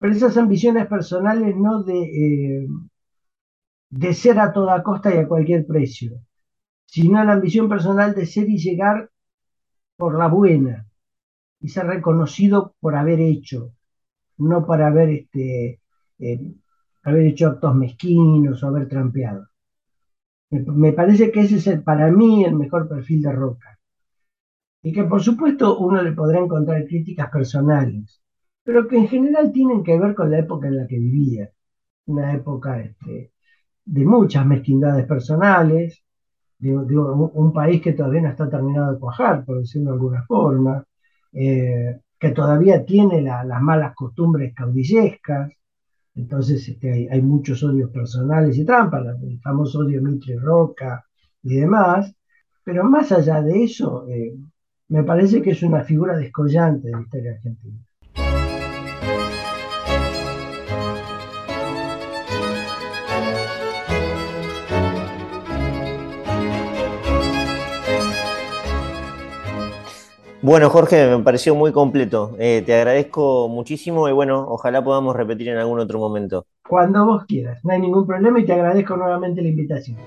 Pero 0.00 0.12
esas 0.14 0.36
ambiciones 0.36 0.88
personales 0.88 1.54
no 1.56 1.84
de, 1.84 2.00
eh, 2.02 2.66
de 3.90 4.14
ser 4.14 4.38
a 4.40 4.52
toda 4.52 4.82
costa 4.82 5.14
y 5.14 5.18
a 5.18 5.28
cualquier 5.28 5.66
precio, 5.66 6.12
sino 6.86 7.24
la 7.24 7.34
ambición 7.34 7.68
personal 7.68 8.14
de 8.14 8.26
ser 8.26 8.48
y 8.50 8.58
llegar 8.58 9.09
por 10.00 10.18
la 10.18 10.28
buena 10.28 10.86
y 11.60 11.68
ser 11.68 11.86
reconocido 11.86 12.74
por 12.80 12.96
haber 12.96 13.20
hecho, 13.20 13.74
no 14.38 14.66
para 14.66 14.86
haber, 14.86 15.10
este, 15.10 15.82
eh, 16.18 16.40
haber 17.02 17.26
hecho 17.26 17.48
actos 17.48 17.74
mezquinos 17.76 18.62
o 18.62 18.66
haber 18.66 18.88
trampeado. 18.88 19.48
Me, 20.50 20.92
parece 20.94 21.30
que 21.30 21.40
ese 21.40 21.56
es 21.74 21.82
para 21.82 22.10
mí 22.10 22.44
el 22.44 22.56
mejor 22.56 22.88
perfil 22.88 23.22
de 23.22 23.32
Roca. 23.32 23.78
Y 24.82 24.92
que 24.92 25.04
por 25.04 25.22
supuesto 25.22 25.78
uno 25.78 26.02
le 26.02 26.12
podrá 26.12 26.40
encontrar 26.40 26.86
críticas 26.86 27.30
personales, 27.30 28.22
pero 28.64 28.88
que 28.88 28.96
en 28.96 29.06
general 29.06 29.52
tienen 29.52 29.84
que 29.84 29.98
ver 29.98 30.14
con 30.14 30.30
la 30.30 30.38
época 30.38 30.68
en 30.68 30.78
la 30.78 30.86
que 30.86 30.98
vivía. 30.98 31.50
Una 32.06 32.32
época 32.32 32.80
este, 32.80 33.32
de 33.84 34.04
muchas 34.06 34.46
mezquindades 34.46 35.06
personales, 35.06 36.02
un, 36.62 37.52
país 37.52 37.80
que 37.82 37.92
todavía 37.92 38.22
no 38.22 38.28
está 38.30 38.48
terminado 38.48 38.92
de 38.92 38.98
cuajar, 38.98 39.44
por 39.44 39.58
decirlo 39.60 39.90
de 39.90 39.94
alguna 39.94 40.24
forma, 40.24 40.84
eh, 41.32 42.00
que 42.18 42.30
todavía 42.30 42.84
tiene 42.84 43.22
las 43.22 43.62
malas 43.62 43.94
costumbres 43.94 44.54
caudillescas, 44.54 45.50
entonces 46.14 46.68
este, 46.68 47.08
hay, 47.10 47.22
muchos 47.22 47.62
odios 47.62 47.90
personales 47.90 48.58
y 48.58 48.64
trampas, 48.64 49.06
el 49.22 49.40
famoso 49.40 49.80
odio 49.80 50.02
Mitre 50.02 50.36
Roca 50.38 51.04
y 51.42 51.56
demás, 51.56 52.14
pero 52.64 52.84
más 52.84 53.10
allá 53.12 53.40
de 53.42 53.64
eso, 53.64 54.06
eh, 54.08 54.34
me 54.88 55.04
parece 55.04 55.40
que 55.40 55.50
es 55.52 55.62
una 55.62 55.82
figura 55.84 56.16
descollante 56.16 56.88
de 56.88 56.92
la 56.92 57.02
historia 57.02 57.32
argentina. 57.32 57.78
Bueno, 70.42 70.70
Jorge, 70.70 71.18
me 71.18 71.22
pareció 71.22 71.54
muy 71.54 71.70
completo. 71.70 72.34
Eh, 72.38 72.62
te 72.64 72.74
agradezco 72.74 73.46
muchísimo 73.48 74.08
y 74.08 74.12
bueno, 74.12 74.46
ojalá 74.48 74.82
podamos 74.82 75.14
repetir 75.14 75.48
en 75.48 75.58
algún 75.58 75.78
otro 75.80 75.98
momento. 75.98 76.46
Cuando 76.66 77.04
vos 77.04 77.24
quieras, 77.26 77.62
no 77.62 77.72
hay 77.72 77.80
ningún 77.80 78.06
problema 78.06 78.40
y 78.40 78.46
te 78.46 78.54
agradezco 78.54 78.96
nuevamente 78.96 79.42
la 79.42 79.48
invitación. 79.48 79.98